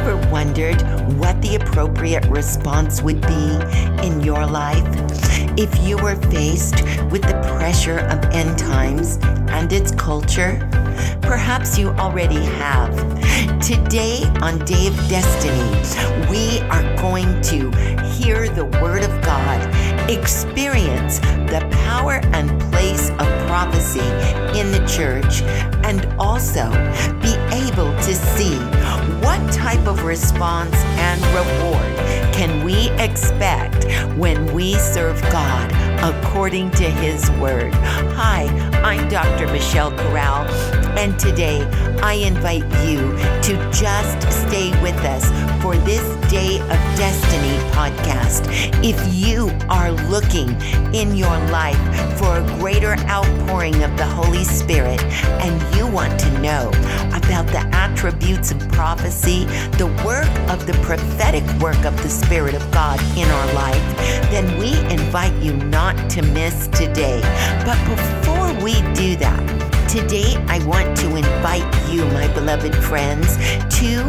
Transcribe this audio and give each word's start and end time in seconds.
ever 0.00 0.16
wondered 0.30 0.80
what 1.18 1.40
the 1.42 1.56
appropriate 1.56 2.24
response 2.28 3.02
would 3.02 3.20
be 3.20 3.58
in 4.02 4.18
your 4.22 4.46
life 4.46 4.82
if 5.58 5.70
you 5.86 5.94
were 5.98 6.16
faced 6.30 6.82
with 7.10 7.20
the 7.20 7.38
pressure 7.58 7.98
of 7.98 8.24
end 8.32 8.58
times 8.58 9.18
and 9.50 9.70
its 9.74 9.90
culture? 9.92 10.56
Perhaps 11.20 11.78
you 11.78 11.90
already 12.04 12.42
have. 12.62 12.96
Today 13.60 14.22
on 14.40 14.58
Day 14.64 14.86
of 14.86 14.96
Destiny, 15.10 15.68
we 16.30 16.60
are 16.70 16.96
going 16.96 17.38
to 17.42 17.70
hear 18.14 18.48
the 18.48 18.64
Word 18.80 19.02
of 19.02 19.20
God, 19.22 19.60
experience 20.08 21.18
the 21.52 21.60
power 21.84 22.20
and 22.32 22.48
place 22.72 23.10
of 23.10 23.26
prophecy 23.46 24.08
in 24.58 24.72
the 24.72 24.82
church, 24.88 25.42
and 25.84 26.06
also 26.18 26.70
be 27.20 27.34
able 27.52 27.92
to 28.00 28.14
see 28.14 28.56
what 29.30 29.52
type 29.52 29.86
of 29.86 30.02
response 30.02 30.74
and 30.74 31.24
reward 31.26 32.34
can 32.34 32.64
we 32.64 32.90
expect 32.98 33.84
when 34.16 34.44
we 34.52 34.74
serve 34.74 35.22
God 35.30 35.89
according 36.02 36.70
to 36.72 36.84
His 36.90 37.30
Word. 37.32 37.74
Hi, 37.74 38.46
I'm 38.82 39.08
Dr. 39.08 39.46
Michelle 39.48 39.92
Corral, 39.92 40.46
and 40.98 41.18
today 41.18 41.62
I 42.02 42.14
invite 42.14 42.64
you 42.86 43.16
to 43.42 43.70
just 43.72 44.22
stay 44.46 44.70
with 44.82 44.96
us 45.04 45.26
for 45.62 45.76
this 45.78 46.02
Day 46.30 46.60
of 46.60 46.78
Destiny 46.96 47.58
podcast. 47.72 48.46
If 48.84 49.14
you 49.14 49.50
are 49.68 49.90
looking 50.08 50.50
in 50.94 51.16
your 51.16 51.36
life 51.50 51.78
for 52.18 52.38
a 52.38 52.58
greater 52.58 52.94
outpouring 53.08 53.82
of 53.82 53.96
the 53.96 54.06
Holy 54.06 54.44
Spirit 54.44 55.02
and 55.42 55.76
you 55.76 55.86
want 55.86 56.18
to 56.20 56.30
know 56.40 56.68
about 57.12 57.46
the 57.48 57.68
attributes 57.72 58.52
of 58.52 58.58
prophecy, 58.70 59.44
the 59.76 59.86
work 60.06 60.30
of 60.48 60.66
the 60.66 60.74
prophetic 60.84 61.44
work 61.60 61.84
of 61.84 62.00
the 62.02 62.08
Spirit 62.08 62.54
of 62.54 62.70
God 62.70 63.00
in 63.16 63.28
our 63.28 63.52
life, 63.54 63.96
then 64.30 64.56
we 64.58 64.78
invite 64.92 65.34
you 65.42 65.52
not 65.54 65.89
to 66.10 66.22
miss 66.22 66.68
today. 66.68 67.20
But 67.64 67.78
before 67.88 68.52
we 68.62 68.74
do 68.94 69.16
that, 69.16 69.70
Today, 69.90 70.36
I 70.46 70.64
want 70.66 70.96
to 70.98 71.16
invite 71.16 71.90
you, 71.90 72.04
my 72.14 72.28
beloved 72.32 72.76
friends, 72.76 73.36
to 73.80 74.04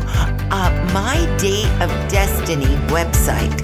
uh, 0.51 0.91
my 0.93 1.17
Day 1.39 1.63
of 1.81 1.89
Destiny 2.07 2.75
website. 2.93 3.59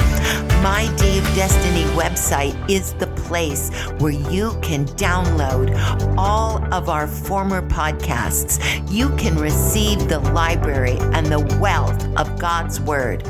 My 0.63 0.91
Day 0.97 1.19
of 1.19 1.25
Destiny 1.35 1.83
website 1.93 2.57
is 2.67 2.93
the 2.93 3.05
place 3.28 3.70
where 4.00 4.14
you 4.14 4.58
can 4.61 4.86
download 4.95 5.75
all 6.17 6.64
of 6.73 6.89
our 6.89 7.08
former 7.08 7.61
podcasts. 7.61 8.58
You 8.89 9.09
can 9.17 9.38
receive 9.38 10.08
the 10.08 10.20
library 10.20 10.97
and 11.14 11.25
the 11.28 11.39
wealth 11.59 12.05
of 12.17 12.39
God's 12.39 12.80
Word. 12.80 13.28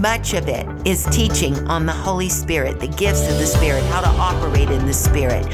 Much 0.00 0.34
of 0.34 0.48
it 0.48 0.66
is 0.86 1.04
teaching 1.06 1.54
on 1.68 1.86
the 1.86 1.92
Holy 1.92 2.28
Spirit, 2.28 2.78
the 2.78 2.88
gifts 2.88 3.28
of 3.28 3.38
the 3.38 3.46
Spirit, 3.46 3.82
how 3.84 4.00
to 4.00 4.08
operate 4.08 4.70
in 4.70 4.86
the 4.86 4.92
Spirit, 4.92 5.46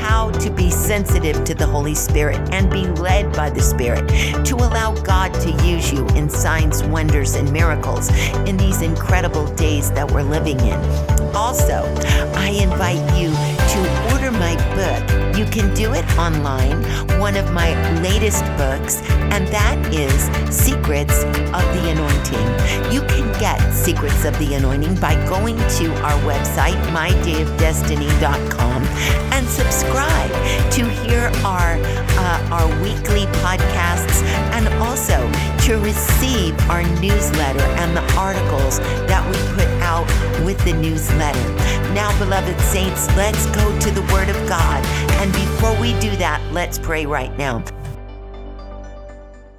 how 0.00 0.30
to 0.30 0.50
be 0.50 0.70
sensitive 0.70 1.44
to 1.44 1.54
the 1.54 1.66
Holy 1.66 1.94
Spirit 1.94 2.36
and 2.52 2.70
be 2.70 2.86
led 3.00 3.32
by 3.34 3.50
the 3.50 3.60
Spirit, 3.60 4.08
to 4.44 4.56
allow 4.56 4.94
God 5.02 5.34
to 5.34 5.50
use 5.64 5.92
you 5.92 6.06
in 6.08 6.30
signs, 6.30 6.82
wonders, 6.84 7.34
and 7.34 7.52
miracles 7.52 8.08
in 8.48 8.56
these 8.56 8.82
incredible 8.82 9.46
days 9.54 9.90
that 9.92 10.10
we're 10.10 10.22
living 10.22 10.58
in. 10.60 10.80
Also, 11.34 11.84
I 12.34 12.48
invite 12.48 13.20
you 13.20 13.25
to 13.32 14.12
order 14.12 14.30
my 14.30 14.54
book. 14.74 15.36
You 15.36 15.44
can 15.46 15.74
do 15.74 15.92
it 15.94 16.04
online, 16.18 16.82
one 17.18 17.36
of 17.36 17.52
my 17.52 17.74
latest 18.00 18.44
books, 18.56 19.02
and 19.32 19.46
that 19.48 19.76
is 19.92 20.14
Secrets 20.54 21.24
of 21.24 21.64
the 21.74 21.90
Anointing. 21.90 22.92
You 22.92 23.00
can 23.02 23.32
get 23.40 23.60
Secrets 23.72 24.24
of 24.24 24.38
the 24.38 24.54
Anointing 24.54 24.94
by 25.00 25.14
going 25.28 25.56
to 25.56 25.94
our 26.02 26.18
website, 26.22 26.80
mydayofdestiny.com, 26.92 28.82
and 29.32 29.46
subscribe 29.46 30.30
to 30.72 30.88
hear 31.02 31.30
our, 31.44 31.76
uh, 32.18 32.48
our 32.50 32.68
weekly 32.82 33.26
podcasts 33.42 34.22
and 34.52 34.68
also 34.82 35.18
to 35.66 35.78
receive 35.78 36.58
our 36.70 36.82
newsletter 37.00 37.66
and 37.80 37.96
the 37.96 38.14
articles 38.14 38.78
that 39.08 39.24
we 39.26 39.36
put 39.54 39.65
out 39.96 40.44
with 40.44 40.62
the 40.64 40.72
newsletter. 40.72 41.48
Now, 41.94 42.16
beloved 42.18 42.60
saints, 42.60 43.06
let's 43.16 43.46
go 43.46 43.78
to 43.80 43.90
the 43.90 44.02
Word 44.12 44.28
of 44.28 44.48
God. 44.48 44.84
And 45.20 45.32
before 45.32 45.78
we 45.80 45.98
do 46.00 46.14
that, 46.16 46.42
let's 46.52 46.78
pray 46.78 47.06
right 47.06 47.36
now. 47.38 47.64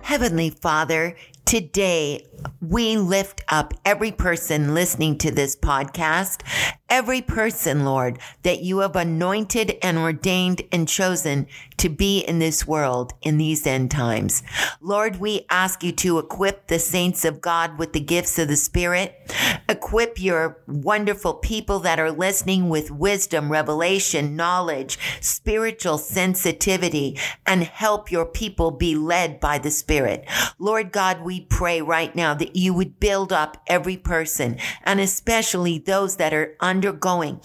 Heavenly 0.02 0.52
Father, 0.52 1.16
today 1.46 2.26
we 2.62 2.98
lift 2.98 3.42
up 3.50 3.74
every 3.84 4.12
person 4.12 4.74
listening 4.74 5.18
to 5.18 5.32
this 5.32 5.56
podcast, 5.56 6.44
every 6.90 7.22
person, 7.22 7.86
Lord, 7.86 8.20
that 8.44 8.62
you 8.62 8.80
have 8.80 8.96
anointed 8.96 9.78
and 9.82 9.98
ordained 9.98 10.62
and 10.72 10.88
chosen 10.88 11.48
to 11.78 11.90
be 11.90 12.20
in 12.20 12.40
this 12.40 12.66
world 12.66 13.14
in 13.22 13.38
these 13.38 13.68
end 13.68 13.92
times. 13.92 14.44
Lord, 14.82 15.18
we 15.18 15.46
ask 15.50 15.84
you 15.84 15.92
to 15.94 16.18
equip 16.18 16.68
the 16.68 16.80
saints 16.80 17.24
of 17.26 17.42
God 17.42 17.78
with 17.78 17.94
the 17.94 18.00
gifts 18.00 18.40
of 18.40 18.48
the 18.48 18.56
Spirit. 18.56 19.32
Equip 19.70 20.22
your 20.22 20.62
wonderful 20.68 21.36
people 21.36 21.80
that 21.80 22.00
are 22.00 22.12
listening 22.12 22.70
with 22.70 22.90
wisdom, 22.90 23.52
revelation, 23.52 24.36
knowledge, 24.36 24.98
spiritual 25.22 25.98
sensitivity, 25.98 27.18
and 27.46 27.64
help 27.64 28.12
your 28.12 28.26
people 28.26 28.72
be 28.72 28.96
led 28.96 29.40
by 29.40 29.58
the 29.58 29.72
Spirit. 29.72 30.26
Lord 30.58 30.92
God, 30.92 31.22
we 31.22 31.42
pray 31.42 31.82
right 31.82 32.16
now 32.16 32.34
that 32.34 32.56
you 32.56 32.74
would 32.74 33.00
build 33.00 33.32
up 33.32 33.62
every 33.68 33.98
person 33.98 34.58
and 34.84 35.00
especially 35.00 35.78
those 35.78 36.16
that 36.18 36.34
are 36.34 36.56
undergoing 36.78 37.40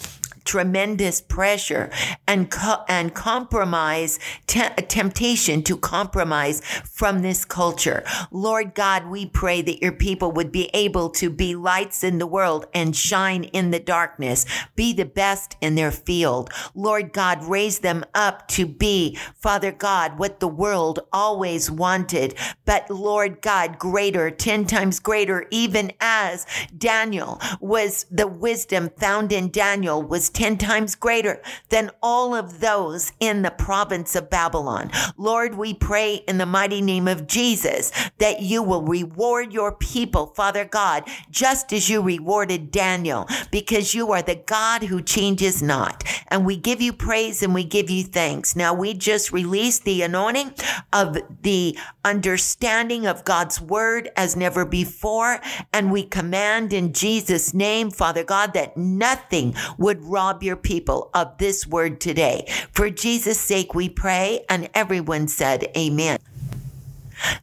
tremendous 0.45 1.21
pressure 1.21 1.91
and 2.27 2.51
co- 2.51 2.85
and 2.89 3.15
compromise 3.15 4.19
te- 4.47 4.69
temptation 4.89 5.63
to 5.63 5.77
compromise 5.77 6.61
from 6.85 7.23
this 7.23 7.45
culture. 7.45 8.05
Lord 8.31 8.75
God, 8.75 9.07
we 9.07 9.27
pray 9.27 9.63
that 9.63 9.83
your 9.83 9.93
people 9.93 10.33
would 10.33 10.53
be 10.53 10.71
able 10.75 11.11
to 11.11 11.31
be 11.31 11.55
lights 11.55 12.05
in 12.05 12.19
the 12.19 12.27
world 12.27 12.67
and 12.75 12.95
shine 12.95 13.45
in 13.45 13.71
the 13.71 13.81
darkness, 13.81 14.45
be 14.77 14.93
the 14.93 15.05
best 15.05 15.57
in 15.61 15.75
their 15.75 15.91
field. 15.91 16.51
Lord 16.75 17.13
God, 17.13 17.45
raise 17.45 17.81
them 17.81 18.05
up 18.15 18.49
to 18.49 18.67
be, 18.67 19.17
Father 19.37 19.73
God, 19.73 20.19
what 20.19 20.41
the 20.41 20.49
world 20.49 21.01
always 21.13 21.71
wanted, 21.71 22.35
but 22.65 22.91
Lord 22.91 23.41
God, 23.41 23.79
greater, 23.79 24.31
10 24.31 24.67
times 24.67 24.99
greater, 24.99 25.47
even 25.51 25.93
as 26.01 26.47
Daniel 26.77 27.41
was 27.61 28.07
the 28.11 28.27
wisdom 28.27 28.91
found 28.99 29.33
in 29.33 29.51
Daniel 29.51 30.03
was 30.03 30.31
10 30.33 30.59
times 30.59 30.95
greater 30.95 31.41
than 31.69 31.91
all 32.03 32.35
of 32.35 32.61
those 32.61 33.13
in 33.21 33.43
the 33.43 33.51
province 33.51 34.15
of 34.15 34.31
Babylon. 34.31 34.91
Lord, 35.17 35.55
we 35.55 35.75
pray 35.75 36.17
in 36.27 36.39
the 36.39 36.47
mighty 36.47 36.81
name 36.81 37.09
of 37.09 37.27
Jesus 37.27 37.93
that 38.19 38.41
you 38.41 38.63
will 38.63 38.83
reward 38.83 39.53
your 39.53 39.73
people, 39.73 40.27
Father 40.27 40.65
God, 40.65 41.05
just 41.31 41.73
as 41.73 41.89
you 41.89 42.03
rewarded 42.03 42.71
Daniel, 42.71 43.27
because 43.51 43.95
you 43.95 44.13
are 44.13 44.23
the 44.23 44.43
God 44.47 44.85
who 44.85 45.03
changes 45.03 45.63
not. 45.63 46.05
And 46.29 46.47
we 46.47 46.57
give 46.57 46.81
you 46.81 46.93
praise 46.93 47.43
and 47.43 47.55
we 47.55 47.65
give 47.65 47.91
you 47.91 48.05
thanks. 48.05 48.57
Now 48.57 48.75
we 48.75 48.95
just 48.95 49.33
release 49.33 49.79
the 49.79 50.03
anointing 50.03 50.55
of 50.93 51.19
the 51.43 51.79
understanding 52.05 53.07
of 53.07 53.25
God's 53.25 53.61
word 53.61 54.11
as 54.17 54.37
never 54.37 54.65
before. 54.65 55.41
And 55.73 55.93
we 55.93 56.05
command 56.05 56.73
in 56.73 56.93
Jesus' 56.93 57.53
name, 57.53 57.91
Father 57.91 58.25
God, 58.25 58.55
that 58.55 58.77
nothing 58.77 59.55
would 59.79 60.03
rob 60.23 60.43
your 60.43 60.57
people 60.57 61.11
of 61.15 61.37
this 61.39 61.67
word 61.67 62.01
today. 62.01 62.47
For 62.71 62.91
Jesus' 62.91 63.41
sake, 63.41 63.75
we 63.75 63.89
pray. 63.89 64.45
And 64.49 64.71
everyone 64.73 65.27
said, 65.27 65.67
Amen. 65.77 66.19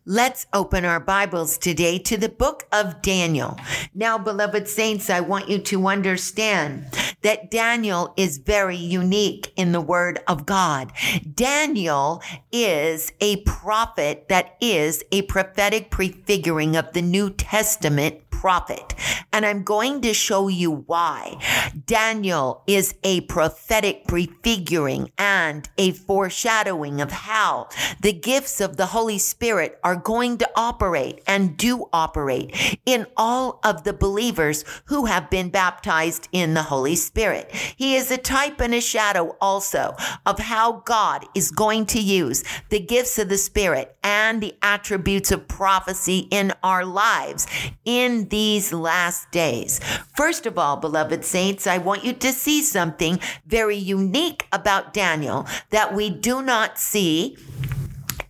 Let's 0.06 0.48
open 0.54 0.86
our 0.86 1.00
Bibles 1.00 1.58
today 1.58 2.00
to 2.00 2.18
the 2.18 2.30
book 2.30 2.68
of 2.72 3.02
Daniel. 3.02 3.58
Now, 3.94 4.18
beloved 4.18 4.68
saints, 4.68 5.10
I 5.10 5.20
want 5.20 5.50
you 5.50 5.60
to 5.60 5.88
understand 5.88 6.86
that 7.22 7.52
Daniel 7.52 8.14
is 8.16 8.38
very 8.38 8.78
unique 8.78 9.52
in 9.58 9.74
the 9.74 9.82
word 9.82 10.20
of 10.28 10.46
God. 10.46 10.92
Daniel 11.34 12.22
is 12.52 13.12
a 13.20 13.38
prophet 13.44 14.28
that 14.30 14.58
is 14.62 15.04
a 15.12 15.24
prophetic 15.24 15.92
prefiguring 15.92 16.78
of 16.78 16.94
the 16.94 17.02
New 17.02 17.30
Testament 17.30 18.29
prophet. 18.40 18.96
And 19.34 19.46
I'm 19.46 19.64
going 19.64 20.00
to 20.02 20.14
show 20.14 20.48
you 20.48 20.72
why. 20.72 21.38
Daniel 21.86 22.64
is 22.68 22.96
a 23.04 23.20
prophetic 23.22 24.08
prefiguring 24.08 25.12
and 25.18 25.70
a 25.78 25.92
foreshadowing 25.92 27.02
of 27.02 27.12
how 27.12 27.68
the 28.00 28.14
gifts 28.14 28.62
of 28.62 28.78
the 28.78 28.88
Holy 28.88 29.18
Spirit 29.18 29.78
are 29.84 29.98
going 29.98 30.38
to 30.38 30.50
operate 30.56 31.22
and 31.28 31.58
do 31.58 31.90
operate 31.92 32.80
in 32.86 33.06
all 33.18 33.60
of 33.62 33.84
the 33.84 33.94
believers 33.94 34.64
who 34.86 35.06
have 35.06 35.30
been 35.30 35.50
baptized 35.50 36.30
in 36.32 36.54
the 36.54 36.64
Holy 36.64 36.96
Spirit. 36.96 37.52
He 37.76 37.96
is 37.96 38.10
a 38.12 38.18
type 38.18 38.62
and 38.62 38.74
a 38.74 38.80
shadow 38.80 39.36
also 39.42 39.98
of 40.26 40.40
how 40.40 40.82
God 40.86 41.26
is 41.36 41.52
going 41.52 41.88
to 41.88 42.00
use 42.00 42.46
the 42.70 42.80
gifts 42.80 43.20
of 43.20 43.28
the 43.28 43.38
Spirit 43.38 43.98
and 44.02 44.42
the 44.42 44.56
attributes 44.62 45.30
of 45.30 45.50
prophecy 45.50 46.30
in 46.32 46.54
our 46.64 46.86
lives 46.86 47.46
in 47.84 48.29
these 48.30 48.72
last 48.74 49.32
days. 49.32 49.80
First 50.16 50.46
of 50.46 50.58
all, 50.58 50.78
beloved 50.78 51.26
saints, 51.26 51.68
I 51.68 51.78
want 51.78 52.04
you 52.04 52.14
to 52.14 52.32
see 52.32 52.62
something 52.62 53.20
very 53.46 53.78
unique 53.78 54.48
about 54.52 54.94
Daniel 54.94 55.46
that 55.70 55.94
we 55.94 56.10
do 56.10 56.42
not 56.42 56.80
see 56.80 57.38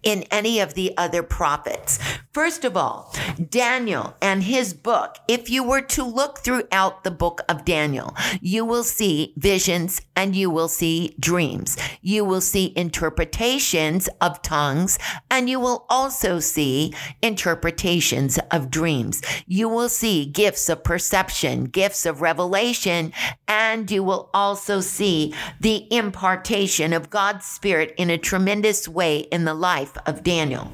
in 0.04 0.24
any 0.32 0.60
of 0.60 0.74
the 0.74 0.96
other 0.98 1.24
prophets. 1.24 2.00
First 2.32 2.64
of 2.64 2.78
all, 2.78 3.14
Daniel 3.50 4.16
and 4.22 4.44
his 4.44 4.74
book, 4.74 5.18
if 5.28 5.50
you 5.50 5.64
were 5.64 5.82
to 5.82 6.04
look 6.04 6.40
throughout 6.40 7.04
the 7.04 7.12
book 7.12 7.42
of 7.50 7.66
Daniel, 7.66 8.16
you 8.40 8.64
will 8.64 8.84
see 8.84 9.34
visions 9.36 10.02
and 10.16 10.36
you 10.36 10.50
will 10.50 10.68
see 10.68 11.16
dreams. 11.20 11.78
You 12.02 12.24
will 12.24 12.42
see 12.42 12.74
interpretations 12.76 14.08
of 14.22 14.42
tongues 14.42 15.00
and 15.30 15.50
you 15.50 15.60
will 15.60 15.86
also 15.90 16.40
see 16.40 16.94
interpretations 17.22 18.40
of 18.52 18.70
dreams. 18.70 19.22
You 19.48 19.68
will 19.68 19.90
see 19.90 20.26
gifts 20.26 20.70
of 20.70 20.84
perception, 20.84 21.66
gifts 21.66 22.06
of 22.06 22.22
revelation, 22.22 23.12
and 23.48 23.90
you 23.90 24.04
will 24.04 24.30
also 24.34 24.82
see 24.82 25.34
the 25.60 25.92
impartation 25.94 26.94
of 26.94 27.10
God's 27.10 27.46
Spirit 27.46 27.94
in 27.98 28.10
a 28.10 28.18
tremendous 28.18 28.88
way 28.88 29.20
in 29.20 29.46
the 29.46 29.54
life 29.54 29.89
of 30.06 30.24
Daniel. 30.24 30.72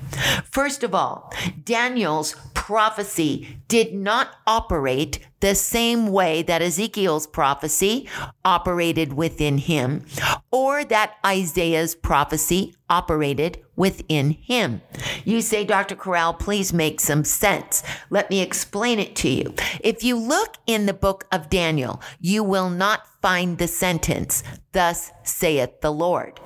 First 0.49 0.83
of 0.83 0.93
all, 0.93 1.33
Daniel's 1.63 2.35
prophecy 2.53 3.59
did 3.67 3.93
not 3.93 4.35
operate 4.47 5.19
the 5.39 5.53
same 5.53 6.07
way 6.07 6.41
that 6.41 6.63
Ezekiel's 6.63 7.27
prophecy 7.27 8.09
operated 8.43 9.13
within 9.13 9.59
him 9.59 10.03
or 10.49 10.83
that 10.85 11.17
Isaiah's 11.23 11.93
prophecy 11.93 12.73
operated 12.89 13.63
within 13.75 14.31
him. 14.31 14.81
You 15.23 15.41
say, 15.41 15.63
Dr. 15.63 15.95
Corral, 15.95 16.33
please 16.33 16.73
make 16.73 16.99
some 16.99 17.23
sense. 17.23 17.83
Let 18.09 18.31
me 18.31 18.41
explain 18.41 18.97
it 18.97 19.15
to 19.17 19.29
you. 19.29 19.53
If 19.81 20.03
you 20.03 20.17
look 20.17 20.55
in 20.65 20.87
the 20.87 20.93
book 20.93 21.27
of 21.31 21.51
Daniel, 21.51 22.01
you 22.19 22.43
will 22.43 22.71
not 22.71 23.05
find 23.21 23.59
the 23.59 23.67
sentence, 23.67 24.41
Thus 24.71 25.11
saith 25.23 25.81
the 25.81 25.91
Lord. 25.91 26.39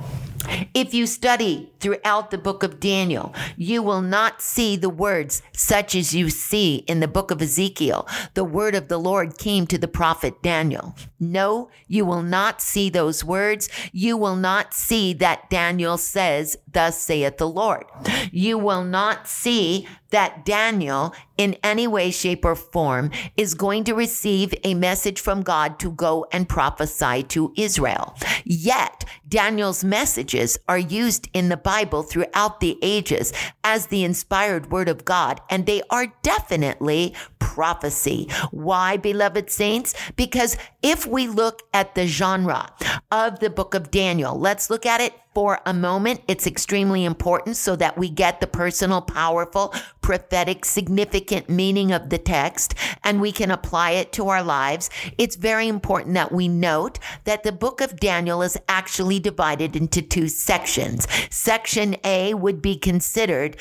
If 0.73 0.93
you 0.93 1.05
study 1.05 1.71
throughout 1.79 2.31
the 2.31 2.37
book 2.37 2.63
of 2.63 2.79
Daniel, 2.79 3.33
you 3.57 3.81
will 3.83 4.01
not 4.01 4.41
see 4.41 4.75
the 4.75 4.89
words 4.89 5.41
such 5.53 5.95
as 5.95 6.13
you 6.13 6.29
see 6.29 6.77
in 6.87 6.99
the 6.99 7.07
book 7.07 7.31
of 7.31 7.41
Ezekiel. 7.41 8.07
The 8.33 8.43
word 8.43 8.75
of 8.75 8.87
the 8.87 8.97
Lord 8.97 9.37
came 9.37 9.67
to 9.67 9.77
the 9.77 9.87
prophet 9.87 10.41
Daniel. 10.41 10.95
No, 11.19 11.69
you 11.87 12.05
will 12.05 12.23
not 12.23 12.61
see 12.61 12.89
those 12.89 13.23
words. 13.23 13.69
You 13.91 14.15
will 14.17 14.35
not 14.35 14.73
see 14.73 15.13
that 15.13 15.49
Daniel 15.49 15.97
says, 15.97 16.57
Thus 16.71 16.99
saith 16.99 17.37
the 17.37 17.49
Lord. 17.49 17.85
You 18.31 18.57
will 18.57 18.83
not 18.83 19.27
see 19.27 19.87
that 20.11 20.45
Daniel, 20.45 21.13
in 21.37 21.55
any 21.63 21.87
way, 21.87 22.11
shape, 22.11 22.45
or 22.45 22.55
form, 22.55 23.11
is 23.37 23.53
going 23.53 23.83
to 23.85 23.93
receive 23.93 24.53
a 24.63 24.73
message 24.73 25.19
from 25.19 25.41
God 25.41 25.79
to 25.79 25.91
go 25.91 26.25
and 26.31 26.49
prophesy 26.49 27.23
to 27.23 27.53
Israel. 27.55 28.15
Yet, 28.43 29.05
Daniel's 29.27 29.83
messages 29.83 30.57
are 30.67 30.77
used 30.77 31.29
in 31.33 31.49
the 31.49 31.57
Bible 31.57 32.03
throughout 32.03 32.59
the 32.59 32.77
ages 32.81 33.33
as 33.63 33.87
the 33.87 34.03
inspired 34.03 34.71
word 34.71 34.89
of 34.89 35.05
God, 35.05 35.41
and 35.49 35.65
they 35.65 35.81
are 35.89 36.07
definitely 36.21 37.13
prophecy. 37.39 38.29
Why, 38.51 38.97
beloved 38.97 39.49
saints? 39.49 39.93
Because 40.15 40.57
if 40.81 41.05
we 41.05 41.27
look 41.27 41.63
at 41.73 41.95
the 41.95 42.07
genre 42.07 42.69
of 43.11 43.39
the 43.39 43.49
book 43.49 43.73
of 43.73 43.91
Daniel, 43.91 44.39
let's 44.39 44.69
look 44.69 44.85
at 44.85 45.01
it 45.01 45.13
for 45.33 45.59
a 45.65 45.73
moment. 45.73 46.21
It's 46.27 46.47
extremely 46.47 47.05
important 47.05 47.57
so 47.57 47.75
that 47.75 47.97
we 47.97 48.09
get 48.09 48.39
the 48.39 48.47
personal, 48.47 49.01
powerful, 49.01 49.73
prophetic, 50.01 50.65
significant 50.65 51.49
meaning 51.49 51.91
of 51.91 52.09
the 52.09 52.17
text 52.17 52.73
and 53.03 53.21
we 53.21 53.31
can 53.31 53.51
apply 53.51 53.91
it 53.91 54.11
to 54.13 54.29
our 54.29 54.43
lives. 54.43 54.89
It's 55.17 55.35
very 55.35 55.67
important 55.67 56.15
that 56.15 56.31
we 56.31 56.47
note 56.47 56.99
that 57.25 57.43
the 57.43 57.51
book 57.51 57.81
of 57.81 57.99
Daniel 57.99 58.41
is 58.41 58.57
actually 58.67 59.19
divided 59.19 59.75
into 59.75 60.01
two 60.01 60.27
sections. 60.27 61.07
Section 61.29 61.95
A 62.03 62.33
would 62.33 62.61
be 62.61 62.75
considered 62.75 63.57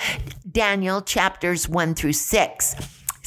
Daniel 0.51 1.03
chapters 1.03 1.69
one 1.69 1.95
through 1.95 2.15
six. 2.15 2.75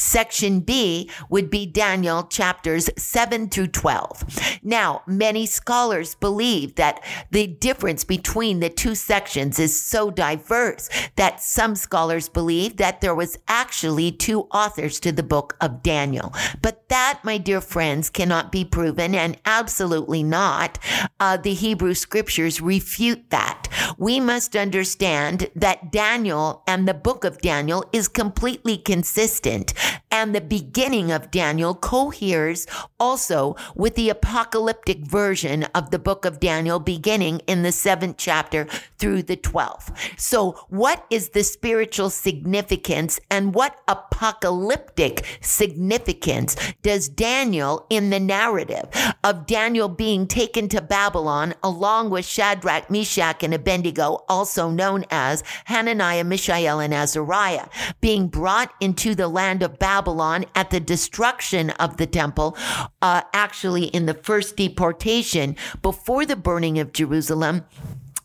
Section 0.01 0.61
B 0.61 1.09
would 1.29 1.49
be 1.49 1.65
Daniel 1.65 2.23
chapters 2.23 2.89
7 2.97 3.49
through 3.49 3.67
12. 3.67 4.59
Now, 4.63 5.03
many 5.05 5.45
scholars 5.45 6.15
believe 6.15 6.75
that 6.75 7.03
the 7.29 7.47
difference 7.47 8.03
between 8.03 8.59
the 8.59 8.69
two 8.69 8.95
sections 8.95 9.59
is 9.59 9.79
so 9.79 10.09
diverse 10.09 10.89
that 11.15 11.41
some 11.41 11.75
scholars 11.75 12.29
believe 12.29 12.77
that 12.77 13.01
there 13.01 13.15
was 13.15 13.37
actually 13.47 14.11
two 14.11 14.41
authors 14.51 14.99
to 15.01 15.11
the 15.11 15.23
book 15.23 15.55
of 15.61 15.83
Daniel. 15.83 16.33
But 16.61 16.89
that, 16.89 17.19
my 17.23 17.37
dear 17.37 17.61
friends, 17.61 18.09
cannot 18.09 18.51
be 18.51 18.65
proven 18.65 19.15
and 19.15 19.37
absolutely 19.45 20.23
not. 20.23 20.79
Uh, 21.19 21.37
the 21.37 21.53
Hebrew 21.53 21.93
scriptures 21.93 22.59
refute 22.59 23.29
that. 23.29 23.67
We 23.97 24.19
must 24.19 24.55
understand 24.55 25.49
that 25.55 25.91
Daniel 25.91 26.63
and 26.67 26.87
the 26.87 26.93
book 26.93 27.23
of 27.23 27.39
Daniel 27.39 27.85
is 27.93 28.07
completely 28.07 28.77
consistent 28.77 29.73
and 30.09 30.35
the 30.35 30.41
beginning 30.41 31.11
of 31.11 31.31
Daniel 31.31 31.73
coheres 31.73 32.67
also 32.99 33.55
with 33.75 33.95
the 33.95 34.09
apocalyptic 34.09 34.99
version 34.99 35.63
of 35.75 35.91
the 35.91 35.99
book 35.99 36.25
of 36.25 36.39
Daniel 36.39 36.79
beginning 36.79 37.39
in 37.47 37.63
the 37.63 37.71
seventh 37.71 38.17
chapter 38.17 38.65
through 38.97 39.23
the 39.23 39.37
12th. 39.37 39.95
So 40.19 40.65
what 40.69 41.05
is 41.09 41.29
the 41.29 41.43
spiritual 41.43 42.09
significance 42.09 43.19
and 43.29 43.53
what 43.53 43.79
apocalyptic 43.87 45.25
significance 45.41 46.55
does 46.81 47.09
Daniel 47.09 47.85
in 47.89 48.09
the 48.09 48.19
narrative 48.19 48.85
of 49.23 49.45
Daniel 49.45 49.89
being 49.89 50.27
taken 50.27 50.67
to 50.69 50.81
Babylon 50.81 51.53
along 51.63 52.09
with 52.09 52.25
Shadrach, 52.25 52.89
Meshach, 52.89 53.43
and 53.43 53.53
Abednego, 53.53 54.23
also 54.27 54.69
known 54.69 55.05
as 55.09 55.43
Hananiah, 55.65 56.23
Mishael, 56.23 56.79
and 56.79 56.93
Azariah, 56.93 57.67
being 57.99 58.27
brought 58.27 58.73
into 58.79 59.15
the 59.15 59.27
land 59.27 59.63
of 59.63 59.79
Babylon 59.81 60.45
at 60.53 60.69
the 60.69 60.79
destruction 60.79 61.71
of 61.71 61.97
the 61.97 62.05
temple, 62.05 62.55
uh, 63.01 63.23
actually 63.33 63.85
in 63.85 64.05
the 64.05 64.13
first 64.13 64.55
deportation 64.55 65.55
before 65.81 66.23
the 66.23 66.35
burning 66.35 66.77
of 66.77 66.93
Jerusalem 66.93 67.65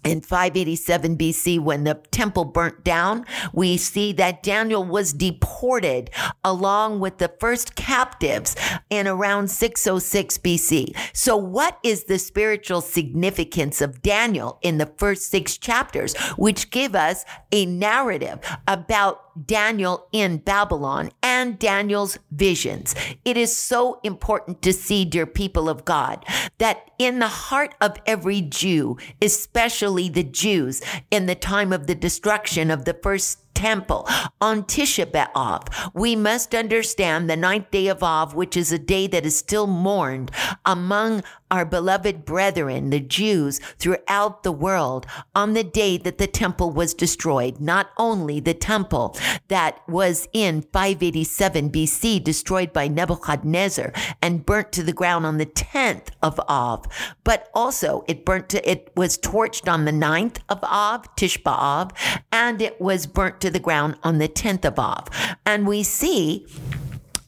in 0.04 0.20
587 0.20 1.16
BC, 1.16 1.58
when 1.58 1.84
the 1.84 1.94
temple 2.12 2.44
burnt 2.44 2.84
down, 2.84 3.26
we 3.52 3.76
see 3.76 4.12
that 4.12 4.42
Daniel 4.42 4.84
was 4.84 5.12
deported 5.12 6.10
along 6.44 7.00
with 7.00 7.18
the 7.18 7.32
first 7.40 7.74
captives 7.74 8.54
in 8.88 9.08
around 9.08 9.50
606 9.50 10.38
BC. 10.38 10.96
So, 11.12 11.36
what 11.36 11.78
is 11.82 12.04
the 12.04 12.18
spiritual 12.18 12.82
significance 12.82 13.80
of 13.80 14.02
Daniel 14.02 14.58
in 14.62 14.78
the 14.78 14.92
first 14.98 15.28
six 15.28 15.58
chapters, 15.58 16.14
which 16.36 16.70
give 16.70 16.94
us 16.94 17.24
a 17.50 17.66
narrative 17.66 18.38
about 18.68 19.25
Daniel 19.44 20.08
in 20.12 20.38
Babylon 20.38 21.10
and 21.22 21.58
Daniel's 21.58 22.18
visions. 22.30 22.94
It 23.24 23.36
is 23.36 23.56
so 23.56 24.00
important 24.02 24.62
to 24.62 24.72
see, 24.72 25.04
dear 25.04 25.26
people 25.26 25.68
of 25.68 25.84
God, 25.84 26.24
that 26.58 26.90
in 26.98 27.18
the 27.18 27.28
heart 27.28 27.74
of 27.80 27.96
every 28.06 28.40
Jew, 28.40 28.96
especially 29.20 30.08
the 30.08 30.24
Jews 30.24 30.82
in 31.10 31.26
the 31.26 31.34
time 31.34 31.72
of 31.72 31.86
the 31.86 31.94
destruction 31.94 32.70
of 32.70 32.84
the 32.84 32.94
first 32.94 33.40
temple 33.56 34.06
on 34.40 34.62
Tisha 34.64 35.06
B'Av. 35.06 35.90
We 35.94 36.14
must 36.14 36.54
understand 36.54 37.28
the 37.28 37.36
ninth 37.36 37.70
day 37.70 37.88
of 37.88 38.02
Av, 38.02 38.34
which 38.34 38.56
is 38.56 38.70
a 38.70 38.78
day 38.78 39.06
that 39.08 39.26
is 39.26 39.36
still 39.36 39.66
mourned 39.66 40.30
among 40.64 41.24
our 41.50 41.64
beloved 41.64 42.24
brethren, 42.24 42.90
the 42.90 43.00
Jews 43.00 43.60
throughout 43.78 44.42
the 44.42 44.52
world 44.52 45.06
on 45.34 45.54
the 45.54 45.62
day 45.62 45.96
that 45.98 46.18
the 46.18 46.26
temple 46.26 46.70
was 46.70 46.92
destroyed. 46.92 47.60
Not 47.60 47.90
only 47.98 48.40
the 48.40 48.54
temple 48.54 49.16
that 49.48 49.80
was 49.88 50.28
in 50.32 50.62
587 50.62 51.70
BC 51.70 52.22
destroyed 52.22 52.72
by 52.72 52.88
Nebuchadnezzar 52.88 53.92
and 54.20 54.44
burnt 54.44 54.72
to 54.72 54.82
the 54.82 54.92
ground 54.92 55.24
on 55.24 55.38
the 55.38 55.46
10th 55.46 56.08
of 56.22 56.40
Av, 56.48 56.86
but 57.22 57.48
also 57.54 58.04
it 58.08 58.24
burnt 58.24 58.48
to, 58.50 58.70
it 58.70 58.90
was 58.96 59.16
torched 59.18 59.72
on 59.72 59.84
the 59.84 59.92
9th 59.92 60.38
of 60.48 60.62
Av, 60.64 61.14
Tish 61.14 61.40
B'Av, 61.42 61.92
and 62.32 62.60
it 62.60 62.80
was 62.80 63.06
burnt 63.06 63.40
to 63.40 63.45
the 63.50 63.60
ground 63.60 63.96
on 64.02 64.18
the 64.18 64.28
10th 64.28 64.64
of 64.64 64.78
Av. 64.78 65.08
And 65.44 65.66
we 65.66 65.82
see 65.82 66.46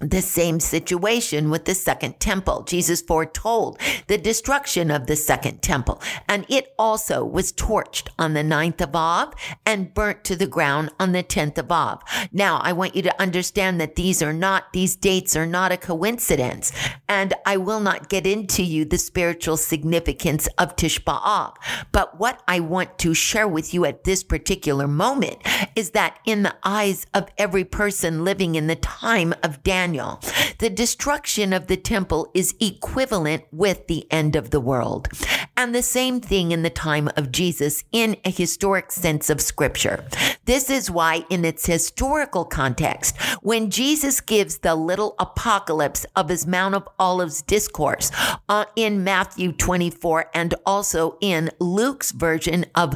the 0.00 0.22
same 0.22 0.60
situation 0.60 1.50
with 1.50 1.64
the 1.64 1.74
second 1.74 2.20
temple. 2.20 2.62
Jesus 2.62 3.02
foretold 3.02 3.80
the 4.06 4.18
destruction 4.18 4.90
of 4.90 5.06
the 5.06 5.16
second 5.16 5.60
temple, 5.62 6.00
and 6.28 6.46
it 6.48 6.72
also 6.78 7.24
was 7.24 7.52
torched 7.52 8.08
on 8.18 8.34
the 8.34 8.42
ninth 8.42 8.80
of 8.80 8.94
Av 8.94 9.34
and 9.66 9.92
burnt 9.94 10.24
to 10.24 10.36
the 10.36 10.46
ground 10.46 10.90
on 11.00 11.12
the 11.12 11.22
10th 11.22 11.58
of 11.58 11.72
Av. 11.72 12.02
Now, 12.32 12.58
I 12.58 12.72
want 12.72 12.94
you 12.94 13.02
to 13.02 13.20
understand 13.20 13.80
that 13.80 13.96
these 13.96 14.22
are 14.22 14.32
not, 14.32 14.72
these 14.72 14.94
dates 14.94 15.34
are 15.36 15.46
not 15.46 15.72
a 15.72 15.76
coincidence, 15.76 16.72
and 17.08 17.34
I 17.44 17.56
will 17.56 17.80
not 17.80 18.08
get 18.08 18.26
into 18.26 18.62
you 18.62 18.84
the 18.84 18.98
spiritual 18.98 19.56
significance 19.56 20.48
of 20.58 20.76
Tish 20.76 21.02
B'Av. 21.02 21.54
But 21.90 22.18
what 22.18 22.42
I 22.46 22.60
want 22.60 22.98
to 23.00 23.14
share 23.14 23.48
with 23.48 23.74
you 23.74 23.84
at 23.84 24.04
this 24.04 24.22
particular 24.22 24.86
moment 24.86 25.38
is 25.74 25.90
that 25.90 26.18
in 26.24 26.42
the 26.42 26.54
eyes 26.62 27.06
of 27.14 27.28
every 27.36 27.64
person 27.64 28.24
living 28.24 28.54
in 28.54 28.66
the 28.66 28.76
time 28.76 29.34
of 29.42 29.62
Daniel, 29.62 29.87
Daniel, 29.88 30.20
the 30.58 30.68
destruction 30.68 31.54
of 31.54 31.66
the 31.66 31.76
temple 31.78 32.30
is 32.34 32.54
equivalent 32.60 33.44
with 33.50 33.86
the 33.86 34.06
end 34.12 34.36
of 34.36 34.50
the 34.50 34.60
world. 34.60 35.08
And 35.56 35.74
the 35.74 35.82
same 35.82 36.20
thing 36.20 36.52
in 36.52 36.62
the 36.62 36.68
time 36.68 37.08
of 37.16 37.32
Jesus 37.32 37.84
in 37.90 38.18
a 38.22 38.30
historic 38.30 38.92
sense 38.92 39.30
of 39.30 39.40
scripture. 39.40 40.04
This 40.44 40.68
is 40.68 40.90
why, 40.90 41.24
in 41.30 41.46
its 41.46 41.64
historical 41.64 42.44
context, 42.44 43.18
when 43.40 43.70
Jesus 43.70 44.20
gives 44.20 44.58
the 44.58 44.74
little 44.74 45.14
apocalypse 45.18 46.04
of 46.14 46.28
his 46.28 46.46
Mount 46.46 46.74
of 46.74 46.86
Olives 46.98 47.40
discourse 47.40 48.10
uh, 48.50 48.66
in 48.76 49.02
Matthew 49.02 49.52
24 49.52 50.26
and 50.34 50.54
also 50.66 51.16
in 51.22 51.48
Luke's 51.60 52.12
version 52.12 52.66
of, 52.74 52.94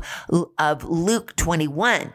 of 0.58 0.84
Luke 0.84 1.36
21, 1.36 2.12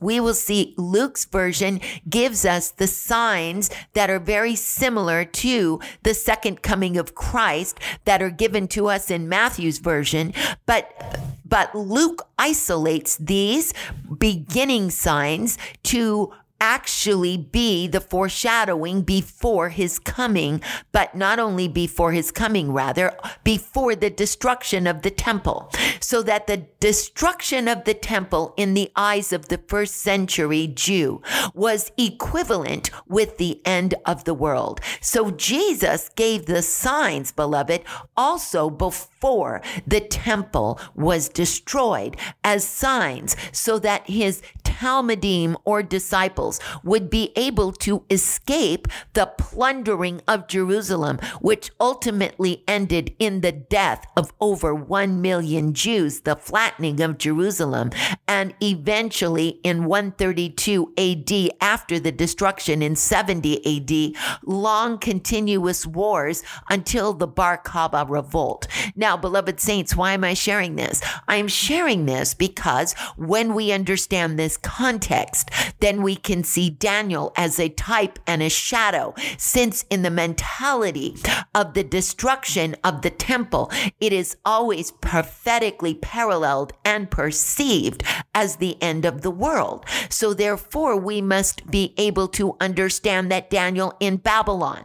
we 0.00 0.18
will 0.18 0.34
see 0.34 0.74
Luke's 0.76 1.24
version 1.24 1.80
gives 2.08 2.44
us 2.44 2.70
the 2.70 2.86
signs 2.86 3.70
that 3.92 4.10
are 4.10 4.18
very 4.18 4.56
similar 4.56 5.24
to 5.24 5.80
the 6.02 6.14
second 6.14 6.62
coming 6.62 6.96
of 6.96 7.14
Christ 7.14 7.78
that 8.04 8.22
are 8.22 8.30
given 8.30 8.66
to 8.68 8.88
us 8.88 9.10
in 9.10 9.28
Matthew's 9.28 9.78
version, 9.78 10.32
but 10.66 11.28
but 11.50 11.74
Luke 11.74 12.28
isolates 12.38 13.16
these 13.16 13.74
beginning 14.18 14.90
signs 14.90 15.58
to 15.82 16.32
actually 16.60 17.36
be 17.36 17.86
the 17.86 18.00
foreshadowing 18.00 19.02
before 19.02 19.70
his 19.70 19.98
coming, 19.98 20.60
but 20.92 21.14
not 21.14 21.38
only 21.38 21.66
before 21.66 22.12
his 22.12 22.30
coming, 22.30 22.72
rather, 22.72 23.16
before 23.42 23.96
the 23.96 24.10
destruction 24.10 24.86
of 24.86 25.02
the 25.02 25.10
temple. 25.10 25.70
So 26.00 26.22
that 26.22 26.46
the 26.46 26.66
destruction 26.80 27.68
of 27.68 27.84
the 27.84 27.94
temple 27.94 28.54
in 28.56 28.74
the 28.74 28.90
eyes 28.94 29.32
of 29.32 29.48
the 29.48 29.58
first 29.58 29.96
century 29.96 30.66
Jew 30.66 31.22
was 31.54 31.92
equivalent 31.96 32.90
with 33.06 33.38
the 33.38 33.60
end 33.64 33.94
of 34.04 34.24
the 34.24 34.34
world. 34.34 34.80
So 35.00 35.30
Jesus 35.30 36.10
gave 36.10 36.46
the 36.46 36.62
signs, 36.62 37.32
beloved, 37.32 37.82
also 38.16 38.70
before 38.70 39.62
the 39.86 40.00
temple 40.00 40.80
was 40.94 41.28
destroyed 41.28 42.16
as 42.44 42.66
signs 42.66 43.36
so 43.52 43.78
that 43.78 44.08
his 44.08 44.42
Talmidim 44.70 45.56
or 45.64 45.82
disciples 45.82 46.60
would 46.84 47.10
be 47.10 47.32
able 47.36 47.72
to 47.72 48.04
escape 48.08 48.86
the 49.12 49.26
plundering 49.26 50.20
of 50.28 50.46
Jerusalem, 50.48 51.18
which 51.40 51.70
ultimately 51.80 52.62
ended 52.68 53.14
in 53.18 53.40
the 53.40 53.52
death 53.52 54.06
of 54.16 54.32
over 54.40 54.74
1 54.74 55.20
million 55.20 55.74
Jews, 55.74 56.20
the 56.20 56.36
flattening 56.36 57.00
of 57.00 57.18
Jerusalem, 57.18 57.90
and 58.28 58.54
eventually 58.62 59.60
in 59.64 59.84
132 59.84 60.92
AD, 60.96 61.50
after 61.60 61.98
the 61.98 62.12
destruction 62.12 62.80
in 62.80 62.94
70 62.94 64.14
AD, 64.14 64.22
long 64.44 64.98
continuous 64.98 65.84
wars 65.86 66.42
until 66.68 67.12
the 67.12 67.26
Bar 67.26 67.60
Kokhba 67.62 68.08
revolt. 68.08 68.66
Now, 68.94 69.16
beloved 69.16 69.60
saints, 69.60 69.96
why 69.96 70.12
am 70.12 70.24
I 70.24 70.34
sharing 70.34 70.76
this? 70.76 71.02
I'm 71.26 71.48
sharing 71.48 72.06
this 72.06 72.34
because 72.34 72.94
when 73.16 73.54
we 73.54 73.72
understand 73.72 74.38
this 74.38 74.56
context, 74.62 75.50
then 75.80 76.02
we 76.02 76.16
can 76.16 76.44
see 76.44 76.70
Daniel 76.70 77.32
as 77.36 77.58
a 77.58 77.68
type 77.68 78.18
and 78.26 78.42
a 78.42 78.48
shadow, 78.48 79.14
since 79.36 79.84
in 79.90 80.02
the 80.02 80.10
mentality 80.10 81.16
of 81.54 81.74
the 81.74 81.84
destruction 81.84 82.76
of 82.84 83.02
the 83.02 83.10
temple, 83.10 83.70
it 84.00 84.12
is 84.12 84.36
always 84.44 84.90
prophetically 84.90 85.94
paralleled 85.94 86.72
and 86.84 87.10
perceived 87.10 88.02
as 88.34 88.56
the 88.56 88.80
end 88.82 89.04
of 89.04 89.22
the 89.22 89.30
world. 89.30 89.84
So 90.08 90.34
therefore, 90.34 90.96
we 90.96 91.20
must 91.20 91.70
be 91.70 91.94
able 91.96 92.28
to 92.28 92.56
understand 92.60 93.30
that 93.30 93.50
Daniel 93.50 93.94
in 94.00 94.16
Babylon 94.16 94.84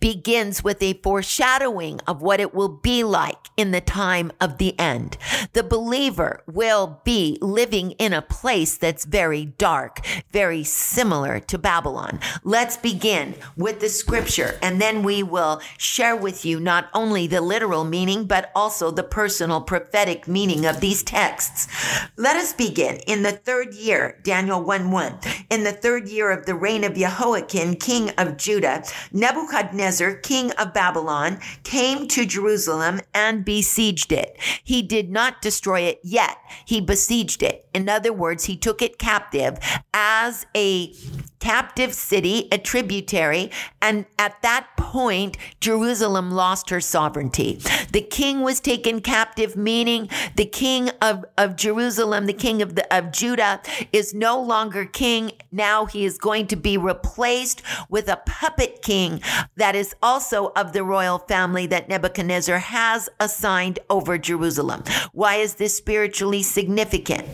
begins 0.00 0.62
with 0.62 0.82
a 0.82 0.94
foreshadowing 0.94 2.00
of 2.06 2.22
what 2.22 2.40
it 2.40 2.54
will 2.54 2.68
be 2.68 3.02
like 3.02 3.50
in 3.56 3.70
the 3.70 3.80
time 3.80 4.32
of 4.40 4.58
the 4.58 4.78
end. 4.78 5.16
The 5.52 5.62
believer 5.62 6.42
will 6.46 7.00
be 7.04 7.38
living 7.40 7.92
in 7.92 8.12
a 8.12 8.22
place 8.22 8.76
that's 8.76 9.04
very 9.04 9.46
dark, 9.46 10.00
very 10.32 10.64
similar 10.64 11.40
to 11.40 11.58
Babylon. 11.58 12.20
Let's 12.44 12.76
begin 12.76 13.34
with 13.56 13.80
the 13.80 13.88
scripture 13.88 14.58
and 14.62 14.80
then 14.80 15.02
we 15.02 15.22
will 15.22 15.60
share 15.78 16.16
with 16.16 16.44
you 16.44 16.60
not 16.60 16.88
only 16.94 17.26
the 17.26 17.40
literal 17.40 17.84
meaning, 17.84 18.26
but 18.26 18.50
also 18.54 18.90
the 18.90 19.02
personal 19.02 19.60
prophetic 19.60 20.28
meaning 20.28 20.66
of 20.66 20.80
these 20.80 21.02
texts. 21.02 21.68
Let 22.16 22.36
us 22.36 22.52
begin 22.52 22.96
in 23.06 23.22
the 23.22 23.32
third 23.32 23.74
year, 23.74 24.18
Daniel 24.22 24.62
1 24.62 24.90
1. 24.90 25.18
In 25.50 25.64
the 25.64 25.72
third 25.72 26.08
year 26.08 26.30
of 26.30 26.46
the 26.46 26.54
reign 26.54 26.84
of 26.84 26.94
Jehoiakim, 26.94 27.76
king 27.76 28.10
of 28.10 28.36
Judah, 28.36 28.84
Nebuchadnezzar 29.12 29.55
Nebuchadnezzar, 29.56 30.16
king 30.16 30.50
of 30.52 30.74
Babylon, 30.74 31.38
came 31.62 32.08
to 32.08 32.26
Jerusalem 32.26 33.00
and 33.14 33.44
besieged 33.44 34.12
it. 34.12 34.36
He 34.62 34.82
did 34.82 35.10
not 35.10 35.40
destroy 35.40 35.80
it 35.80 36.00
yet. 36.02 36.36
He 36.66 36.80
besieged 36.80 37.42
it. 37.42 37.66
In 37.74 37.88
other 37.88 38.12
words, 38.12 38.44
he 38.44 38.56
took 38.56 38.82
it 38.82 38.98
captive 38.98 39.58
as 39.94 40.46
a 40.54 40.92
captive 41.38 41.94
city, 41.94 42.48
a 42.50 42.58
tributary. 42.58 43.50
And 43.80 44.06
at 44.18 44.40
that 44.42 44.68
point, 44.76 45.36
Jerusalem 45.60 46.30
lost 46.30 46.70
her 46.70 46.80
sovereignty. 46.80 47.60
The 47.92 48.00
king 48.00 48.40
was 48.40 48.60
taken 48.60 49.00
captive, 49.00 49.56
meaning 49.56 50.08
the 50.36 50.46
king 50.46 50.90
of, 51.02 51.24
of 51.36 51.56
Jerusalem, 51.56 52.26
the 52.26 52.32
king 52.32 52.62
of, 52.62 52.74
the, 52.74 52.96
of 52.96 53.12
Judah, 53.12 53.60
is 53.92 54.14
no 54.14 54.40
longer 54.40 54.84
king. 54.84 55.32
Now 55.52 55.86
he 55.86 56.04
is 56.04 56.18
going 56.18 56.46
to 56.48 56.56
be 56.56 56.76
replaced 56.76 57.62
with 57.88 58.08
a 58.08 58.20
puppet 58.26 58.82
king 58.82 59.20
that 59.56 59.74
is 59.74 59.94
also 60.02 60.52
of 60.56 60.72
the 60.72 60.84
royal 60.84 61.18
family 61.18 61.66
that 61.66 61.88
Nebuchadnezzar 61.88 62.58
has 62.58 63.08
assigned 63.20 63.78
over 63.90 64.18
Jerusalem. 64.18 64.82
Why 65.12 65.36
is 65.36 65.54
this 65.54 65.76
spiritually 65.76 66.42
significant? 66.42 67.26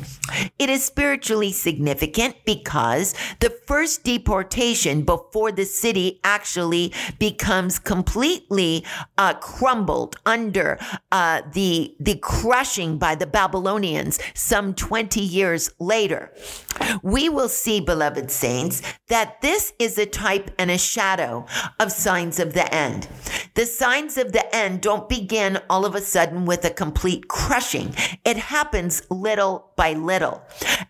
It 0.59 0.71
is 0.71 0.85
spiritually 0.85 1.53
significant 1.53 2.37
because 2.45 3.15
the 3.41 3.51
first 3.67 3.92
deportation 3.99 5.03
before 5.03 5.53
the 5.53 5.65
city 5.65 6.21
actually 6.25 6.93
becomes 7.19 7.79
completely 7.79 8.85
uh, 9.19 9.35
crumbled 9.35 10.17
under 10.27 10.79
uh, 11.11 11.43
the 11.53 11.95
the 12.01 12.17
crushing 12.17 12.99
by 12.99 13.15
the 13.15 13.27
Babylonians 13.27 14.19
some 14.35 14.75
20 14.75 15.21
years 15.21 15.71
later. 15.79 16.33
We 17.03 17.29
will 17.29 17.49
see, 17.49 17.81
beloved 17.81 18.31
saints, 18.31 18.83
that 19.09 19.41
this 19.41 19.73
is 19.79 19.99
a 19.99 20.07
type 20.07 20.51
and 20.59 20.71
a 20.71 20.79
shadow 20.79 21.47
of 21.79 21.93
signs 21.93 22.39
of 22.39 22.55
the 22.55 22.73
end. 22.75 23.09
The 23.55 23.67
signs 23.67 24.17
of 24.17 24.33
the 24.33 24.55
end 24.55 24.81
don't 24.81 25.09
begin 25.09 25.59
all 25.69 25.85
of 25.85 25.95
a 25.95 26.01
sudden 26.01 26.45
with 26.45 26.65
a 26.65 26.71
complete 26.71 27.29
crushing. 27.29 27.95
It 28.25 28.37
happens 28.37 29.03
little 29.11 29.72
by 29.83 29.95
little. 29.95 30.41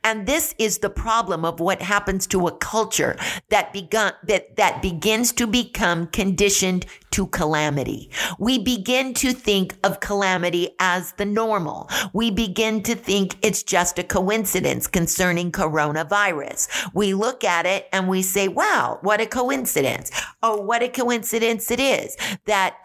And 0.04 0.26
this 0.26 0.54
is 0.58 0.80
the 0.80 0.90
problem 0.90 1.46
of 1.46 1.61
what 1.61 1.80
happens 1.80 2.26
to 2.26 2.46
a 2.46 2.52
culture 2.52 3.16
that 3.49 3.72
begun, 3.72 4.12
that, 4.25 4.56
that 4.56 4.82
begins 4.82 5.32
to 5.32 5.46
become 5.46 6.08
conditioned 6.08 6.84
to 7.12 7.26
calamity. 7.28 8.11
We 8.38 8.58
begin 8.58 9.14
to 9.14 9.32
think 9.32 9.76
of 9.82 10.00
calamity 10.00 10.75
as 10.78 11.12
the 11.12 11.25
normal. 11.25 11.88
We 12.12 12.30
begin 12.30 12.82
to 12.82 12.94
think 12.94 13.37
it's 13.40 13.62
just 13.62 13.99
a 13.99 14.02
coincidence 14.02 14.87
concerning 14.87 15.52
coronavirus. 15.52 16.68
We 16.92 17.14
look 17.14 17.44
at 17.44 17.64
it 17.64 17.88
and 17.94 18.08
we 18.08 18.20
say, 18.20 18.49
wow, 18.49 18.99
what 19.00 19.22
a 19.22 19.26
coincidence. 19.26 20.11
Oh, 20.42 20.61
what 20.61 20.82
a 20.82 20.88
coincidence 20.88 21.70
it 21.70 21.80
is 21.80 22.14
that 22.44 22.76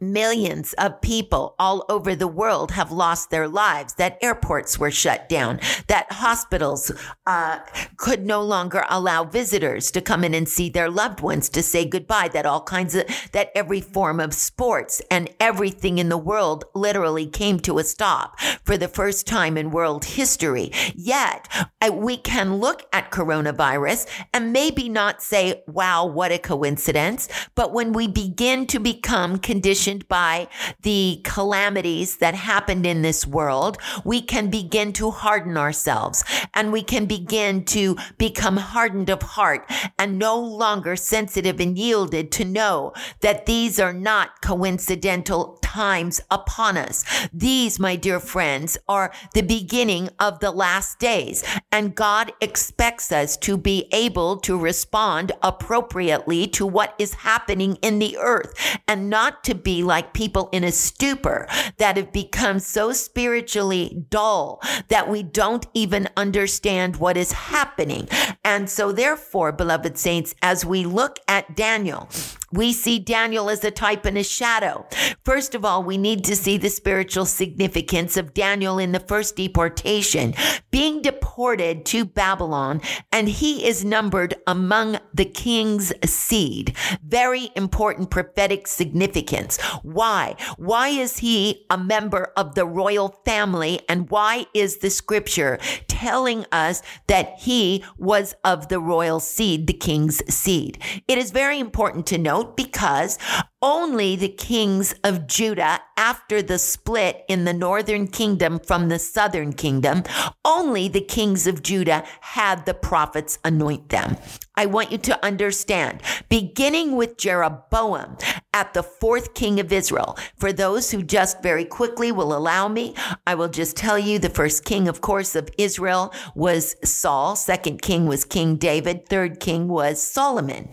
Millions 0.00 0.74
of 0.74 1.00
people 1.00 1.54
all 1.58 1.84
over 1.88 2.14
the 2.14 2.28
world 2.28 2.72
have 2.72 2.92
lost 2.92 3.30
their 3.30 3.48
lives, 3.48 3.94
that 3.94 4.18
airports 4.20 4.78
were 4.78 4.90
shut 4.90 5.28
down, 5.28 5.58
that 5.86 6.12
hospitals 6.12 6.92
uh, 7.26 7.58
could 7.96 8.24
no 8.24 8.42
longer 8.42 8.84
allow 8.90 9.24
visitors 9.24 9.90
to 9.90 10.02
come 10.02 10.22
in 10.24 10.34
and 10.34 10.46
see 10.48 10.68
their 10.68 10.90
loved 10.90 11.20
ones 11.20 11.48
to 11.48 11.62
say 11.62 11.86
goodbye, 11.86 12.28
that 12.28 12.44
all 12.44 12.62
kinds 12.62 12.94
of, 12.94 13.04
that 13.32 13.50
every 13.54 13.80
form 13.80 14.20
of 14.20 14.34
sports 14.34 15.00
and 15.10 15.30
everything 15.40 15.98
in 15.98 16.10
the 16.10 16.18
world 16.18 16.64
literally 16.74 17.26
came 17.26 17.58
to 17.58 17.78
a 17.78 17.84
stop 17.84 18.38
for 18.64 18.76
the 18.76 18.88
first 18.88 19.26
time 19.26 19.56
in 19.56 19.70
world 19.70 20.04
history. 20.04 20.70
Yet 20.94 21.48
uh, 21.80 21.92
we 21.92 22.18
can 22.18 22.56
look 22.56 22.86
at 22.92 23.10
coronavirus 23.10 24.06
and 24.34 24.52
maybe 24.52 24.90
not 24.90 25.22
say, 25.22 25.62
wow, 25.66 26.04
what 26.04 26.30
a 26.30 26.38
coincidence. 26.38 27.28
But 27.54 27.72
when 27.72 27.94
we 27.94 28.06
begin 28.06 28.66
to 28.66 28.78
become 28.78 29.38
conditioned 29.38 29.77
by 29.86 30.48
the 30.82 31.20
calamities 31.24 32.16
that 32.16 32.34
happened 32.34 32.84
in 32.86 33.02
this 33.02 33.26
world, 33.26 33.78
we 34.04 34.20
can 34.20 34.50
begin 34.50 34.92
to 34.94 35.10
harden 35.10 35.56
ourselves 35.56 36.24
and 36.54 36.72
we 36.72 36.82
can 36.82 37.06
begin 37.06 37.64
to 37.64 37.96
become 38.18 38.56
hardened 38.56 39.10
of 39.10 39.22
heart 39.22 39.70
and 39.98 40.18
no 40.18 40.38
longer 40.38 40.96
sensitive 40.96 41.60
and 41.60 41.78
yielded 41.78 42.32
to 42.32 42.44
know 42.44 42.92
that 43.20 43.46
these 43.46 43.78
are 43.78 43.92
not 43.92 44.42
coincidental 44.42 45.58
times 45.68 46.18
upon 46.30 46.78
us. 46.78 47.04
These, 47.30 47.78
my 47.78 47.94
dear 47.94 48.20
friends, 48.20 48.78
are 48.88 49.12
the 49.34 49.42
beginning 49.42 50.08
of 50.18 50.40
the 50.40 50.50
last 50.50 50.98
days 50.98 51.44
and 51.70 51.94
God 51.94 52.32
expects 52.40 53.12
us 53.12 53.36
to 53.38 53.58
be 53.58 53.86
able 53.92 54.38
to 54.38 54.58
respond 54.58 55.32
appropriately 55.42 56.46
to 56.48 56.66
what 56.66 56.94
is 56.98 57.12
happening 57.14 57.76
in 57.82 57.98
the 57.98 58.16
earth 58.16 58.54
and 58.88 59.10
not 59.10 59.44
to 59.44 59.54
be 59.54 59.82
like 59.82 60.14
people 60.14 60.48
in 60.52 60.64
a 60.64 60.72
stupor 60.72 61.46
that 61.76 61.98
have 61.98 62.12
become 62.12 62.58
so 62.58 62.92
spiritually 62.92 64.04
dull 64.08 64.62
that 64.88 65.10
we 65.10 65.22
don't 65.22 65.66
even 65.74 66.08
understand 66.16 66.96
what 66.96 67.18
is 67.18 67.32
happening. 67.32 68.08
And 68.42 68.70
so, 68.70 68.92
therefore, 68.92 69.52
beloved 69.52 69.98
saints, 69.98 70.34
as 70.40 70.64
we 70.64 70.86
look 70.86 71.18
at 71.28 71.54
Daniel, 71.54 72.08
we 72.52 72.72
see 72.72 72.98
Daniel 72.98 73.50
as 73.50 73.62
a 73.64 73.70
type 73.70 74.04
and 74.04 74.16
a 74.16 74.24
shadow. 74.24 74.86
First 75.24 75.54
of 75.54 75.64
all, 75.64 75.82
we 75.82 75.98
need 75.98 76.24
to 76.24 76.36
see 76.36 76.56
the 76.56 76.70
spiritual 76.70 77.26
significance 77.26 78.16
of 78.16 78.34
Daniel 78.34 78.78
in 78.78 78.92
the 78.92 79.00
first 79.00 79.36
deportation, 79.36 80.34
being 80.70 81.02
deported 81.02 81.84
to 81.86 82.04
Babylon, 82.04 82.80
and 83.12 83.28
he 83.28 83.66
is 83.66 83.84
numbered 83.84 84.34
among 84.46 84.98
the 85.12 85.24
king's 85.24 85.92
seed. 86.08 86.74
Very 87.02 87.50
important 87.54 88.10
prophetic 88.10 88.66
significance. 88.66 89.60
Why? 89.82 90.36
Why 90.56 90.88
is 90.88 91.18
he 91.18 91.66
a 91.70 91.76
member 91.76 92.32
of 92.36 92.54
the 92.54 92.66
royal 92.66 93.20
family? 93.24 93.80
And 93.88 94.10
why 94.10 94.46
is 94.54 94.78
the 94.78 94.90
scripture 94.90 95.58
telling 95.88 96.46
us 96.52 96.82
that 97.06 97.34
he 97.38 97.84
was 97.98 98.34
of 98.44 98.68
the 98.68 98.80
royal 98.80 99.20
seed, 99.20 99.66
the 99.66 99.72
king's 99.72 100.22
seed? 100.32 100.78
It 101.06 101.18
is 101.18 101.30
very 101.30 101.58
important 101.58 102.06
to 102.06 102.18
because 102.44 103.18
only 103.60 104.14
the 104.14 104.28
kings 104.28 104.94
of 105.02 105.26
Judah 105.26 105.80
after 105.96 106.40
the 106.40 106.58
split 106.58 107.24
in 107.28 107.44
the 107.44 107.52
northern 107.52 108.06
kingdom 108.06 108.60
from 108.60 108.88
the 108.88 108.98
southern 108.98 109.52
kingdom, 109.52 110.04
only 110.44 110.86
the 110.86 111.00
kings 111.00 111.46
of 111.46 111.62
Judah 111.62 112.04
had 112.20 112.64
the 112.66 112.74
prophets 112.74 113.38
anoint 113.44 113.88
them. 113.88 114.16
I 114.56 114.66
want 114.66 114.92
you 114.92 114.98
to 114.98 115.24
understand, 115.24 116.02
beginning 116.28 116.94
with 116.94 117.16
Jeroboam 117.16 118.16
at 118.52 118.74
the 118.74 118.82
fourth 118.82 119.34
king 119.34 119.58
of 119.58 119.72
Israel. 119.72 120.16
For 120.36 120.52
those 120.52 120.90
who 120.90 121.02
just 121.02 121.42
very 121.42 121.64
quickly 121.64 122.12
will 122.12 122.36
allow 122.36 122.68
me, 122.68 122.94
I 123.26 123.34
will 123.34 123.48
just 123.48 123.76
tell 123.76 123.98
you 123.98 124.18
the 124.18 124.30
first 124.30 124.64
king, 124.64 124.86
of 124.86 125.00
course, 125.00 125.34
of 125.34 125.48
Israel 125.58 126.12
was 126.34 126.76
Saul. 126.84 127.34
Second 127.34 127.82
king 127.82 128.06
was 128.06 128.24
King 128.24 128.56
David. 128.56 129.08
Third 129.08 129.40
king 129.40 129.68
was 129.68 130.00
Solomon. 130.00 130.68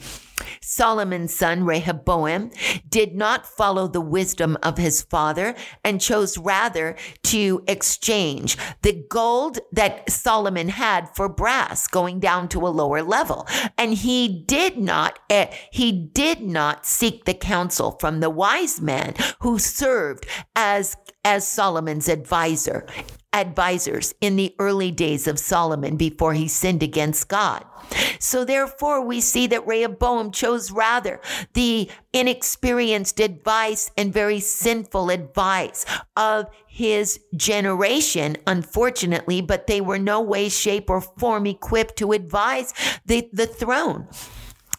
Solomon's 0.62 1.34
son 1.34 1.64
Rehoboam 1.64 2.52
did 2.90 3.16
not 3.16 3.46
follow 3.46 3.88
the 3.88 4.02
wisdom 4.02 4.58
of 4.64 4.78
his 4.78 5.02
father 5.02 5.56
and 5.84 6.02
chose 6.02 6.38
rather 6.38 6.96
to 7.24 7.64
exchange 7.68 8.58
the 8.82 9.06
gold 9.10 9.60
that 9.72 10.10
Solomon 10.10 10.70
had 10.70 11.14
for 11.16 11.30
brass 11.30 11.88
going 11.88 12.20
down 12.20 12.48
to 12.50 12.68
a 12.68 12.70
lower 12.70 13.02
level. 13.02 13.48
And 13.78 13.94
he 13.94 14.44
did 14.48 14.78
not, 14.78 15.20
uh, 15.30 15.48
he 15.72 15.92
did 15.92 16.42
not 16.42 16.86
seek 16.86 17.26
the 17.26 17.34
counsel 17.34 17.92
from 18.00 18.20
the 18.20 18.30
wise 18.30 18.82
man 18.82 19.16
who 19.42 19.60
served 19.60 20.26
as, 20.56 20.98
as 21.24 21.48
Solomon's 21.48 22.10
advisor 22.10 22.86
advisors 23.36 24.14
in 24.22 24.38
the 24.38 24.56
early 24.60 24.92
days 24.92 25.28
of 25.28 25.38
Solomon 25.38 25.98
before 25.98 26.34
he 26.34 26.48
sinned 26.48 26.82
against 26.82 27.28
God. 27.28 27.66
So 28.20 28.46
therefore, 28.46 29.06
we 29.06 29.22
see 29.22 29.48
that 29.48 29.68
Rehoboam 29.68 30.32
chose 30.32 30.72
rather 30.72 31.20
the 31.54 31.90
inexperienced 32.14 33.20
advice 33.20 33.92
and 33.98 34.14
very 34.14 34.40
sinful 34.40 35.10
advice 35.10 35.86
of 36.16 36.48
his 36.68 37.20
generation, 37.36 38.36
unfortunately, 38.48 39.42
but 39.42 39.68
they 39.68 39.82
were 39.82 40.00
no 40.00 40.22
way, 40.22 40.50
shape, 40.50 40.90
or 40.90 41.02
form 41.02 41.46
equipped 41.46 41.98
to 41.98 42.12
advise 42.12 42.74
the, 43.06 43.30
the 43.32 43.48
throne. 43.48 44.08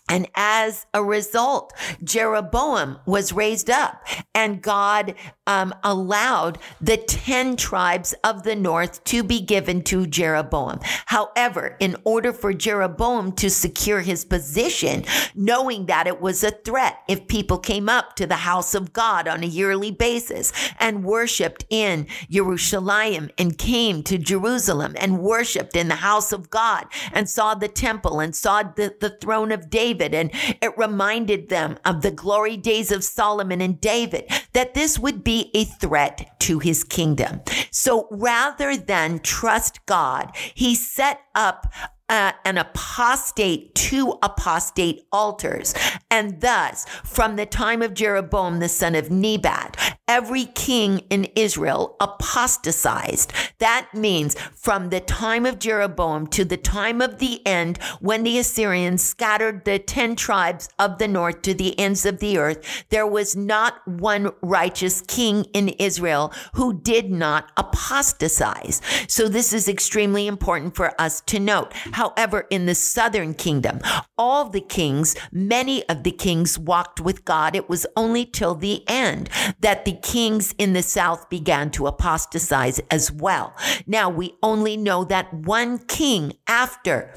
And 0.09 0.29
as 0.37 0.87
a 0.95 1.03
result, 1.03 1.73
Jeroboam 2.05 2.99
was 3.07 3.33
raised 3.33 3.69
up 3.69 4.07
and 4.35 4.63
God 4.63 5.15
um, 5.49 5.75
allowed 5.83 6.59
the 6.81 6.97
10 6.97 7.57
tribes 7.57 8.15
of 8.23 8.45
the 8.45 8.55
north 8.55 9.03
to 9.05 9.25
be 9.25 9.41
given 9.41 9.83
to 9.85 10.07
Jeroboam. 10.07 10.79
However, 11.07 11.77
in 11.81 11.97
order 12.05 12.33
for 12.33 12.53
Jeroboam 12.53 13.33
to 13.33 13.51
secure 13.51 14.01
his 14.01 14.25
position, 14.25 15.05
knowing 15.35 15.87
that 15.87 16.07
it 16.07 16.21
was 16.21 16.45
a 16.45 16.51
threat 16.53 16.99
if 17.09 17.27
people 17.27 17.59
came 17.59 17.89
up 17.89 18.15
to 18.17 18.27
the 18.27 18.37
house 18.37 18.75
of 18.75 18.93
God 18.93 19.27
on 19.27 19.43
a 19.43 19.47
yearly 19.47 19.91
basis 19.91 20.53
and 20.79 21.05
worshiped 21.05 21.65
in 21.69 22.07
Jerusalem 22.31 23.31
and 23.39 23.59
came 23.59 24.05
to 24.05 24.19
Jerusalem 24.19 24.95
and 24.99 25.19
worshiped 25.19 25.75
in 25.75 25.89
the 25.89 25.97
house 25.97 26.33
of 26.33 26.51
God 26.51 26.87
and 27.13 27.29
saw 27.29 27.55
the 27.55 27.69
temple 27.69 28.21
and 28.21 28.37
saw 28.37 28.63
the, 28.63 28.95
the 29.01 29.17
throne 29.21 29.51
of 29.51 29.69
David 29.69 29.96
David. 29.97 30.15
And 30.15 30.31
it 30.63 30.77
reminded 30.77 31.49
them 31.49 31.79
of 31.85 32.03
the 32.03 32.11
glory 32.11 32.57
days 32.57 32.93
of 32.93 33.05
Solomon 33.05 33.61
and 33.61 33.81
David, 33.81 34.31
that 34.53 34.75
this 34.75 34.99
would 34.99 35.25
be 35.25 35.51
a 35.55 35.65
threat 35.65 36.39
to 36.41 36.59
his 36.59 36.85
kingdom. 36.85 37.41
So 37.71 38.09
rather 38.11 38.77
than 38.77 39.21
trust 39.21 39.85
God, 39.87 40.33
he 40.55 40.75
set 40.75 41.21
up 41.35 41.67
uh, 42.09 42.33
an 42.45 42.59
apostate, 42.59 43.75
two 43.75 44.19
apostate 44.23 45.07
altars. 45.13 45.75
And 46.11 46.41
thus, 46.41 46.87
from 47.05 47.37
the 47.37 47.47
time 47.47 47.83
of 47.83 47.95
Jeroboam, 47.95 48.61
the 48.61 48.69
son 48.69 48.95
of 48.95 49.11
Nebat, 49.11 49.97
every 50.09 50.45
king 50.45 51.01
in 51.11 51.25
Israel 51.35 51.97
apostatized. 52.01 53.33
That 53.59 53.89
means 53.93 54.37
from 54.55 54.91
the 54.91 55.01
time 55.01 55.45
of 55.45 55.59
Jeroboam 55.59 56.29
to 56.29 56.45
the 56.45 56.57
time 56.57 57.01
of 57.01 57.19
the 57.19 57.45
end, 57.47 57.79
when 58.01 58.23
the 58.23 58.39
Assyrians 58.39 59.03
scattered 59.03 59.65
the 59.65 59.79
10 59.79 60.15
tribes 60.17 60.69
of 60.79 60.99
the 60.99 61.09
north 61.09 61.43
to 61.43 61.55
the 61.55 61.79
ends 61.79 62.07
of 62.07 62.21
the 62.21 62.39
earth, 62.39 62.85
there 62.91 63.07
was 63.07 63.35
not 63.35 63.87
one 63.87 64.31
righteous 64.43 65.01
king 65.03 65.45
in 65.53 65.71
Israel 65.71 66.33
who 66.55 66.73
did 66.73 67.11
not 67.11 67.51
apostatize. 67.57 68.81
So 69.09 69.29
this 69.29 69.53
is 69.53 69.69
extremely 69.69 70.27
important 70.27 70.77
for 70.77 70.99
us 71.01 71.21
to 71.23 71.41
note. 71.41 71.73
However, 71.97 72.47
in 72.51 72.67
the 72.67 72.75
southern 72.75 73.33
kingdom, 73.33 73.81
all 74.19 74.51
the 74.51 74.61
kings, 74.61 75.17
many 75.33 75.83
of 75.89 76.03
the 76.03 76.11
kings 76.11 76.59
walked 76.59 77.01
with 77.01 77.25
God. 77.25 77.57
It 77.57 77.71
was 77.71 77.87
only 77.97 78.27
till 78.27 78.55
the 78.55 78.87
end 78.87 79.31
that 79.61 79.87
the 79.87 79.95
kings 80.03 80.55
in 80.59 80.75
the 80.75 80.83
south 80.83 81.31
began 81.31 81.71
to 81.71 81.87
apostatize 81.87 82.81
as 82.91 83.11
well. 83.11 83.57
Now 83.87 84.11
we 84.11 84.35
only 84.43 84.77
know 84.77 85.05
that 85.05 85.33
one 85.33 85.79
king 85.79 86.35
after 86.47 87.15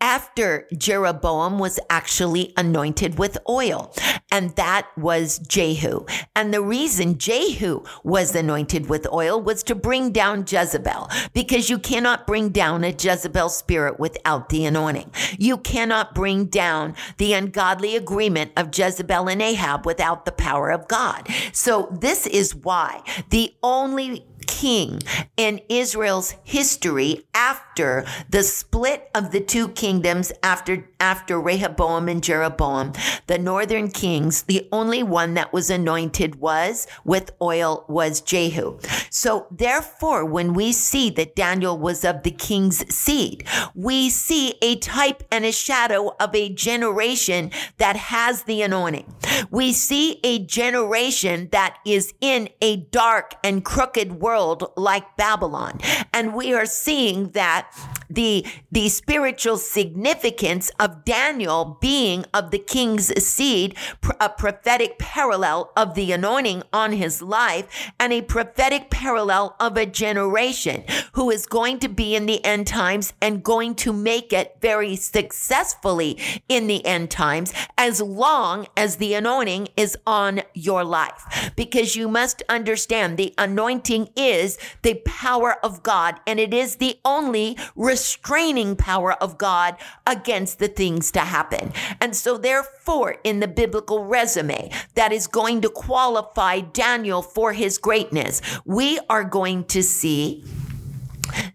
after 0.00 0.66
Jeroboam 0.76 1.58
was 1.58 1.80
actually 1.90 2.52
anointed 2.56 3.18
with 3.18 3.38
oil, 3.48 3.94
and 4.30 4.54
that 4.56 4.88
was 4.96 5.38
Jehu. 5.38 6.04
And 6.34 6.52
the 6.52 6.62
reason 6.62 7.18
Jehu 7.18 7.82
was 8.04 8.34
anointed 8.34 8.88
with 8.88 9.06
oil 9.12 9.40
was 9.40 9.62
to 9.64 9.74
bring 9.74 10.12
down 10.12 10.44
Jezebel, 10.48 11.08
because 11.32 11.70
you 11.70 11.78
cannot 11.78 12.26
bring 12.26 12.50
down 12.50 12.84
a 12.84 12.94
Jezebel 12.96 13.48
spirit 13.48 13.98
without 13.98 14.48
the 14.48 14.64
anointing. 14.64 15.10
You 15.38 15.58
cannot 15.58 16.14
bring 16.14 16.46
down 16.46 16.94
the 17.18 17.32
ungodly 17.32 17.96
agreement 17.96 18.52
of 18.56 18.76
Jezebel 18.76 19.28
and 19.28 19.42
Ahab 19.42 19.86
without 19.86 20.24
the 20.24 20.32
power 20.32 20.70
of 20.70 20.88
God. 20.88 21.28
So 21.52 21.88
this 22.00 22.26
is 22.26 22.54
why 22.54 23.02
the 23.30 23.54
only 23.62 24.26
king 24.60 24.98
in 25.36 25.60
Israel's 25.68 26.34
history 26.42 27.26
after 27.34 28.06
the 28.30 28.42
split 28.42 29.10
of 29.14 29.30
the 29.30 29.40
two 29.40 29.68
kingdoms 29.68 30.32
after 30.42 30.88
after 30.98 31.38
Rehoboam 31.38 32.08
and 32.08 32.22
Jeroboam, 32.22 32.94
the 33.26 33.38
northern 33.38 33.90
kings, 33.90 34.44
the 34.44 34.66
only 34.72 35.02
one 35.02 35.34
that 35.34 35.52
was 35.52 35.68
anointed 35.68 36.36
was 36.36 36.86
with 37.04 37.32
oil 37.42 37.84
was 37.86 38.22
Jehu. 38.22 38.78
So 39.10 39.46
therefore, 39.50 40.24
when 40.24 40.54
we 40.54 40.72
see 40.72 41.10
that 41.10 41.36
Daniel 41.36 41.76
was 41.76 42.02
of 42.02 42.22
the 42.22 42.30
king's 42.30 42.78
seed, 42.94 43.46
we 43.74 44.08
see 44.08 44.54
a 44.62 44.76
type 44.76 45.22
and 45.30 45.44
a 45.44 45.52
shadow 45.52 46.16
of 46.18 46.34
a 46.34 46.48
generation 46.48 47.50
that 47.76 47.96
has 47.96 48.44
the 48.44 48.62
anointing. 48.62 49.14
We 49.50 49.72
see 49.72 50.20
a 50.24 50.44
generation 50.44 51.48
that 51.52 51.78
is 51.84 52.14
in 52.20 52.48
a 52.60 52.76
dark 52.76 53.34
and 53.42 53.64
crooked 53.64 54.20
world 54.20 54.72
like 54.76 55.16
Babylon. 55.16 55.80
And 56.12 56.34
we 56.34 56.54
are 56.54 56.66
seeing 56.66 57.30
that 57.30 57.70
the, 58.08 58.44
the 58.70 58.88
spiritual 58.88 59.56
significance 59.58 60.70
of 60.78 61.04
Daniel 61.04 61.78
being 61.80 62.24
of 62.32 62.50
the 62.50 62.58
king's 62.58 63.06
seed, 63.24 63.76
a 64.20 64.28
prophetic 64.28 64.98
parallel 64.98 65.72
of 65.76 65.94
the 65.94 66.12
anointing 66.12 66.62
on 66.72 66.92
his 66.92 67.22
life, 67.22 67.90
and 67.98 68.12
a 68.12 68.22
prophetic 68.22 68.90
parallel 68.90 69.56
of 69.60 69.76
a 69.76 69.86
generation 69.86 70.84
who 71.12 71.30
is 71.30 71.46
going 71.46 71.78
to 71.78 71.88
be 71.88 72.14
in 72.14 72.26
the 72.26 72.44
end 72.44 72.66
times 72.66 73.12
and 73.20 73.42
going 73.42 73.74
to 73.74 73.92
make 73.92 74.32
it 74.32 74.56
very 74.60 74.96
successfully 74.96 76.18
in 76.48 76.66
the 76.66 76.84
end 76.84 77.10
times 77.10 77.52
as 77.78 78.00
long 78.00 78.66
as 78.76 78.96
the 78.96 79.14
anointing 79.14 79.68
is 79.76 79.96
on 80.06 80.42
your 80.54 80.84
life. 80.84 81.52
Because 81.56 81.96
you 81.96 82.08
must 82.08 82.42
understand 82.48 83.16
the 83.16 83.34
anointing 83.38 84.08
is 84.16 84.58
the 84.82 84.94
power 85.04 85.56
of 85.64 85.82
God 85.82 86.20
and 86.26 86.38
it 86.38 86.52
is 86.52 86.76
the 86.76 86.98
only 87.04 87.56
restraining 87.96 88.76
power 88.76 89.14
of 89.22 89.38
God 89.38 89.74
against 90.06 90.58
the 90.58 90.68
things 90.68 91.10
to 91.12 91.20
happen. 91.20 91.72
And 91.98 92.14
so, 92.14 92.36
therefore, 92.36 93.16
in 93.24 93.40
the 93.40 93.48
biblical 93.48 94.04
resume 94.04 94.70
that 94.96 95.12
is 95.12 95.26
going 95.26 95.62
to 95.62 95.70
qualify 95.70 96.60
Daniel 96.60 97.22
for 97.22 97.54
his 97.54 97.78
greatness, 97.78 98.42
we 98.66 99.00
are 99.08 99.24
going 99.24 99.64
to 99.64 99.82
see 99.82 100.44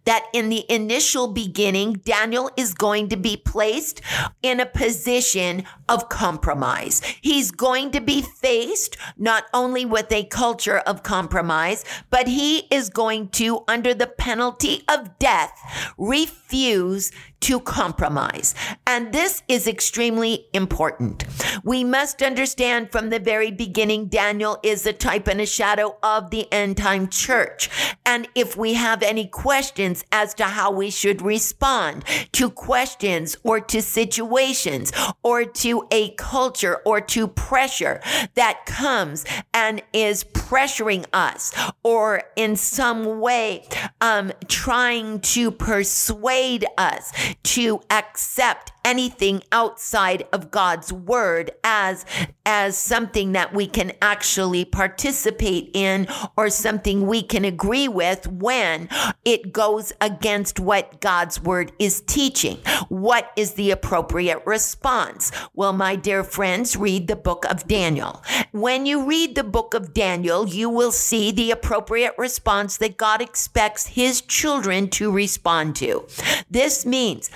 that 0.06 0.26
in 0.34 0.50
the 0.50 0.66
initial 0.72 1.28
beginning, 1.28 1.94
Daniel 1.94 2.50
is 2.58 2.74
going 2.74 3.10
to 3.10 3.18
be 3.18 3.38
placed 3.38 4.02
in 4.42 4.60
a 4.60 4.66
position 4.66 5.64
of 5.88 6.10
compromise. 6.10 7.02
He's 7.22 7.52
going 7.52 7.92
to 7.92 8.02
be 8.02 8.22
faced 8.22 8.98
not 9.18 9.46
only 9.54 9.86
with 9.86 10.12
a 10.12 10.26
culture 10.26 10.80
of 10.80 11.04
compromise, 11.04 11.84
but 12.10 12.28
he 12.28 12.68
is 12.72 12.90
going 12.90 13.30
to, 13.30 13.64
under 13.68 13.94
the 13.94 14.08
penalty 14.08 14.84
of 14.88 15.18
death, 15.20 15.94
refuse 15.98 17.12
to 17.42 17.60
compromise. 17.60 18.56
And 18.88 19.14
this 19.14 19.44
is 19.48 19.68
extremely 19.68 20.48
important. 20.54 21.26
We 21.64 21.84
must 21.84 22.22
understand 22.22 22.92
from 22.92 23.10
the 23.10 23.20
very 23.20 23.52
beginning, 23.52 24.08
Daniel 24.08 24.60
is 24.64 24.86
a 24.86 24.94
type 24.94 25.28
and 25.28 25.42
a 25.42 25.46
shadow 25.46 25.98
of 26.02 26.30
the 26.30 26.52
end 26.52 26.78
time 26.78 27.08
church. 27.08 27.70
And 28.06 28.28
if 28.36 28.56
we 28.56 28.74
have 28.76 29.04
any 29.04 29.28
questions 29.28 30.04
as 30.12 30.34
to 30.36 30.46
how 30.46 30.72
we 30.72 30.90
should 30.90 31.22
respond 31.22 32.06
to 32.34 32.50
questions 32.50 33.38
or 33.44 33.60
to 33.60 33.82
situations 33.82 34.92
or 35.24 35.46
to 35.46 35.88
a 35.92 36.12
culture 36.12 36.78
or 36.86 37.02
to 37.02 37.28
pressure 37.28 38.02
that 38.36 38.66
comes 38.66 39.26
and 39.54 39.82
is 39.94 40.24
pressuring 40.24 41.06
us 41.14 41.54
or 41.84 42.24
in 42.36 42.56
some 42.56 43.20
way 43.20 43.68
um, 44.00 44.32
trying 44.48 45.20
to 45.20 45.52
persuade 45.52 46.66
us 46.78 47.12
to 47.44 47.82
accept 47.90 48.72
anything 48.84 49.44
outside 49.52 50.28
of 50.32 50.52
God's 50.52 50.92
word 50.92 51.52
as 51.64 52.06
as 52.46 52.78
something 52.78 53.34
that 53.34 53.54
we 53.54 53.68
can 53.68 53.92
actually 54.02 54.66
participate 54.66 55.70
in 55.74 56.08
or 56.36 56.50
something 56.50 57.06
we 57.06 57.22
can 57.22 57.46
agree 57.46 57.88
with 57.88 58.28
when 58.28 58.90
it 59.24 59.54
goes 59.54 59.94
against 60.02 60.60
what 60.60 61.00
God's 61.02 61.42
word 61.42 61.72
is 61.78 62.02
teaching. 62.02 62.58
What 62.90 63.32
is 63.36 63.54
the 63.54 63.72
appropriate 63.72 64.42
response? 64.46 65.32
Well, 65.54 65.74
my 65.74 65.96
dear 65.96 66.24
friends, 66.24 66.76
read 66.76 67.08
the 67.08 67.16
book 67.16 67.46
of 67.46 67.68
Daniel. 67.68 68.24
When 68.52 68.86
you 68.86 69.06
read 69.06 69.36
the 69.36 69.44
book 69.44 69.74
of 69.74 69.94
Daniel, 69.94 70.48
you 70.48 70.70
will 70.70 70.92
see 70.92 71.32
the 71.32 71.52
appropriate 71.52 72.16
response 72.18 72.78
that 72.78 72.98
God 72.98 73.22
expects 73.22 73.88
his 73.88 74.22
children 74.22 74.90
to 74.90 75.12
respond 75.12 75.76
to. 75.78 76.08
This 76.50 76.86
means 76.86 77.30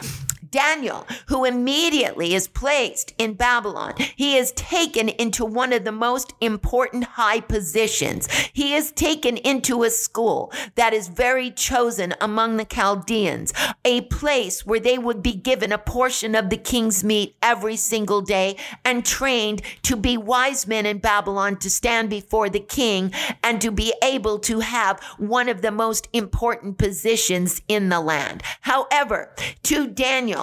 Daniel, 0.56 1.06
who 1.28 1.44
immediately 1.44 2.34
is 2.34 2.48
placed 2.48 3.14
in 3.18 3.34
Babylon, 3.34 3.94
he 4.16 4.38
is 4.38 4.54
taken 4.54 5.10
into 5.10 5.44
one 5.44 5.74
of 5.74 5.84
the 5.84 5.92
most 5.92 6.32
important 6.40 7.04
high 7.04 7.42
positions. 7.42 8.32
He 8.54 8.74
is 8.74 8.94
taken 8.94 9.36
into 9.36 9.84
a 9.84 9.90
school 9.90 10.54
that 10.76 10.94
is 10.94 11.10
very 11.10 11.52
chosen 11.52 12.14
among 12.22 12.56
the 12.56 12.64
Chaldeans, 12.64 13.52
a 13.84 14.02
place 14.04 14.66
where 14.66 14.80
they 14.80 14.98
would 14.98 15.22
be 15.22 15.34
given 15.34 15.74
a 15.74 15.78
portion 15.78 16.36
of 16.36 16.50
the 16.50 16.56
king's 16.56 17.04
meat 17.04 17.36
every 17.42 17.76
single 17.76 18.22
day 18.22 18.56
and 18.86 19.06
trained 19.06 19.62
to 19.84 19.98
be 19.98 20.16
wise 20.16 20.66
men 20.68 20.86
in 20.86 21.00
Babylon 21.00 21.58
to 21.58 21.70
stand 21.70 22.10
before 22.10 22.50
the 22.50 22.62
king 22.62 23.12
and 23.44 23.60
to 23.60 23.72
be 23.72 23.94
able 24.02 24.40
to 24.40 24.62
have 24.62 25.04
one 25.18 25.50
of 25.50 25.62
the 25.62 25.72
most 25.72 26.08
important 26.14 26.78
positions 26.78 27.62
in 27.68 27.90
the 27.90 28.00
land. 28.00 28.42
However, 28.62 29.36
to 29.64 29.88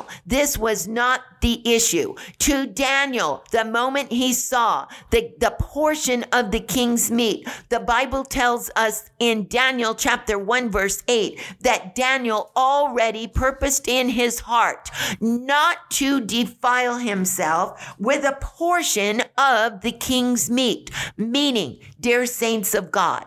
Daniel, 0.02 0.22
this 0.26 0.58
was 0.58 0.88
not 0.88 1.20
the 1.40 1.60
issue. 1.68 2.14
To 2.40 2.66
Daniel, 2.66 3.44
the 3.50 3.64
moment 3.64 4.12
he 4.12 4.32
saw 4.32 4.86
the, 5.10 5.32
the 5.38 5.54
portion 5.58 6.24
of 6.32 6.50
the 6.50 6.60
king's 6.60 7.10
meat, 7.10 7.48
the 7.68 7.80
Bible 7.80 8.24
tells 8.24 8.70
us 8.76 9.10
in 9.18 9.48
Daniel 9.48 9.94
chapter 9.94 10.38
1, 10.38 10.70
verse 10.70 11.02
8, 11.08 11.40
that 11.60 11.94
Daniel 11.94 12.50
already 12.56 13.26
purposed 13.26 13.88
in 13.88 14.10
his 14.10 14.40
heart 14.40 14.90
not 15.20 15.90
to 15.90 16.20
defile 16.20 16.98
himself 16.98 17.94
with 17.98 18.24
a 18.24 18.38
portion 18.40 19.22
of 19.36 19.80
the 19.80 19.92
king's 19.92 20.50
meat, 20.50 20.90
meaning, 21.16 21.78
dear 22.00 22.26
saints 22.26 22.74
of 22.74 22.90
God, 22.90 23.26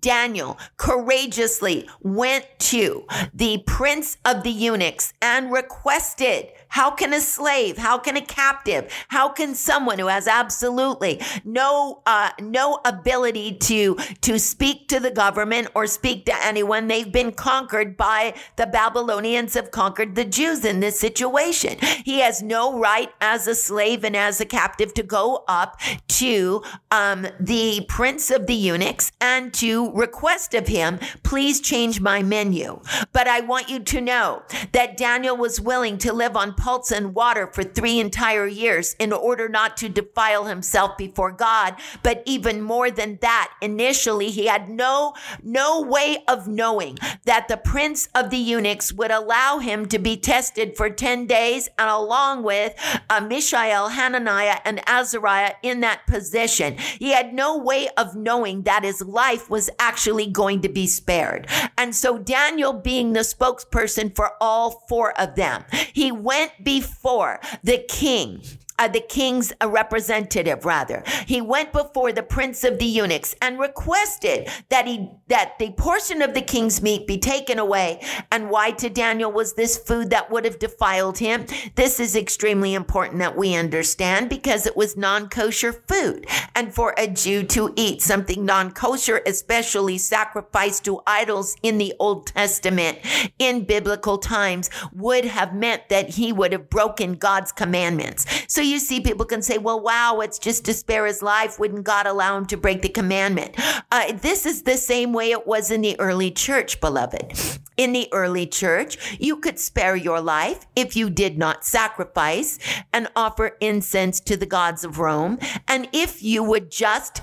Daniel 0.00 0.58
courageously 0.76 1.88
went 2.00 2.46
to 2.58 3.06
the 3.34 3.62
prince 3.66 4.16
of 4.24 4.42
the 4.42 4.50
eunuchs 4.50 5.12
and 5.20 5.52
requested 5.52 6.48
how 6.68 6.90
can 6.90 7.12
a 7.12 7.20
slave, 7.20 7.78
how 7.78 7.98
can 7.98 8.16
a 8.16 8.20
captive, 8.20 8.92
how 9.08 9.28
can 9.28 9.54
someone 9.54 9.98
who 9.98 10.06
has 10.06 10.26
absolutely 10.26 11.20
no 11.44 12.02
uh, 12.06 12.30
no 12.40 12.80
ability 12.84 13.56
to 13.56 13.96
to 14.22 14.38
speak 14.38 14.88
to 14.88 15.00
the 15.00 15.10
government 15.10 15.68
or 15.74 15.86
speak 15.86 16.26
to 16.26 16.44
anyone? 16.44 16.88
They've 16.88 17.10
been 17.10 17.32
conquered 17.32 17.96
by 17.96 18.34
the 18.56 18.66
Babylonians 18.66 19.54
have 19.54 19.70
conquered 19.70 20.14
the 20.14 20.24
Jews 20.24 20.64
in 20.64 20.80
this 20.80 20.98
situation. 20.98 21.78
He 22.04 22.20
has 22.20 22.42
no 22.42 22.78
right 22.78 23.10
as 23.20 23.46
a 23.46 23.54
slave 23.54 24.04
and 24.04 24.16
as 24.16 24.40
a 24.40 24.44
captive 24.44 24.94
to 24.94 25.02
go 25.02 25.44
up 25.48 25.80
to 26.08 26.62
um, 26.90 27.26
the 27.40 27.84
prince 27.88 28.30
of 28.30 28.46
the 28.46 28.54
eunuchs 28.54 29.12
and 29.20 29.52
to 29.54 29.90
request 29.92 30.54
of 30.54 30.68
him, 30.68 30.98
please 31.22 31.60
change 31.60 32.00
my 32.00 32.22
menu. 32.22 32.80
But 33.12 33.28
I 33.28 33.40
want 33.40 33.68
you 33.68 33.80
to 33.80 34.00
know 34.00 34.42
that 34.72 34.96
Daniel 34.96 35.36
was 35.36 35.60
willing 35.60 35.98
to 35.98 36.12
live 36.12 36.36
on 36.36 36.54
pulse 36.58 36.90
and 36.90 37.14
water 37.14 37.46
for 37.46 37.62
three 37.62 38.00
entire 38.00 38.46
years 38.46 38.94
in 38.98 39.12
order 39.12 39.48
not 39.48 39.76
to 39.78 39.88
defile 39.88 40.44
himself 40.44 40.98
before 40.98 41.32
God. 41.32 41.76
But 42.02 42.22
even 42.26 42.60
more 42.60 42.90
than 42.90 43.18
that, 43.22 43.52
initially 43.62 44.30
he 44.30 44.46
had 44.46 44.68
no, 44.68 45.14
no 45.42 45.80
way 45.80 46.18
of 46.26 46.48
knowing 46.48 46.98
that 47.24 47.48
the 47.48 47.56
prince 47.56 48.08
of 48.14 48.30
the 48.30 48.36
eunuchs 48.36 48.92
would 48.92 49.12
allow 49.12 49.58
him 49.58 49.86
to 49.86 49.98
be 49.98 50.16
tested 50.16 50.76
for 50.76 50.90
10 50.90 51.26
days 51.26 51.68
and 51.78 51.88
along 51.88 52.42
with 52.42 52.74
uh, 53.08 53.20
Mishael, 53.20 53.90
Hananiah, 53.90 54.58
and 54.64 54.80
Azariah 54.86 55.54
in 55.62 55.80
that 55.80 56.06
position. 56.06 56.76
He 56.76 57.10
had 57.10 57.32
no 57.32 57.56
way 57.56 57.88
of 57.96 58.16
knowing 58.16 58.62
that 58.62 58.82
his 58.82 59.00
life 59.00 59.48
was 59.48 59.70
actually 59.78 60.26
going 60.26 60.60
to 60.62 60.68
be 60.68 60.86
spared. 60.86 61.46
And 61.76 61.94
so 61.94 62.18
Daniel 62.18 62.72
being 62.72 63.12
the 63.12 63.20
spokesperson 63.20 64.14
for 64.14 64.32
all 64.40 64.84
four 64.88 65.18
of 65.20 65.36
them, 65.36 65.64
he 65.92 66.10
went 66.10 66.47
before 66.62 67.40
the 67.62 67.78
king 67.88 68.42
uh, 68.78 68.88
the 68.88 69.00
king's 69.00 69.52
uh, 69.62 69.68
representative, 69.68 70.64
rather. 70.64 71.02
He 71.26 71.40
went 71.40 71.72
before 71.72 72.12
the 72.12 72.22
prince 72.22 72.64
of 72.64 72.78
the 72.78 72.84
eunuchs 72.84 73.34
and 73.42 73.58
requested 73.58 74.48
that 74.68 74.86
he 74.86 75.10
that 75.28 75.58
the 75.58 75.70
portion 75.72 76.22
of 76.22 76.34
the 76.34 76.40
king's 76.40 76.80
meat 76.80 77.06
be 77.06 77.18
taken 77.18 77.58
away. 77.58 78.00
And 78.32 78.50
why 78.50 78.70
to 78.72 78.88
Daniel 78.88 79.30
was 79.30 79.54
this 79.54 79.76
food 79.76 80.10
that 80.10 80.30
would 80.30 80.44
have 80.44 80.58
defiled 80.58 81.18
him? 81.18 81.46
This 81.74 82.00
is 82.00 82.16
extremely 82.16 82.74
important 82.74 83.18
that 83.18 83.36
we 83.36 83.54
understand 83.54 84.30
because 84.30 84.66
it 84.66 84.76
was 84.76 84.96
non-kosher 84.96 85.72
food, 85.72 86.26
and 86.54 86.74
for 86.74 86.94
a 86.96 87.06
Jew 87.06 87.42
to 87.44 87.72
eat 87.76 88.02
something 88.02 88.44
non-kosher, 88.44 89.20
especially 89.26 89.98
sacrificed 89.98 90.84
to 90.84 91.00
idols 91.06 91.56
in 91.62 91.78
the 91.78 91.94
Old 91.98 92.26
Testament 92.26 92.98
in 93.38 93.64
biblical 93.64 94.18
times, 94.18 94.70
would 94.92 95.24
have 95.24 95.54
meant 95.54 95.88
that 95.88 96.10
he 96.10 96.32
would 96.32 96.52
have 96.52 96.70
broken 96.70 97.14
God's 97.14 97.52
commandments. 97.52 98.26
So 98.46 98.60
you 98.70 98.78
see, 98.78 99.00
people 99.00 99.26
can 99.26 99.42
say, 99.42 99.58
well, 99.58 99.80
wow, 99.80 100.20
it's 100.20 100.38
just 100.38 100.64
to 100.66 100.74
spare 100.74 101.06
his 101.06 101.22
life. 101.22 101.58
Wouldn't 101.58 101.84
God 101.84 102.06
allow 102.06 102.36
him 102.36 102.46
to 102.46 102.56
break 102.56 102.82
the 102.82 102.88
commandment? 102.88 103.54
Uh, 103.90 104.12
this 104.12 104.46
is 104.46 104.62
the 104.62 104.76
same 104.76 105.12
way 105.12 105.30
it 105.30 105.46
was 105.46 105.70
in 105.70 105.80
the 105.80 105.98
early 105.98 106.30
church, 106.30 106.80
beloved. 106.80 107.32
In 107.76 107.92
the 107.92 108.08
early 108.12 108.46
church, 108.46 109.18
you 109.20 109.36
could 109.36 109.58
spare 109.58 109.94
your 109.94 110.20
life 110.20 110.66
if 110.74 110.96
you 110.96 111.08
did 111.10 111.38
not 111.38 111.64
sacrifice 111.64 112.58
and 112.92 113.08
offer 113.14 113.56
incense 113.60 114.18
to 114.20 114.36
the 114.36 114.46
gods 114.46 114.84
of 114.84 114.98
Rome. 114.98 115.38
And 115.68 115.88
if 115.92 116.22
you 116.22 116.42
would 116.42 116.70
just 116.70 117.20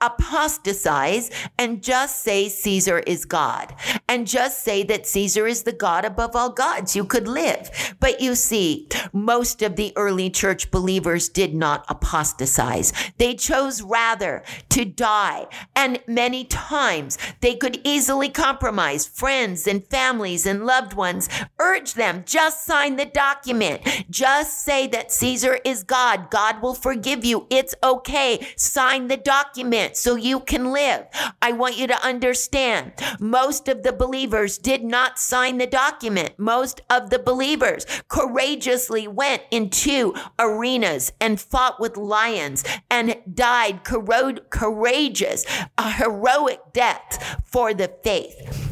apostatize 0.00 1.30
and 1.58 1.82
just 1.82 2.22
say 2.22 2.48
Caesar 2.48 3.00
is 3.00 3.24
God 3.24 3.74
and 4.08 4.26
just 4.26 4.62
say 4.62 4.82
that 4.84 5.06
Caesar 5.06 5.46
is 5.46 5.62
the 5.62 5.72
God 5.72 6.04
above 6.04 6.36
all 6.36 6.50
gods, 6.50 6.94
you 6.94 7.04
could 7.04 7.28
live. 7.28 7.70
But 8.00 8.20
you 8.20 8.34
see, 8.34 8.88
most 9.12 9.62
of 9.62 9.76
the 9.76 9.92
early 9.96 10.30
church 10.30 10.70
believers 10.70 11.28
did 11.28 11.54
not 11.54 11.84
apostatize. 11.88 12.92
They 13.18 13.34
chose 13.34 13.82
rather 13.82 14.42
to 14.70 14.84
die. 14.84 15.46
And 15.74 16.00
many 16.06 16.44
times 16.44 17.18
they 17.40 17.54
could 17.54 17.80
easily 17.84 18.28
compromise 18.28 19.06
friends 19.06 19.66
and 19.66 19.86
families 19.86 20.46
and 20.46 20.66
loved 20.66 20.94
ones. 20.94 21.28
Urge 21.58 21.94
them, 21.94 22.22
just 22.26 22.64
sign 22.64 22.96
the 22.96 23.04
document. 23.04 23.82
Just 24.10 24.62
say 24.62 24.86
that 24.88 25.12
Caesar 25.12 25.58
is 25.64 25.82
God. 25.82 26.30
God 26.30 26.62
will 26.62 26.74
forgive 26.74 27.24
you. 27.24 27.46
It's 27.50 27.74
okay. 27.82 28.46
Sign 28.56 29.08
the 29.08 29.16
document 29.16 29.85
so 29.94 30.14
you 30.14 30.40
can 30.40 30.72
live. 30.72 31.06
I 31.42 31.52
want 31.52 31.76
you 31.76 31.86
to 31.86 32.06
understand 32.06 32.92
most 33.20 33.68
of 33.68 33.82
the 33.82 33.92
believers 33.92 34.56
did 34.56 34.82
not 34.82 35.18
sign 35.18 35.58
the 35.58 35.66
document. 35.66 36.38
Most 36.38 36.80
of 36.88 37.10
the 37.10 37.18
believers 37.18 37.84
courageously 38.08 39.06
went 39.06 39.42
into 39.50 40.14
arenas 40.38 41.12
and 41.20 41.40
fought 41.40 41.78
with 41.78 41.96
lions 41.96 42.64
and 42.90 43.16
died 43.32 43.84
courageous, 43.84 45.44
a 45.76 45.90
heroic 45.90 46.60
death 46.72 47.42
for 47.44 47.74
the 47.74 47.88
faith. 48.02 48.65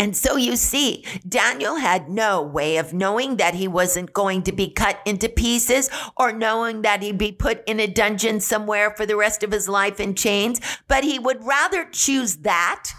And 0.00 0.16
so 0.16 0.36
you 0.36 0.56
see, 0.56 1.04
Daniel 1.28 1.76
had 1.76 2.08
no 2.08 2.40
way 2.40 2.78
of 2.78 2.94
knowing 2.94 3.36
that 3.36 3.54
he 3.54 3.68
wasn't 3.68 4.14
going 4.14 4.42
to 4.44 4.52
be 4.52 4.70
cut 4.70 4.98
into 5.04 5.28
pieces 5.28 5.90
or 6.16 6.32
knowing 6.32 6.80
that 6.80 7.02
he'd 7.02 7.18
be 7.18 7.32
put 7.32 7.62
in 7.66 7.78
a 7.78 7.86
dungeon 7.86 8.40
somewhere 8.40 8.94
for 8.96 9.04
the 9.04 9.14
rest 9.14 9.42
of 9.42 9.52
his 9.52 9.68
life 9.68 10.00
in 10.00 10.14
chains, 10.14 10.58
but 10.88 11.04
he 11.04 11.18
would 11.18 11.44
rather 11.44 11.84
choose 11.84 12.36
that 12.36 12.94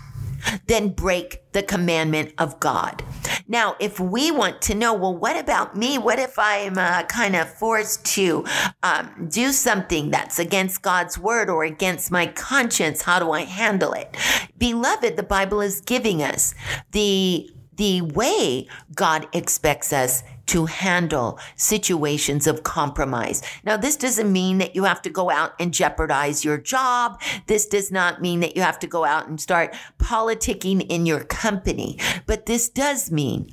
than 0.67 0.89
break 0.89 1.51
the 1.51 1.63
commandment 1.63 2.33
of 2.37 2.59
God. 2.59 3.03
Now, 3.47 3.75
if 3.79 3.99
we 3.99 4.31
want 4.31 4.61
to 4.63 4.75
know, 4.75 4.93
well, 4.93 5.15
what 5.15 5.37
about 5.37 5.75
me? 5.75 5.97
What 5.97 6.19
if 6.19 6.39
I'm 6.39 6.77
uh, 6.77 7.03
kind 7.03 7.35
of 7.35 7.51
forced 7.53 8.05
to 8.15 8.45
um, 8.83 9.27
do 9.29 9.51
something 9.51 10.11
that's 10.11 10.39
against 10.39 10.81
God's 10.81 11.17
word 11.17 11.49
or 11.49 11.63
against 11.63 12.11
my 12.11 12.27
conscience? 12.27 13.01
How 13.01 13.19
do 13.19 13.31
I 13.31 13.41
handle 13.41 13.93
it? 13.93 14.15
Beloved, 14.57 15.17
the 15.17 15.23
Bible 15.23 15.61
is 15.61 15.81
giving 15.81 16.23
us 16.23 16.53
the 16.91 17.51
the 17.77 18.01
way 18.01 18.67
God 18.93 19.27
expects 19.33 19.91
us 19.91 20.23
to 20.51 20.65
handle 20.65 21.39
situations 21.55 22.45
of 22.45 22.63
compromise. 22.63 23.41
Now, 23.63 23.77
this 23.77 23.95
doesn't 23.95 24.29
mean 24.29 24.57
that 24.57 24.75
you 24.75 24.83
have 24.83 25.01
to 25.03 25.09
go 25.09 25.29
out 25.29 25.53
and 25.61 25.73
jeopardize 25.73 26.43
your 26.43 26.57
job. 26.57 27.21
This 27.47 27.65
does 27.65 27.89
not 27.89 28.21
mean 28.21 28.41
that 28.41 28.57
you 28.57 28.61
have 28.61 28.77
to 28.79 28.87
go 28.87 29.05
out 29.05 29.29
and 29.29 29.39
start 29.39 29.73
politicking 29.97 30.85
in 30.89 31.05
your 31.05 31.23
company. 31.23 31.97
But 32.25 32.47
this 32.47 32.67
does 32.67 33.11
mean 33.11 33.49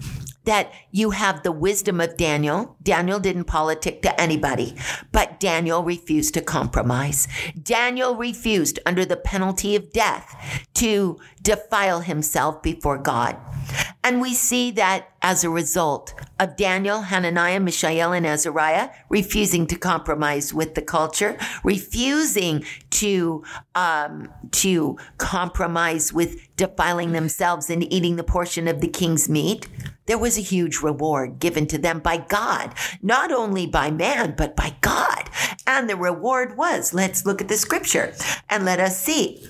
that 0.49 0.73
you 0.91 1.11
have 1.11 1.43
the 1.43 1.53
wisdom 1.53 2.01
of 2.01 2.17
Daniel. 2.17 2.75
Daniel 2.83 3.21
didn't 3.21 3.45
politic 3.45 4.01
to 4.01 4.19
anybody, 4.19 4.75
but 5.13 5.39
Daniel 5.39 5.85
refused 5.85 6.33
to 6.33 6.41
compromise. 6.41 7.29
Daniel 7.63 8.17
refused 8.17 8.79
under 8.87 9.05
the 9.05 9.19
penalty 9.19 9.77
of 9.77 9.93
death 9.93 10.67
to 10.73 11.19
defile 11.43 12.01
himself 12.01 12.63
before 12.63 12.97
God. 12.97 13.37
And 14.03 14.23
we 14.23 14.33
see 14.33 14.71
that 14.71 15.11
as 15.21 15.45
a 15.45 15.51
result 15.51 16.15
of 16.41 16.57
Daniel, 16.57 17.03
Hananiah, 17.03 17.61
Mishael, 17.61 18.15
and 18.15 18.27
Azariah 18.27 18.89
refusing 19.11 19.67
to 19.67 19.77
compromise 19.77 20.55
with 20.55 20.75
the 20.75 20.81
culture, 20.81 21.37
refusing 21.63 22.65
to 22.91 23.45
um, 23.75 24.33
to 24.53 24.97
compromise 25.19 26.11
with 26.11 26.57
defiling 26.57 27.13
themselves 27.13 27.69
and 27.69 27.93
eating 27.93 28.17
the 28.17 28.25
portion 28.25 28.67
of 28.67 28.81
the 28.81 28.89
king's 28.89 29.29
meat 29.29 29.69
there 30.09 30.19
was 30.19 30.37
a 30.37 30.41
huge 30.41 30.81
reward 30.81 31.39
given 31.39 31.67
to 31.69 31.79
them 31.79 32.01
by 32.01 32.17
God, 32.17 32.75
not 33.03 33.31
only 33.31 33.67
by 33.67 33.91
man, 33.91 34.35
but 34.37 34.57
by 34.57 34.75
God. 34.81 35.31
And 35.67 35.89
the 35.89 35.97
reward 35.97 36.57
was, 36.57 36.95
let's 36.95 37.27
look 37.27 37.41
at 37.41 37.49
the 37.49 37.59
scripture 37.59 38.15
and 38.49 38.65
let 38.65 38.81
us 38.81 38.99
see. 38.99 39.47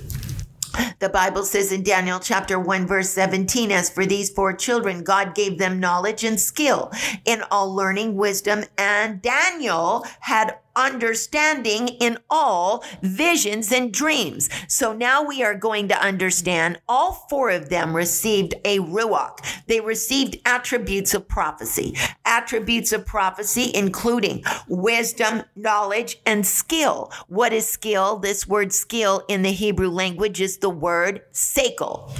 The 0.98 1.08
Bible 1.08 1.44
says 1.44 1.72
in 1.72 1.82
Daniel 1.82 2.18
chapter 2.18 2.58
1 2.58 2.86
verse 2.86 3.10
17, 3.10 3.70
as 3.70 3.88
for 3.88 4.04
these 4.04 4.30
four 4.30 4.52
children, 4.52 5.04
God 5.04 5.34
gave 5.34 5.58
them 5.58 5.80
knowledge 5.80 6.24
and 6.24 6.38
skill 6.38 6.92
in 7.24 7.42
all 7.50 7.74
learning, 7.74 8.16
wisdom, 8.16 8.64
and 8.76 9.22
Daniel 9.22 10.04
had 10.20 10.58
understanding 10.78 11.88
in 11.88 12.16
all 12.30 12.84
visions 13.02 13.72
and 13.72 13.92
dreams. 13.92 14.48
So 14.68 14.94
now 14.94 15.22
we 15.22 15.42
are 15.42 15.54
going 15.54 15.88
to 15.88 16.00
understand 16.00 16.80
all 16.88 17.26
four 17.28 17.50
of 17.50 17.68
them 17.68 17.94
received 17.94 18.54
a 18.64 18.78
ruach. 18.78 19.38
They 19.66 19.80
received 19.80 20.38
attributes 20.46 21.12
of 21.12 21.28
prophecy, 21.28 21.96
attributes 22.24 22.92
of 22.92 23.04
prophecy, 23.04 23.70
including 23.74 24.44
wisdom, 24.68 25.42
knowledge, 25.56 26.20
and 26.24 26.46
skill. 26.46 27.12
What 27.26 27.52
is 27.52 27.68
skill? 27.68 28.18
This 28.18 28.46
word 28.46 28.72
skill 28.72 29.24
in 29.28 29.42
the 29.42 29.52
Hebrew 29.52 29.90
language 29.90 30.40
is 30.40 30.58
the 30.58 30.70
word 30.70 31.22
sekel. 31.32 32.10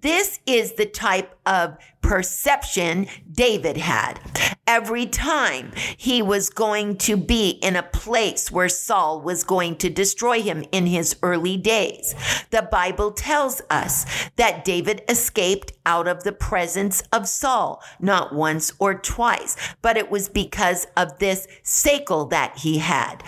This 0.00 0.40
is 0.46 0.72
the 0.72 0.86
type 0.86 1.36
of 1.46 1.76
perception 2.00 3.06
David 3.30 3.76
had. 3.76 4.20
Every 4.66 5.06
time 5.06 5.72
he 5.96 6.22
was 6.22 6.50
going 6.50 6.96
to 6.98 7.16
be 7.16 7.50
in 7.50 7.76
a 7.76 7.82
place 7.82 8.50
where 8.50 8.68
Saul 8.68 9.20
was 9.20 9.44
going 9.44 9.76
to 9.76 9.90
destroy 9.90 10.42
him 10.42 10.64
in 10.72 10.86
his 10.86 11.16
early 11.22 11.56
days, 11.56 12.14
the 12.50 12.62
Bible 12.62 13.12
tells 13.12 13.62
us 13.70 14.06
that 14.36 14.64
David 14.64 15.02
escaped 15.08 15.72
out 15.86 16.06
of 16.06 16.24
the 16.24 16.32
presence 16.32 17.02
of 17.12 17.28
Saul, 17.28 17.82
not 18.00 18.34
once 18.34 18.72
or 18.78 18.94
twice, 18.94 19.56
but 19.80 19.96
it 19.96 20.10
was 20.10 20.28
because 20.28 20.86
of 20.96 21.18
this 21.18 21.46
sekel 21.64 22.30
that 22.30 22.58
he 22.58 22.78
had 22.78 23.22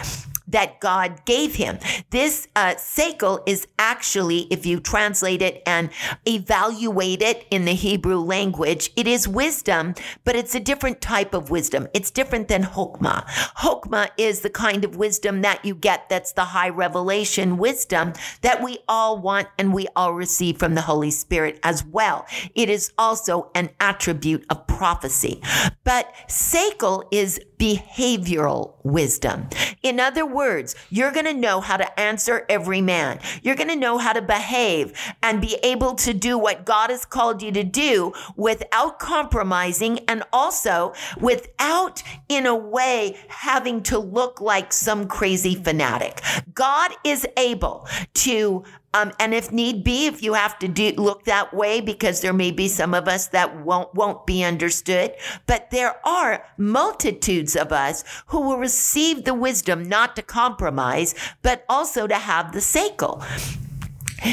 that 0.55 0.79
God 0.79 1.25
gave 1.25 1.57
him. 1.57 1.81
This 2.11 2.47
uh, 2.55 2.75
sekel 2.77 3.43
is 3.45 3.67
actually, 3.77 4.47
if 4.53 4.65
you 4.65 4.79
translate 4.79 5.43
it 5.43 5.65
and 5.67 5.91
evaluate 6.29 7.23
it 7.23 7.45
in 7.51 7.65
the 7.65 7.75
Hebrew 7.75 8.19
language, 8.19 8.93
it 8.95 9.09
is 9.09 9.27
wisdom, 9.27 9.97
but 10.23 10.37
it's 10.37 10.55
a 10.55 10.61
different 10.61 11.01
type 11.01 11.35
of 11.35 11.51
wisdom. 11.51 11.89
It's 11.93 12.13
different 12.13 12.47
than 12.47 12.63
hokmah. 12.63 13.27
Hokmah 13.57 14.11
is 14.17 14.41
the 14.43 14.51
kind 14.51 14.85
of 14.85 14.95
wisdom 14.95 15.43
that 15.43 15.65
you 15.65 15.75
get 15.75 16.09
that's 16.09 16.33
the 16.33 16.45
high 16.45 16.69
revelation 16.69 17.57
wisdom 17.57 18.13
that 18.43 18.63
we 18.63 18.79
all 18.87 19.19
want 19.19 19.49
and 19.59 19.75
we 19.75 19.89
all 19.97 20.15
receive 20.15 20.57
from 20.59 20.77
the 20.77 20.83
Holy 20.83 21.11
Spirit 21.11 21.59
as 21.65 21.85
well. 21.85 22.27
It 22.55 22.71
is 22.71 22.93
also 22.97 23.51
an 23.57 23.71
attribute 23.81 24.47
of 24.51 24.69
prophecy. 24.69 25.43
But 25.83 26.15
sekel 26.29 27.05
is 27.11 27.41
behavioral 27.59 28.75
wisdom. 28.85 29.49
In 29.83 29.99
other 29.99 30.27
words, 30.27 30.44
you're 30.91 31.13
going 31.13 31.25
to 31.25 31.35
know 31.35 31.61
how 31.61 31.77
to 31.77 32.01
answer 32.01 32.45
every 32.49 32.81
man. 32.81 33.19
You're 33.43 33.55
going 33.55 33.69
to 33.69 33.77
know 33.77 33.99
how 33.99 34.13
to 34.13 34.23
behave 34.23 34.93
and 35.23 35.41
be 35.41 35.59
able 35.63 35.95
to 35.97 36.13
do 36.13 36.37
what 36.39 36.65
God 36.65 36.91
has 36.91 37.05
called 37.05 37.43
you 37.43 37.51
to 37.53 37.65
do 37.65 38.13
without 38.37 38.99
compromising 38.99 40.01
and 40.09 40.23
also 40.33 40.93
without, 41.21 42.03
in 42.29 42.47
a 42.47 42.55
way, 42.55 43.17
having 43.29 43.83
to 43.85 43.99
look 43.99 44.41
like 44.41 44.73
some 44.73 45.07
crazy 45.07 45.55
fanatic. 45.55 46.21
God 46.53 46.93
is 47.05 47.27
able 47.37 47.89
to 48.15 48.65
Um, 48.95 49.13
and 49.19 49.35
if 49.35 49.51
need 49.51 49.83
be, 49.83 50.07
if 50.07 50.23
you 50.23 50.35
have 50.35 50.59
to 50.61 50.69
do, 50.69 50.93
look 50.93 51.25
that 51.25 51.53
way, 51.53 51.81
because 51.81 52.21
there 52.21 52.33
may 52.33 52.53
be 52.53 52.69
some 52.69 52.95
of 52.95 53.09
us 53.09 53.27
that 53.29 53.61
won't 53.61 53.93
won't 53.95 54.25
be 54.25 54.45
understood, 54.45 55.13
but 55.47 55.71
there 55.71 55.97
are 56.07 56.47
multitudes 56.57 57.57
of 57.57 57.73
us 57.73 58.05
who 58.27 58.41
will 58.41 58.59
receive 58.59 59.25
the 59.25 59.35
wisdom 59.35 59.83
not 59.83 60.15
to 60.15 60.23
compromise, 60.23 61.15
but 61.43 61.65
also 61.69 62.07
to 62.07 62.15
have 62.15 62.53
the 62.53 62.61
seichel. 62.61 63.23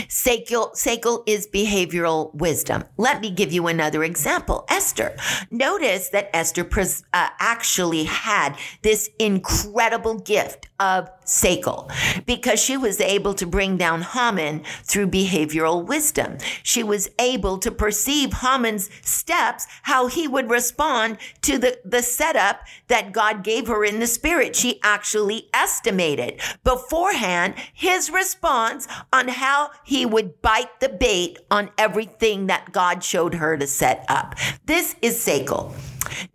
Seichel, 0.07 0.73
seichel 0.73 1.23
is 1.27 1.47
behavioral 1.47 2.33
wisdom. 2.33 2.85
Let 2.95 3.19
me 3.19 3.29
give 3.29 3.51
you 3.51 3.67
another 3.67 4.03
example. 4.05 4.63
Esther. 4.69 5.17
Notice 5.49 6.09
that 6.09 6.29
Esther 6.33 6.63
pres- 6.63 7.03
uh, 7.13 7.29
actually 7.39 8.05
had 8.05 8.55
this 8.83 9.09
incredible 9.19 10.19
gift 10.19 10.69
of 10.79 11.09
seichel 11.25 11.91
because 12.25 12.59
she 12.59 12.77
was 12.77 12.99
able 12.99 13.33
to 13.33 13.45
bring 13.45 13.77
down 13.77 14.01
Haman 14.01 14.63
through 14.83 15.07
behavioral 15.07 15.85
wisdom. 15.85 16.37
She 16.63 16.83
was 16.83 17.09
able 17.19 17.57
to 17.59 17.71
perceive 17.71 18.33
Haman's 18.33 18.89
steps, 19.01 19.67
how 19.83 20.07
he 20.07 20.27
would 20.27 20.49
respond 20.49 21.17
to 21.41 21.57
the, 21.57 21.79
the 21.85 22.01
setup 22.01 22.61
that 22.87 23.11
God 23.11 23.43
gave 23.43 23.67
her 23.67 23.83
in 23.83 23.99
the 23.99 24.07
spirit. 24.07 24.55
She 24.55 24.79
actually 24.83 25.49
estimated 25.53 26.41
beforehand 26.63 27.55
his 27.73 28.09
response 28.09 28.87
on 29.13 29.27
how 29.27 29.71
he 29.83 30.05
would 30.05 30.41
bite 30.41 30.79
the 30.79 30.89
bait 30.89 31.37
on 31.49 31.69
everything 31.77 32.47
that 32.47 32.71
God 32.71 33.03
showed 33.03 33.35
her 33.35 33.57
to 33.57 33.67
set 33.67 34.05
up. 34.09 34.35
This 34.65 34.95
is 35.01 35.17
seichel. 35.17 35.73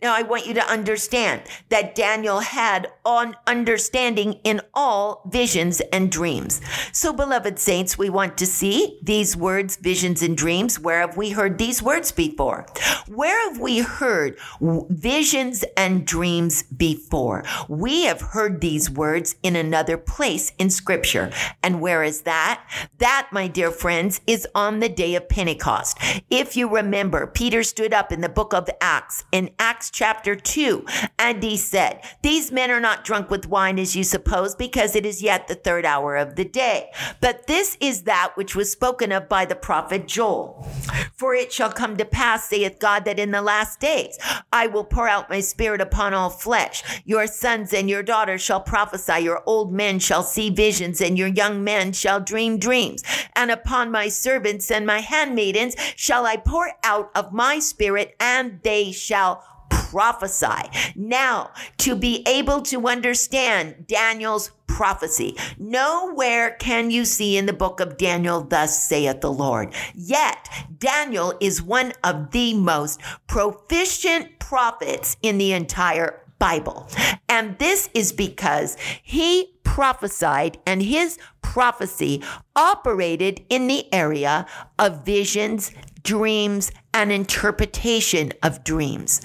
Now, 0.01 0.15
I 0.15 0.21
want 0.21 0.47
you 0.47 0.53
to 0.55 0.71
understand 0.71 1.41
that 1.69 1.95
Daniel 1.95 2.39
had 2.39 2.87
on 3.05 3.35
understanding 3.45 4.39
in 4.43 4.61
all 4.73 5.21
visions 5.29 5.81
and 5.93 6.11
dreams. 6.11 6.61
So, 6.91 7.13
beloved 7.13 7.59
saints, 7.59 7.97
we 7.97 8.09
want 8.09 8.37
to 8.37 8.45
see 8.45 8.99
these 9.03 9.35
words, 9.35 9.75
visions 9.75 10.21
and 10.21 10.37
dreams. 10.37 10.79
Where 10.79 11.01
have 11.01 11.17
we 11.17 11.31
heard 11.31 11.57
these 11.57 11.81
words 11.81 12.11
before? 12.11 12.65
Where 13.07 13.49
have 13.49 13.59
we 13.59 13.79
heard 13.79 14.37
visions 14.61 15.63
and 15.75 16.05
dreams 16.05 16.63
before? 16.63 17.43
We 17.67 18.03
have 18.03 18.21
heard 18.21 18.61
these 18.61 18.89
words 18.89 19.35
in 19.43 19.55
another 19.55 19.97
place 19.97 20.51
in 20.57 20.69
scripture. 20.69 21.31
And 21.63 21.81
where 21.81 22.03
is 22.03 22.21
that? 22.21 22.63
That, 22.99 23.29
my 23.31 23.47
dear 23.47 23.71
friends, 23.71 24.21
is 24.27 24.47
on 24.53 24.79
the 24.79 24.89
day 24.89 25.15
of 25.15 25.29
Pentecost. 25.29 25.97
If 26.29 26.55
you 26.57 26.67
remember, 26.67 27.27
Peter 27.27 27.63
stood 27.63 27.93
up 27.93 28.11
in 28.11 28.21
the 28.21 28.29
book 28.29 28.53
of 28.53 28.69
Acts 28.81 29.25
in 29.31 29.51
chapter 29.91 30.35
2, 30.35 30.85
and 31.19 31.43
he 31.43 31.57
said, 31.57 32.01
These 32.21 32.51
men 32.51 32.71
are 32.71 32.79
not 32.79 33.03
drunk 33.03 33.29
with 33.29 33.47
wine 33.47 33.79
as 33.79 33.95
you 33.95 34.03
suppose, 34.03 34.55
because 34.55 34.95
it 34.95 35.05
is 35.05 35.21
yet 35.21 35.47
the 35.47 35.55
third 35.55 35.85
hour 35.85 36.15
of 36.15 36.35
the 36.35 36.45
day. 36.45 36.89
But 37.19 37.47
this 37.47 37.77
is 37.79 38.03
that 38.03 38.31
which 38.35 38.55
was 38.55 38.71
spoken 38.71 39.11
of 39.11 39.27
by 39.27 39.45
the 39.45 39.55
prophet 39.55 40.07
Joel. 40.07 40.67
For 41.13 41.33
it 41.33 41.51
shall 41.51 41.71
come 41.71 41.97
to 41.97 42.05
pass, 42.05 42.49
saith 42.49 42.79
God, 42.79 43.05
that 43.05 43.19
in 43.19 43.31
the 43.31 43.41
last 43.41 43.79
days 43.79 44.17
I 44.51 44.67
will 44.67 44.83
pour 44.83 45.07
out 45.07 45.29
my 45.29 45.39
spirit 45.39 45.81
upon 45.81 46.13
all 46.13 46.29
flesh. 46.29 46.83
Your 47.05 47.27
sons 47.27 47.73
and 47.73 47.89
your 47.89 48.03
daughters 48.03 48.41
shall 48.41 48.61
prophesy, 48.61 49.23
your 49.23 49.43
old 49.45 49.73
men 49.73 49.99
shall 49.99 50.23
see 50.23 50.49
visions, 50.49 51.01
and 51.01 51.17
your 51.17 51.27
young 51.27 51.63
men 51.63 51.91
shall 51.91 52.19
dream 52.19 52.57
dreams. 52.57 53.03
And 53.35 53.51
upon 53.51 53.91
my 53.91 54.07
servants 54.07 54.71
and 54.71 54.85
my 54.85 54.99
handmaidens 54.99 55.75
shall 55.95 56.25
I 56.25 56.37
pour 56.37 56.71
out 56.83 57.11
of 57.15 57.33
my 57.33 57.59
spirit, 57.59 58.15
and 58.19 58.61
they 58.63 58.91
shall 58.91 59.43
prophesy. 59.91 60.69
Now, 60.95 61.51
to 61.77 61.95
be 61.95 62.23
able 62.27 62.61
to 62.63 62.87
understand 62.87 63.87
Daniel's 63.87 64.51
prophecy, 64.67 65.37
nowhere 65.57 66.51
can 66.59 66.91
you 66.91 67.05
see 67.05 67.37
in 67.37 67.45
the 67.45 67.53
book 67.53 67.79
of 67.79 67.97
Daniel, 67.97 68.41
thus 68.41 68.83
saith 68.83 69.21
the 69.21 69.31
Lord. 69.31 69.73
Yet, 69.95 70.49
Daniel 70.77 71.33
is 71.39 71.61
one 71.61 71.93
of 72.03 72.31
the 72.31 72.53
most 72.53 72.99
proficient 73.27 74.39
prophets 74.39 75.15
in 75.21 75.37
the 75.37 75.53
entire 75.53 76.21
Bible. 76.37 76.87
And 77.29 77.57
this 77.57 77.89
is 77.93 78.11
because 78.11 78.77
he 79.01 79.53
prophesied 79.63 80.59
and 80.65 80.83
his 80.83 81.17
prophecy 81.41 82.21
operated 82.55 83.45
in 83.49 83.67
the 83.67 83.91
area 83.93 84.45
of 84.77 85.05
visions, 85.05 85.71
dreams, 86.03 86.71
and 86.93 87.11
interpretation 87.11 88.33
of 88.43 88.63
dreams. 88.63 89.21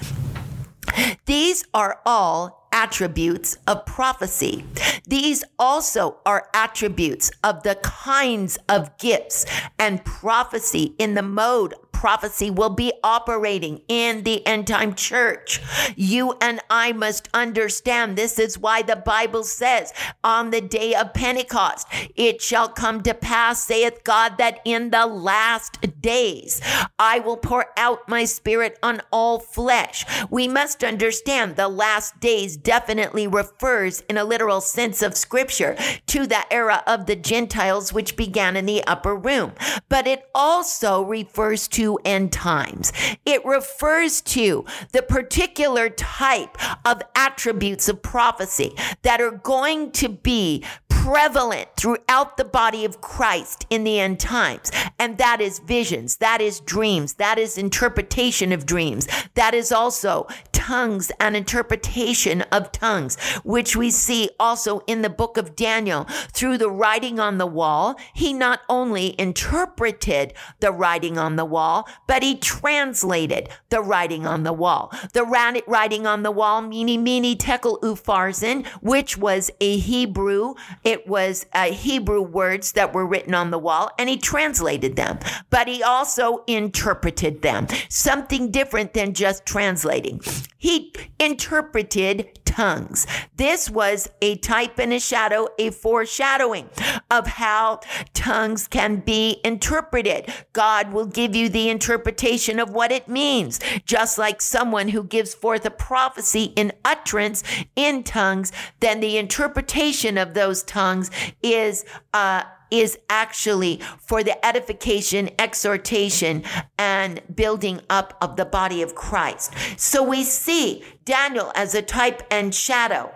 These 1.26 1.64
are 1.74 2.00
all 2.04 2.68
attributes 2.72 3.58
of 3.66 3.84
prophecy. 3.86 4.64
These 5.06 5.44
also 5.58 6.18
are 6.24 6.48
attributes 6.54 7.30
of 7.44 7.62
the 7.62 7.76
kinds 7.76 8.58
of 8.68 8.96
gifts 8.98 9.44
and 9.78 10.04
prophecy 10.04 10.94
in 10.98 11.14
the 11.14 11.22
mode 11.22 11.74
prophecy 12.02 12.50
will 12.50 12.68
be 12.68 12.92
operating 13.04 13.80
in 13.86 14.24
the 14.24 14.44
end 14.44 14.66
time 14.66 14.92
church. 14.92 15.60
You 15.94 16.34
and 16.40 16.58
I 16.68 16.92
must 16.92 17.28
understand 17.32 18.18
this 18.18 18.40
is 18.40 18.58
why 18.58 18.82
the 18.82 18.96
Bible 18.96 19.44
says 19.44 19.92
on 20.24 20.50
the 20.50 20.60
day 20.60 20.96
of 20.96 21.14
Pentecost, 21.14 21.86
it 22.16 22.42
shall 22.42 22.68
come 22.68 23.04
to 23.04 23.14
pass, 23.14 23.64
saith 23.64 24.02
God, 24.02 24.36
that 24.38 24.58
in 24.64 24.90
the 24.90 25.06
last 25.06 25.78
days 26.00 26.60
I 26.98 27.20
will 27.20 27.36
pour 27.36 27.66
out 27.76 28.08
my 28.08 28.24
spirit 28.24 28.80
on 28.82 29.00
all 29.12 29.38
flesh. 29.38 30.04
We 30.28 30.48
must 30.48 30.82
understand 30.82 31.54
the 31.54 31.68
last 31.68 32.18
days 32.18 32.56
definitely 32.56 33.28
refers 33.28 34.00
in 34.08 34.18
a 34.18 34.24
literal 34.24 34.60
sense 34.60 35.02
of 35.02 35.16
scripture 35.16 35.76
to 36.08 36.26
the 36.26 36.52
era 36.52 36.82
of 36.84 37.06
the 37.06 37.14
Gentiles, 37.14 37.92
which 37.92 38.16
began 38.16 38.56
in 38.56 38.66
the 38.66 38.82
upper 38.88 39.14
room, 39.14 39.52
but 39.88 40.08
it 40.08 40.24
also 40.34 41.04
refers 41.04 41.68
to 41.68 41.91
end 42.04 42.32
times. 42.32 42.92
It 43.24 43.44
refers 43.44 44.20
to 44.22 44.64
the 44.92 45.02
particular 45.02 45.90
type 45.90 46.56
of 46.86 47.02
attributes 47.14 47.88
of 47.88 48.02
prophecy 48.02 48.74
that 49.02 49.20
are 49.20 49.30
going 49.30 49.92
to 49.92 50.08
be 50.08 50.64
prevalent 51.02 51.68
throughout 51.76 52.36
the 52.36 52.44
body 52.44 52.84
of 52.84 53.00
Christ 53.00 53.66
in 53.70 53.82
the 53.82 53.98
end 53.98 54.20
times. 54.20 54.70
And 55.00 55.18
that 55.18 55.40
is 55.40 55.58
visions, 55.58 56.18
that 56.18 56.40
is 56.40 56.60
dreams, 56.60 57.14
that 57.14 57.38
is 57.38 57.58
interpretation 57.58 58.52
of 58.52 58.66
dreams, 58.66 59.08
that 59.34 59.52
is 59.52 59.72
also 59.72 60.28
tongues 60.62 61.10
and 61.18 61.36
interpretation 61.36 62.42
of 62.52 62.70
tongues, 62.70 63.16
which 63.42 63.74
we 63.74 63.90
see 63.90 64.30
also 64.38 64.80
in 64.86 65.02
the 65.02 65.10
book 65.10 65.36
of 65.36 65.56
Daniel 65.56 66.04
through 66.32 66.56
the 66.56 66.70
writing 66.70 67.18
on 67.18 67.38
the 67.38 67.46
wall. 67.46 67.96
He 68.14 68.32
not 68.32 68.60
only 68.68 69.18
interpreted 69.18 70.34
the 70.60 70.70
writing 70.70 71.18
on 71.18 71.34
the 71.34 71.44
wall, 71.44 71.88
but 72.06 72.22
he 72.22 72.36
translated 72.36 73.48
the 73.70 73.82
writing 73.82 74.24
on 74.24 74.44
the 74.44 74.52
wall. 74.52 74.92
The 75.14 75.24
writing 75.66 76.06
on 76.06 76.22
the 76.22 76.30
wall, 76.30 76.62
mene 76.62 77.02
mene 77.02 77.36
tekel 77.36 77.80
upharsin, 77.80 78.64
which 78.80 79.18
was 79.18 79.50
a 79.60 79.78
Hebrew, 79.78 80.54
it 80.84 81.08
was 81.08 81.44
Hebrew 81.54 82.22
words 82.22 82.72
that 82.72 82.94
were 82.94 83.06
written 83.06 83.34
on 83.34 83.50
the 83.50 83.58
wall, 83.58 83.90
and 83.98 84.08
he 84.08 84.16
translated 84.16 84.94
them, 84.94 85.18
but 85.50 85.66
he 85.66 85.82
also 85.82 86.44
interpreted 86.46 87.42
them. 87.42 87.66
Something 87.88 88.52
different 88.52 88.94
than 88.94 89.12
just 89.12 89.44
translating. 89.44 90.20
He 90.62 90.94
interpreted 91.18 92.38
tongues. 92.44 93.04
This 93.34 93.68
was 93.68 94.08
a 94.20 94.36
type 94.36 94.78
and 94.78 94.92
a 94.92 95.00
shadow, 95.00 95.48
a 95.58 95.70
foreshadowing 95.70 96.68
of 97.10 97.26
how 97.26 97.80
tongues 98.14 98.68
can 98.68 99.00
be 99.00 99.40
interpreted. 99.44 100.32
God 100.52 100.92
will 100.92 101.06
give 101.06 101.34
you 101.34 101.48
the 101.48 101.68
interpretation 101.68 102.60
of 102.60 102.70
what 102.70 102.92
it 102.92 103.08
means, 103.08 103.58
just 103.84 104.18
like 104.18 104.40
someone 104.40 104.90
who 104.90 105.02
gives 105.02 105.34
forth 105.34 105.66
a 105.66 105.70
prophecy 105.70 106.52
in 106.54 106.70
utterance 106.84 107.42
in 107.74 108.04
tongues, 108.04 108.52
then 108.78 109.00
the 109.00 109.18
interpretation 109.18 110.16
of 110.16 110.34
those 110.34 110.62
tongues 110.62 111.10
is, 111.42 111.84
uh, 112.14 112.44
is 112.72 112.98
actually 113.10 113.80
for 113.98 114.24
the 114.24 114.44
edification, 114.44 115.30
exhortation, 115.38 116.42
and 116.78 117.20
building 117.34 117.80
up 117.90 118.16
of 118.20 118.36
the 118.36 118.46
body 118.46 118.82
of 118.82 118.94
Christ. 118.94 119.52
So 119.76 120.02
we 120.02 120.24
see 120.24 120.82
Daniel 121.04 121.52
as 121.54 121.74
a 121.74 121.82
type 121.82 122.22
and 122.30 122.54
shadow 122.54 123.12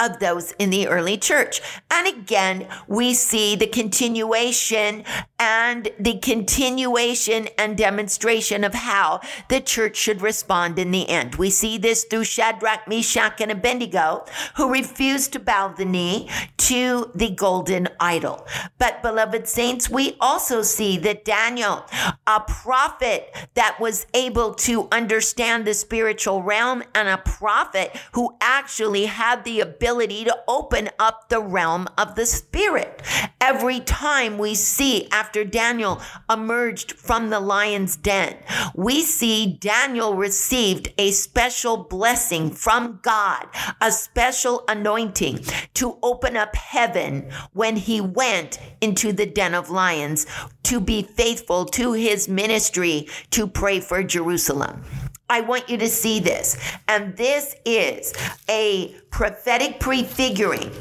of 0.00 0.18
those 0.18 0.52
in 0.52 0.70
the 0.70 0.88
early 0.88 1.18
church. 1.18 1.60
And 1.90 2.08
again, 2.08 2.66
we 2.88 3.12
see 3.14 3.54
the 3.54 3.66
continuation 3.66 5.04
and 5.38 5.90
the 5.98 6.18
continuation 6.18 7.48
and 7.58 7.76
demonstration 7.76 8.64
of 8.64 8.74
how 8.74 9.20
the 9.48 9.60
church 9.60 9.96
should 9.96 10.22
respond 10.22 10.78
in 10.78 10.90
the 10.90 11.08
end. 11.08 11.36
We 11.36 11.50
see 11.50 11.78
this 11.78 12.04
through 12.04 12.24
Shadrach, 12.24 12.88
Meshach, 12.88 13.40
and 13.40 13.50
Abednego, 13.50 14.24
who 14.56 14.72
refused 14.72 15.32
to 15.34 15.38
bow 15.38 15.68
the 15.68 15.84
knee 15.84 16.28
to 16.56 17.10
the 17.14 17.30
golden 17.30 17.88
idol. 18.00 18.46
But 18.78 19.02
beloved 19.02 19.46
saints, 19.46 19.90
we 19.90 20.16
also 20.20 20.62
see 20.62 20.96
that 20.98 21.24
Daniel, 21.24 21.84
a 22.26 22.40
prophet 22.40 23.34
that 23.54 23.78
was 23.78 24.06
able 24.14 24.54
to 24.54 24.88
understand 24.90 25.66
the 25.66 25.74
spiritual 25.74 26.42
realm 26.42 26.82
and 26.94 27.08
a 27.08 27.18
prophet 27.18 27.96
who 28.12 28.36
actually 28.40 29.06
had 29.06 29.44
the 29.44 29.60
ability 29.60 29.89
ability 29.90 30.22
to 30.22 30.38
open 30.46 30.88
up 31.00 31.28
the 31.28 31.40
realm 31.40 31.88
of 31.98 32.14
the 32.14 32.24
spirit. 32.24 33.02
Every 33.40 33.80
time 33.80 34.38
we 34.38 34.54
see 34.54 35.08
after 35.10 35.44
Daniel 35.44 36.00
emerged 36.30 36.92
from 36.92 37.30
the 37.30 37.40
lion's 37.40 37.96
den, 37.96 38.36
we 38.76 39.02
see 39.02 39.58
Daniel 39.60 40.14
received 40.14 40.92
a 40.96 41.10
special 41.10 41.76
blessing 41.76 42.52
from 42.52 43.00
God, 43.02 43.48
a 43.80 43.90
special 43.90 44.62
anointing 44.68 45.44
to 45.74 45.98
open 46.04 46.36
up 46.36 46.54
heaven 46.54 47.28
when 47.52 47.74
he 47.74 48.00
went 48.00 48.60
into 48.80 49.12
the 49.12 49.26
den 49.26 49.54
of 49.54 49.70
lions 49.70 50.24
to 50.62 50.78
be 50.78 51.02
faithful 51.02 51.64
to 51.64 51.94
his 51.94 52.28
ministry 52.28 53.08
to 53.30 53.48
pray 53.48 53.80
for 53.80 54.04
Jerusalem. 54.04 54.84
I 55.30 55.40
want 55.42 55.70
you 55.70 55.78
to 55.78 55.88
see 55.88 56.18
this. 56.18 56.58
And 56.88 57.16
this 57.16 57.54
is 57.64 58.12
a 58.48 58.94
prophetic 59.10 59.78
prefiguring 59.78 60.72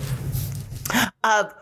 of 1.24 1.54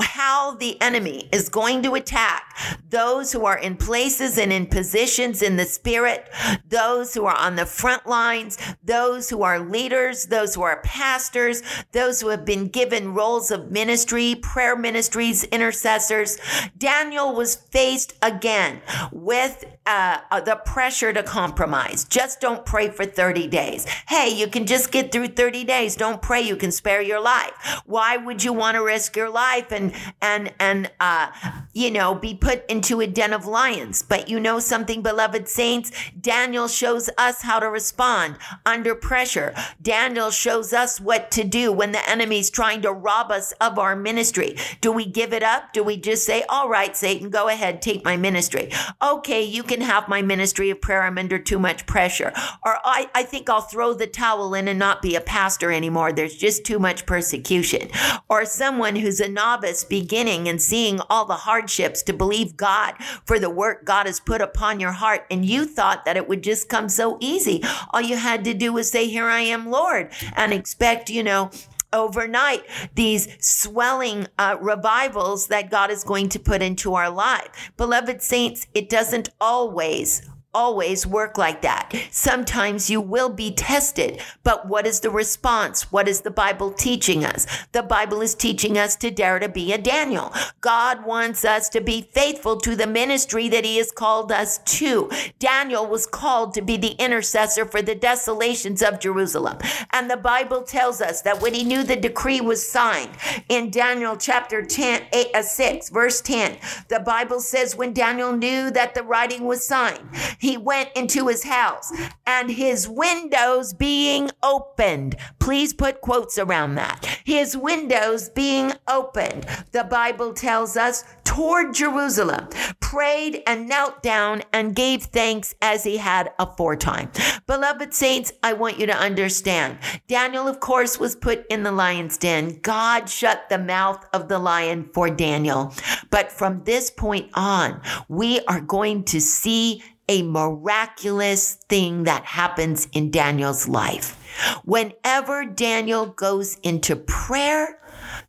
how 0.00 0.54
the 0.54 0.80
enemy 0.80 1.28
is 1.32 1.48
going 1.48 1.82
to 1.82 1.94
attack 1.94 2.56
those 2.88 3.32
who 3.32 3.44
are 3.44 3.58
in 3.58 3.76
places 3.76 4.38
and 4.38 4.52
in 4.52 4.66
positions 4.66 5.42
in 5.42 5.56
the 5.56 5.64
spirit, 5.64 6.28
those 6.68 7.14
who 7.14 7.24
are 7.24 7.36
on 7.36 7.56
the 7.56 7.66
front 7.66 8.06
lines, 8.06 8.58
those 8.84 9.30
who 9.30 9.42
are 9.42 9.58
leaders, 9.58 10.26
those 10.26 10.54
who 10.54 10.62
are 10.62 10.80
pastors, 10.82 11.62
those 11.92 12.20
who 12.20 12.28
have 12.28 12.44
been 12.44 12.68
given 12.68 13.14
roles 13.14 13.50
of 13.50 13.70
ministry, 13.70 14.34
prayer 14.34 14.76
ministries, 14.76 15.44
intercessors. 15.44 16.38
Daniel 16.76 17.34
was 17.34 17.54
faced 17.54 18.14
again 18.22 18.80
with 19.12 19.64
uh, 19.86 20.18
uh 20.30 20.40
the 20.40 20.56
pressure 20.56 21.12
to 21.12 21.22
compromise. 21.22 22.04
Just 22.04 22.40
don't 22.40 22.64
pray 22.66 22.88
for 22.88 23.04
30 23.04 23.46
days. 23.48 23.86
Hey, 24.08 24.28
you 24.28 24.48
can 24.48 24.66
just 24.66 24.92
get 24.92 25.12
through 25.12 25.28
30 25.28 25.64
days. 25.64 25.96
Don't 25.96 26.20
pray. 26.20 26.40
You 26.40 26.56
can 26.56 26.72
spare 26.72 27.02
your 27.02 27.20
life. 27.20 27.82
Why 27.86 28.16
would 28.16 28.44
you 28.44 28.52
want 28.52 28.76
to 28.76 28.84
risk 28.84 29.16
your 29.16 29.30
life? 29.30 29.39
Life 29.40 29.72
and 29.72 29.92
and 30.20 30.52
and 30.58 30.90
uh, 31.00 31.26
you 31.72 31.90
know 31.90 32.14
be 32.14 32.34
put 32.34 32.58
into 32.68 33.00
a 33.00 33.06
den 33.06 33.32
of 33.32 33.46
lions. 33.46 34.02
But 34.02 34.28
you 34.28 34.38
know 34.46 34.58
something, 34.60 35.00
beloved 35.02 35.48
saints, 35.48 35.88
Daniel 36.20 36.68
shows 36.68 37.08
us 37.16 37.42
how 37.48 37.58
to 37.60 37.68
respond 37.80 38.36
under 38.66 38.94
pressure. 38.94 39.54
Daniel 39.80 40.30
shows 40.30 40.72
us 40.82 41.00
what 41.00 41.30
to 41.36 41.42
do 41.44 41.72
when 41.72 41.92
the 41.92 42.08
enemy's 42.08 42.50
trying 42.50 42.82
to 42.82 42.92
rob 42.92 43.30
us 43.30 43.52
of 43.66 43.78
our 43.78 43.96
ministry. 43.96 44.56
Do 44.80 44.92
we 44.92 45.06
give 45.06 45.32
it 45.32 45.42
up? 45.42 45.72
Do 45.72 45.82
we 45.82 45.96
just 45.96 46.24
say, 46.24 46.38
"All 46.48 46.68
right, 46.68 46.94
Satan, 46.96 47.30
go 47.30 47.48
ahead, 47.48 47.80
take 47.80 48.04
my 48.04 48.16
ministry"? 48.16 48.70
Okay, 49.12 49.42
you 49.42 49.62
can 49.62 49.80
have 49.80 50.08
my 50.08 50.22
ministry 50.22 50.68
of 50.70 50.80
prayer. 50.80 51.02
I'm 51.02 51.18
under 51.18 51.38
too 51.38 51.58
much 51.58 51.86
pressure, 51.86 52.32
or 52.66 52.74
I, 52.84 53.08
I 53.14 53.22
think 53.22 53.48
I'll 53.48 53.68
throw 53.72 53.94
the 53.94 54.06
towel 54.06 54.54
in 54.54 54.68
and 54.68 54.78
not 54.78 55.02
be 55.02 55.14
a 55.16 55.20
pastor 55.20 55.70
anymore. 55.72 56.12
There's 56.12 56.36
just 56.36 56.64
too 56.64 56.78
much 56.78 57.06
persecution. 57.06 57.88
Or 58.28 58.44
someone 58.44 58.96
who's 58.96 59.20
a 59.20 59.29
novice 59.30 59.84
beginning 59.84 60.48
and 60.48 60.60
seeing 60.60 61.00
all 61.08 61.24
the 61.24 61.34
hardships 61.34 62.02
to 62.02 62.12
believe 62.12 62.56
God 62.56 62.94
for 63.24 63.38
the 63.38 63.50
work 63.50 63.84
God 63.84 64.06
has 64.06 64.20
put 64.20 64.40
upon 64.40 64.80
your 64.80 64.92
heart. 64.92 65.26
And 65.30 65.44
you 65.44 65.64
thought 65.64 66.04
that 66.04 66.16
it 66.16 66.28
would 66.28 66.42
just 66.42 66.68
come 66.68 66.88
so 66.88 67.16
easy. 67.20 67.62
All 67.90 68.00
you 68.00 68.16
had 68.16 68.44
to 68.44 68.54
do 68.54 68.72
was 68.72 68.90
say, 68.90 69.08
Here 69.08 69.26
I 69.26 69.40
am, 69.40 69.70
Lord, 69.70 70.12
and 70.34 70.52
expect, 70.52 71.10
you 71.10 71.22
know, 71.22 71.50
overnight 71.92 72.64
these 72.94 73.28
swelling 73.44 74.26
uh, 74.38 74.56
revivals 74.60 75.48
that 75.48 75.70
God 75.70 75.90
is 75.90 76.04
going 76.04 76.28
to 76.30 76.38
put 76.38 76.62
into 76.62 76.94
our 76.94 77.10
life. 77.10 77.72
Beloved 77.76 78.22
saints, 78.22 78.66
it 78.74 78.88
doesn't 78.88 79.28
always 79.40 80.22
always 80.52 81.06
work 81.06 81.38
like 81.38 81.62
that. 81.62 81.92
Sometimes 82.10 82.90
you 82.90 83.00
will 83.00 83.28
be 83.28 83.52
tested, 83.52 84.20
but 84.42 84.66
what 84.66 84.86
is 84.86 85.00
the 85.00 85.10
response? 85.10 85.92
What 85.92 86.08
is 86.08 86.22
the 86.22 86.30
Bible 86.30 86.72
teaching 86.72 87.24
us? 87.24 87.46
The 87.72 87.82
Bible 87.82 88.20
is 88.20 88.34
teaching 88.34 88.76
us 88.76 88.96
to 88.96 89.10
dare 89.10 89.38
to 89.38 89.48
be 89.48 89.72
a 89.72 89.78
Daniel. 89.78 90.32
God 90.60 91.04
wants 91.04 91.44
us 91.44 91.68
to 91.70 91.80
be 91.80 92.08
faithful 92.12 92.56
to 92.58 92.74
the 92.74 92.86
ministry 92.86 93.48
that 93.48 93.64
he 93.64 93.76
has 93.76 93.92
called 93.92 94.32
us 94.32 94.58
to. 94.58 95.10
Daniel 95.38 95.86
was 95.86 96.06
called 96.06 96.54
to 96.54 96.62
be 96.62 96.76
the 96.76 96.96
intercessor 96.98 97.64
for 97.64 97.80
the 97.80 97.94
desolations 97.94 98.82
of 98.82 98.98
Jerusalem. 98.98 99.58
And 99.92 100.10
the 100.10 100.16
Bible 100.16 100.62
tells 100.62 101.00
us 101.00 101.22
that 101.22 101.40
when 101.40 101.54
he 101.54 101.64
knew 101.64 101.84
the 101.84 101.96
decree 101.96 102.40
was 102.40 102.68
signed 102.68 103.10
in 103.48 103.70
Daniel 103.70 104.16
chapter 104.16 104.64
10, 104.64 105.06
8, 105.12 105.26
uh, 105.34 105.42
6, 105.42 105.90
verse 105.90 106.20
10, 106.20 106.58
the 106.88 107.00
Bible 107.00 107.40
says 107.40 107.76
when 107.76 107.92
Daniel 107.92 108.36
knew 108.36 108.70
that 108.70 108.94
the 108.94 109.02
writing 109.02 109.44
was 109.44 109.64
signed, 109.64 110.00
he 110.40 110.56
went 110.56 110.90
into 110.96 111.28
his 111.28 111.44
house 111.44 111.92
and 112.26 112.50
his 112.50 112.88
windows 112.88 113.72
being 113.72 114.30
opened. 114.42 115.14
Please 115.38 115.72
put 115.72 116.00
quotes 116.00 116.38
around 116.38 116.74
that. 116.76 117.04
His 117.24 117.56
windows 117.56 118.28
being 118.30 118.72
opened. 118.88 119.46
The 119.72 119.84
Bible 119.84 120.32
tells 120.32 120.76
us 120.76 121.04
toward 121.24 121.74
Jerusalem, 121.74 122.48
prayed 122.80 123.42
and 123.46 123.68
knelt 123.68 124.02
down 124.02 124.42
and 124.52 124.74
gave 124.74 125.04
thanks 125.04 125.54
as 125.62 125.84
he 125.84 125.98
had 125.98 126.32
aforetime. 126.38 127.10
Beloved 127.46 127.94
saints, 127.94 128.32
I 128.42 128.54
want 128.54 128.80
you 128.80 128.86
to 128.86 128.96
understand. 128.96 129.78
Daniel, 130.08 130.48
of 130.48 130.58
course, 130.58 130.98
was 130.98 131.14
put 131.14 131.46
in 131.48 131.62
the 131.62 131.70
lion's 131.70 132.18
den. 132.18 132.58
God 132.62 133.08
shut 133.08 133.48
the 133.48 133.58
mouth 133.58 134.04
of 134.12 134.28
the 134.28 134.38
lion 134.40 134.88
for 134.92 135.08
Daniel. 135.08 135.72
But 136.10 136.32
from 136.32 136.64
this 136.64 136.90
point 136.90 137.30
on, 137.34 137.80
we 138.08 138.40
are 138.46 138.60
going 138.60 139.04
to 139.04 139.20
see 139.20 139.84
a 140.10 140.22
miraculous 140.22 141.54
thing 141.68 142.02
that 142.02 142.24
happens 142.24 142.88
in 142.92 143.12
Daniel's 143.12 143.68
life. 143.68 144.16
Whenever 144.64 145.46
Daniel 145.46 146.06
goes 146.06 146.56
into 146.64 146.96
prayer, 146.96 147.78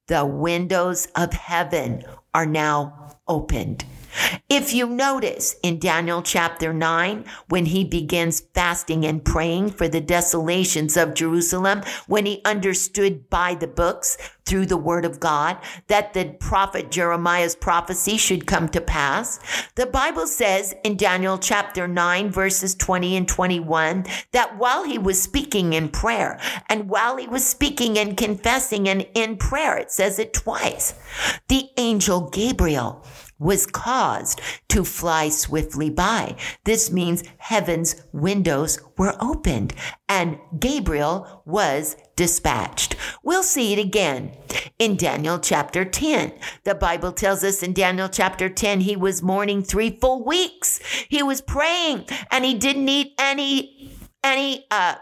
the 0.08 0.24
windows 0.24 1.08
of 1.16 1.34
heaven 1.34 2.04
are 2.36 2.46
now 2.46 3.18
opened. 3.28 3.84
If 4.50 4.74
you 4.74 4.88
notice 4.88 5.56
in 5.64 5.80
Daniel 5.80 6.22
chapter 6.22 6.74
9, 6.74 7.26
when 7.48 7.66
he 7.68 7.84
begins 7.84 8.42
fasting 8.54 9.06
and 9.06 9.24
praying 9.24 9.72
for 9.72 9.88
the 9.88 10.02
desolations 10.02 10.98
of 10.98 11.14
Jerusalem, 11.14 11.82
when 12.08 12.26
he 12.26 12.42
understood 12.44 13.30
by 13.30 13.56
the 13.56 13.68
books 13.68 14.18
through 14.46 14.66
the 14.66 14.78
word 14.78 15.06
of 15.06 15.20
God 15.20 15.58
that 15.88 16.14
the 16.14 16.36
prophet 16.40 16.92
Jeremiah's 16.92 17.56
prophecy 17.56 18.18
should 18.18 18.48
come 18.48 18.68
to 18.70 18.82
pass, 18.82 19.40
the 19.76 19.86
Bible 19.86 20.28
says 20.28 20.76
in 20.84 20.98
Daniel 20.98 21.38
chapter 21.38 21.88
9, 21.88 22.30
verses 22.30 22.76
20 22.76 23.16
and 23.16 23.28
21, 23.28 24.06
that 24.32 24.58
while 24.58 24.84
he 24.84 24.98
was 24.98 25.22
speaking 25.22 25.74
in 25.74 25.90
prayer 25.90 26.40
and 26.68 26.90
while 26.90 27.18
he 27.18 27.28
was 27.28 27.48
speaking 27.48 27.98
and 27.98 28.18
confessing 28.18 28.90
and 28.90 29.08
in 29.14 29.38
prayer, 29.38 29.78
it 29.78 29.92
says 29.92 30.20
it 30.20 30.34
twice, 30.34 30.94
the 31.48 31.70
angel 31.78 32.30
Gabriel 32.30 33.06
was 33.42 33.66
caused 33.66 34.40
to 34.70 34.86
fly 34.86 35.28
swiftly 35.28 35.90
by. 35.90 36.36
This 36.64 36.92
means 36.92 37.24
heaven's 37.40 37.96
windows 38.14 38.80
were 38.98 39.16
opened 39.20 39.74
and 40.08 40.38
Gabriel 40.60 41.42
was 41.44 41.98
dispatched. 42.16 42.96
We'll 43.24 43.44
see 43.44 43.74
it 43.74 43.80
again 43.80 44.38
in 44.78 44.96
Daniel 44.96 45.40
chapter 45.40 45.84
10. 45.84 46.34
The 46.66 46.76
Bible 46.76 47.12
tells 47.12 47.44
us 47.44 47.64
in 47.64 47.74
Daniel 47.74 48.10
chapter 48.10 48.48
10, 48.48 48.82
he 48.82 48.96
was 48.96 49.24
mourning 49.24 49.64
three 49.64 49.98
full 50.00 50.24
weeks. 50.24 50.80
He 51.10 51.24
was 51.24 51.42
praying 51.42 52.06
and 52.30 52.46
he 52.46 52.54
didn't 52.54 52.88
eat 52.88 53.14
any, 53.18 53.92
any, 54.24 54.68
uh, 54.70 54.96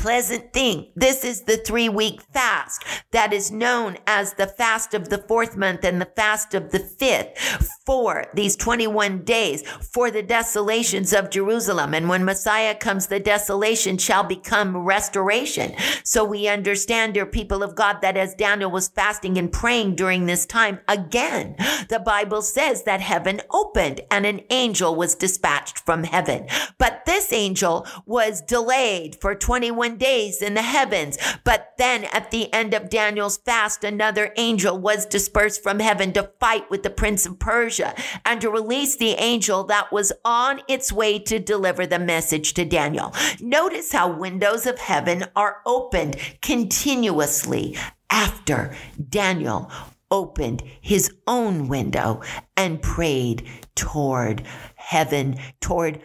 pleasant 0.00 0.50
thing. 0.54 0.90
This 0.96 1.24
is 1.24 1.42
the 1.42 1.58
three 1.58 1.90
week 1.90 2.22
fast 2.32 2.84
that 3.10 3.34
is 3.34 3.52
known 3.52 3.98
as 4.06 4.32
the 4.32 4.46
fast 4.46 4.94
of 4.94 5.10
the 5.10 5.18
fourth 5.18 5.58
month 5.58 5.84
and 5.84 6.00
the 6.00 6.10
fast 6.16 6.54
of 6.54 6.70
the 6.70 6.78
fifth 6.78 7.38
for 7.84 8.24
these 8.34 8.56
21 8.56 9.24
days 9.24 9.62
for 9.68 10.10
the 10.10 10.22
desolations 10.22 11.12
of 11.12 11.28
Jerusalem. 11.28 11.92
And 11.92 12.08
when 12.08 12.24
Messiah 12.24 12.74
comes, 12.74 13.08
the 13.08 13.20
desolation 13.20 13.98
shall 13.98 14.24
become 14.24 14.74
restoration. 14.74 15.74
So 16.02 16.24
we 16.24 16.48
understand, 16.48 17.12
dear 17.12 17.26
people 17.26 17.62
of 17.62 17.74
God, 17.74 18.00
that 18.00 18.16
as 18.16 18.34
Daniel 18.34 18.70
was 18.70 18.88
fasting 18.88 19.36
and 19.36 19.52
praying 19.52 19.96
during 19.96 20.24
this 20.24 20.46
time, 20.46 20.80
again, 20.88 21.56
the 21.90 21.98
Bible 22.02 22.40
says 22.40 22.84
that 22.84 23.02
heaven 23.02 23.42
opened 23.50 24.00
and 24.10 24.24
an 24.24 24.40
angel 24.48 24.94
was 24.94 25.14
dispatched 25.14 25.80
from 25.80 26.04
heaven. 26.04 26.46
But 26.78 27.04
this 27.04 27.34
angel 27.34 27.86
was 28.06 28.40
delayed 28.40 29.20
for 29.20 29.34
21 29.34 29.89
21 29.90 29.98
days 29.98 30.42
in 30.42 30.54
the 30.54 30.62
heavens. 30.62 31.18
But 31.44 31.74
then 31.78 32.04
at 32.12 32.30
the 32.30 32.52
end 32.52 32.74
of 32.74 32.90
Daniel's 32.90 33.38
fast, 33.38 33.84
another 33.84 34.32
angel 34.36 34.78
was 34.78 35.06
dispersed 35.06 35.62
from 35.62 35.80
heaven 35.80 36.12
to 36.12 36.30
fight 36.38 36.70
with 36.70 36.82
the 36.82 36.90
prince 36.90 37.26
of 37.26 37.38
Persia 37.38 37.94
and 38.24 38.40
to 38.40 38.50
release 38.50 38.96
the 38.96 39.12
angel 39.12 39.64
that 39.64 39.92
was 39.92 40.12
on 40.24 40.60
its 40.68 40.92
way 40.92 41.18
to 41.18 41.38
deliver 41.38 41.86
the 41.86 41.98
message 41.98 42.54
to 42.54 42.64
Daniel. 42.64 43.12
Notice 43.40 43.92
how 43.92 44.12
windows 44.12 44.66
of 44.66 44.78
heaven 44.78 45.24
are 45.34 45.58
opened 45.66 46.16
continuously 46.40 47.76
after 48.10 48.74
Daniel 49.08 49.70
opened 50.10 50.62
his 50.80 51.12
own 51.28 51.68
window 51.68 52.20
and 52.56 52.82
prayed 52.82 53.46
toward 53.76 54.42
heaven, 54.74 55.36
toward 55.60 56.00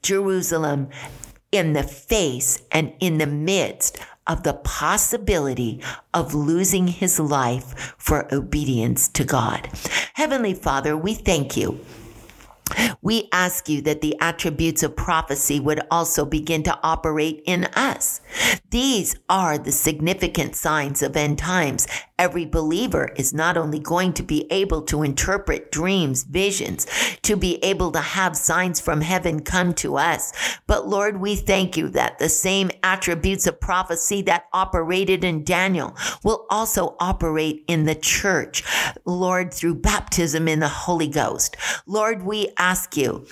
Jerusalem, 0.00 0.88
in 1.50 1.72
the 1.72 1.82
face 1.82 2.62
and 2.70 2.92
in 3.00 3.18
the 3.18 3.26
midst 3.26 3.98
of 4.26 4.42
the 4.42 4.52
possibility 4.52 5.82
of 6.12 6.34
losing 6.34 6.86
his 6.88 7.18
life 7.18 7.94
for 7.96 8.32
obedience 8.32 9.08
to 9.08 9.24
God. 9.24 9.68
Heavenly 10.14 10.54
Father, 10.54 10.96
we 10.96 11.14
thank 11.14 11.56
you 11.56 11.80
we 13.02 13.28
ask 13.32 13.68
you 13.68 13.82
that 13.82 14.00
the 14.00 14.16
attributes 14.20 14.82
of 14.82 14.96
prophecy 14.96 15.60
would 15.60 15.80
also 15.90 16.24
begin 16.24 16.62
to 16.64 16.78
operate 16.82 17.42
in 17.46 17.64
us. 17.74 18.20
These 18.70 19.16
are 19.28 19.58
the 19.58 19.72
significant 19.72 20.56
signs 20.56 21.02
of 21.02 21.16
end 21.16 21.38
times. 21.38 21.86
Every 22.18 22.44
believer 22.44 23.12
is 23.16 23.32
not 23.32 23.56
only 23.56 23.78
going 23.78 24.12
to 24.14 24.22
be 24.22 24.50
able 24.50 24.82
to 24.82 25.04
interpret 25.04 25.70
dreams, 25.70 26.24
visions, 26.24 26.86
to 27.22 27.36
be 27.36 27.62
able 27.64 27.92
to 27.92 28.00
have 28.00 28.36
signs 28.36 28.80
from 28.80 29.00
heaven 29.00 29.40
come 29.40 29.72
to 29.74 29.96
us, 29.96 30.32
but 30.66 30.88
Lord, 30.88 31.20
we 31.20 31.36
thank 31.36 31.76
you 31.76 31.88
that 31.90 32.18
the 32.18 32.28
same 32.28 32.70
attributes 32.82 33.46
of 33.46 33.60
prophecy 33.60 34.22
that 34.22 34.46
operated 34.52 35.22
in 35.24 35.44
Daniel 35.44 35.96
will 36.24 36.46
also 36.50 36.96
operate 36.98 37.64
in 37.68 37.84
the 37.84 37.94
church. 37.94 38.64
Lord, 39.04 39.54
through 39.54 39.76
baptism 39.76 40.48
in 40.48 40.58
the 40.58 40.68
Holy 40.68 41.08
Ghost. 41.08 41.56
Lord, 41.86 42.22
we 42.22 42.48
ask 42.58 42.96
you 42.96 43.26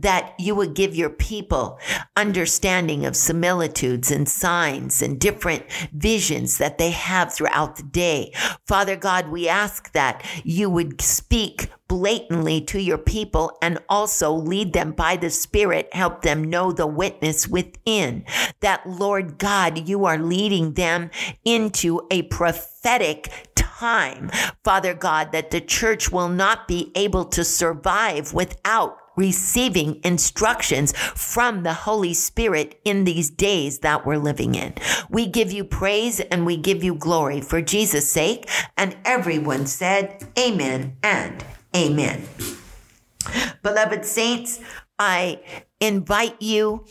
that 0.00 0.34
you 0.38 0.54
would 0.54 0.74
give 0.74 0.94
your 0.94 1.10
people 1.10 1.78
understanding 2.16 3.04
of 3.04 3.14
similitudes 3.14 4.10
and 4.10 4.28
signs 4.28 5.02
and 5.02 5.20
different 5.20 5.64
visions 5.92 6.58
that 6.58 6.78
they 6.78 6.90
have 6.90 7.32
throughout 7.32 7.76
the 7.76 7.82
day. 7.82 8.32
Father 8.66 8.96
God, 8.96 9.28
we 9.28 9.48
ask 9.48 9.92
that 9.92 10.24
you 10.42 10.70
would 10.70 11.02
speak 11.02 11.68
blatantly 11.86 12.60
to 12.60 12.80
your 12.80 12.96
people 12.96 13.58
and 13.60 13.76
also 13.88 14.32
lead 14.32 14.72
them 14.72 14.92
by 14.92 15.16
the 15.16 15.28
Spirit, 15.28 15.92
help 15.92 16.22
them 16.22 16.44
know 16.44 16.70
the 16.72 16.86
witness 16.86 17.48
within. 17.48 18.24
That, 18.60 18.88
Lord 18.88 19.38
God, 19.38 19.88
you 19.88 20.04
are 20.04 20.16
leading 20.16 20.74
them 20.74 21.10
into 21.44 22.00
a 22.10 22.22
prophetic 22.22 23.49
time, 23.80 24.30
Father 24.62 24.92
God, 24.92 25.32
that 25.32 25.50
the 25.50 25.60
church 25.60 26.12
will 26.12 26.28
not 26.28 26.68
be 26.68 26.92
able 26.94 27.24
to 27.24 27.42
survive 27.42 28.34
without 28.34 28.98
receiving 29.16 29.98
instructions 30.04 30.92
from 30.96 31.62
the 31.62 31.72
Holy 31.72 32.12
Spirit 32.12 32.78
in 32.84 33.04
these 33.04 33.30
days 33.30 33.78
that 33.78 34.04
we're 34.04 34.18
living 34.18 34.54
in. 34.54 34.74
We 35.08 35.26
give 35.26 35.50
you 35.50 35.64
praise 35.64 36.20
and 36.20 36.44
we 36.44 36.58
give 36.58 36.84
you 36.84 36.94
glory 36.94 37.40
for 37.40 37.62
Jesus' 37.62 38.10
sake. 38.12 38.48
And 38.76 38.96
everyone 39.04 39.66
said, 39.66 40.28
Amen 40.38 40.96
and 41.02 41.42
Amen. 41.74 42.26
Beloved 43.62 44.04
saints, 44.04 44.60
I 44.98 45.40
invite 45.80 46.40
you 46.42 46.84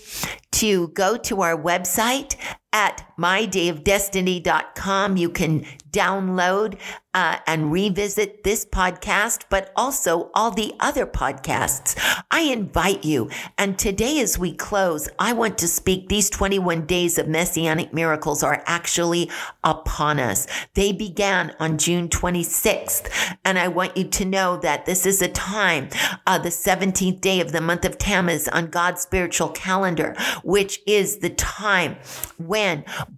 to 0.53 0.87
go 0.89 1.17
to 1.17 1.41
our 1.41 1.55
website 1.55 2.35
at 2.71 3.03
mydayofdestiny.com. 3.17 5.17
You 5.17 5.29
can 5.29 5.65
download 5.91 6.77
uh, 7.15 7.37
and 7.47 7.71
revisit 7.71 8.43
this 8.43 8.65
podcast, 8.65 9.45
but 9.49 9.71
also 9.75 10.29
all 10.35 10.51
the 10.51 10.75
other 10.79 11.07
podcasts. 11.07 11.99
I 12.29 12.41
invite 12.41 13.03
you. 13.03 13.31
And 13.57 13.79
today, 13.79 14.19
as 14.19 14.37
we 14.37 14.53
close, 14.53 15.09
I 15.17 15.33
want 15.33 15.57
to 15.57 15.67
speak 15.67 16.07
these 16.07 16.29
21 16.29 16.85
days 16.85 17.17
of 17.17 17.27
messianic 17.27 17.93
miracles 17.93 18.43
are 18.43 18.61
actually 18.67 19.31
upon 19.63 20.19
us. 20.19 20.45
They 20.75 20.91
began 20.91 21.55
on 21.59 21.79
June 21.79 22.09
26th. 22.09 23.37
And 23.43 23.57
I 23.57 23.69
want 23.69 23.97
you 23.97 24.03
to 24.03 24.25
know 24.25 24.57
that 24.57 24.85
this 24.85 25.07
is 25.07 25.23
a 25.23 25.29
time, 25.29 25.89
uh, 26.27 26.37
the 26.37 26.49
17th 26.49 27.21
day 27.21 27.41
of 27.41 27.51
the 27.51 27.61
month 27.61 27.85
of 27.85 27.97
Tammuz 27.97 28.47
on 28.47 28.67
God's 28.67 29.01
spiritual 29.01 29.49
calendar, 29.49 30.15
which 30.43 30.79
is 30.85 31.17
the 31.17 31.31
time 31.31 31.97
when 32.37 32.58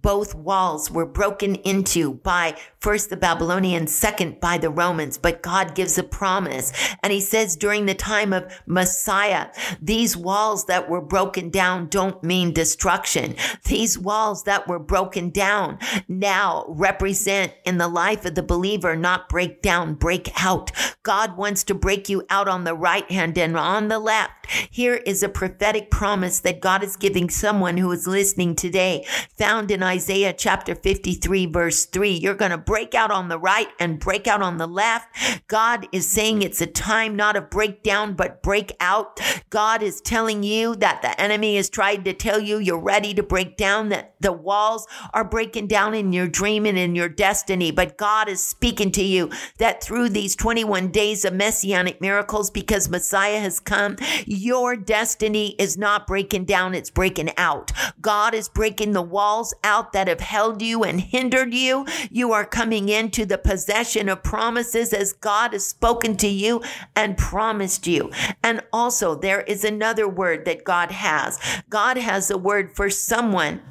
both 0.02 0.36
walls 0.36 0.89
were 0.92 1.06
broken 1.06 1.56
into 1.56 2.16
by 2.16 2.56
first 2.82 3.12
the 3.12 3.18
Babylonians, 3.18 3.94
second 3.94 4.40
by 4.42 4.58
the 4.58 4.70
Romans. 4.70 5.18
But 5.18 5.44
God 5.44 5.76
gives 5.76 5.98
a 5.98 6.04
promise. 6.04 6.74
And 7.04 7.14
he 7.14 7.22
says 7.22 7.56
during 7.56 7.86
the 7.86 7.94
time 7.94 8.34
of 8.34 8.52
Messiah, 8.66 9.48
these 9.82 10.18
walls 10.18 10.66
that 10.66 10.90
were 10.90 11.02
broken 11.02 11.50
down 11.50 11.88
don't 11.88 12.24
mean 12.24 12.54
destruction. 12.54 13.36
These 13.66 13.98
walls 13.98 14.44
that 14.44 14.68
were 14.68 14.80
broken 14.80 15.30
down 15.30 15.78
now 16.08 16.66
represent 16.68 17.54
in 17.66 17.78
the 17.78 17.88
life 17.88 18.26
of 18.26 18.36
the 18.36 18.44
believer, 18.44 18.96
not 18.96 19.30
break 19.30 19.62
down, 19.62 19.94
break 19.94 20.44
out. 20.44 20.72
God 21.04 21.38
wants 21.38 21.64
to 21.66 21.76
break 21.76 22.10
you 22.10 22.24
out 22.30 22.48
on 22.48 22.64
the 22.64 22.76
right 22.76 23.10
hand 23.12 23.38
and 23.38 23.56
on 23.56 23.88
the 23.88 24.00
left. 24.00 24.48
Here 24.70 24.96
is 24.96 25.24
a 25.24 25.30
prophetic 25.30 25.92
promise 25.92 26.40
that 26.40 26.62
God 26.62 26.84
is 26.84 26.96
giving 26.96 27.30
someone 27.30 27.78
who 27.78 27.92
is 27.92 28.08
listening 28.08 28.56
today, 28.56 29.06
found 29.38 29.72
in 29.72 29.84
Isaiah 29.84 30.34
chapter 30.34 30.76
53, 30.76 31.46
verse 31.46 31.86
3. 31.86 32.12
You're 32.12 32.34
going 32.34 32.52
to 32.52 32.58
break 32.72 32.95
out 32.95 33.11
on 33.11 33.28
the 33.28 33.38
right 33.38 33.67
and 33.82 33.99
break 33.99 34.28
out 34.28 34.41
on 34.41 34.55
the 34.55 34.65
left. 34.65 35.09
God 35.49 35.89
is 35.91 36.07
saying 36.07 36.41
it's 36.41 36.61
a 36.61 36.65
time 36.65 37.17
not 37.17 37.36
of 37.36 37.49
breakdown, 37.49 38.13
but 38.13 38.41
break 38.41 38.72
out. 38.80 39.19
God 39.49 39.84
is 39.84 39.99
telling 39.99 40.41
you 40.41 40.78
that 40.78 41.01
the 41.01 41.19
enemy 41.19 41.57
is 41.57 41.69
trying 41.69 42.05
to 42.05 42.13
tell 42.13 42.39
you 42.39 42.59
you're 42.59 42.80
ready 42.80 43.13
to 43.15 43.24
break 43.24 43.57
down, 43.57 43.89
that 43.89 44.15
the 44.22 44.32
walls 44.32 44.88
are 45.13 45.26
breaking 45.26 45.67
down 45.67 45.93
in 45.93 46.13
your 46.13 46.30
dream 46.30 46.65
and 46.65 46.78
in 46.78 46.95
your 46.95 47.09
destiny. 47.09 47.72
But 47.72 47.97
God 47.97 48.30
is 48.30 48.41
speaking 48.41 48.93
to 48.93 49.03
you 49.03 49.30
that 49.57 49.84
through 49.84 50.07
these 50.07 50.38
21 50.38 50.91
days 50.91 51.26
of 51.26 51.34
messianic 51.34 51.99
miracles, 51.99 52.49
because 52.49 52.88
Messiah 52.88 53.41
has 53.41 53.59
come, 53.59 53.97
your 54.26 54.78
destiny 54.78 55.55
is 55.59 55.78
not 55.78 56.07
breaking 56.07 56.45
down, 56.45 56.74
it's 56.74 56.89
breaking 56.89 57.32
out. 57.36 57.74
God 57.99 58.34
is 58.34 58.47
breaking 58.47 58.93
the 58.93 59.01
walls 59.01 59.53
out 59.61 59.91
that 59.91 60.07
have 60.07 60.22
held 60.22 60.61
you 60.61 60.86
and 60.86 61.01
hindered 61.01 61.53
you. 61.53 61.86
You 62.09 62.32
are 62.32 62.45
coming 62.45 62.61
into 62.89 63.26
the 63.26 63.38
possession 63.38 64.07
of 64.07 64.22
promises 64.22 64.93
as 64.93 65.14
God 65.14 65.53
has 65.53 65.66
spoken 65.66 66.16
to 66.18 66.28
you 66.28 66.62
and 66.95 67.18
promised 67.18 67.88
you. 67.88 68.12
And 68.43 68.62
also, 68.72 69.16
there 69.16 69.41
is 69.41 69.64
another 69.64 70.07
word 70.07 70.45
that 70.45 70.64
God 70.64 70.91
has. 70.91 71.39
God 71.70 71.97
has 71.97 72.30
a 72.30 72.38
word 72.38 72.76
for 72.76 72.89
someone 72.89 73.62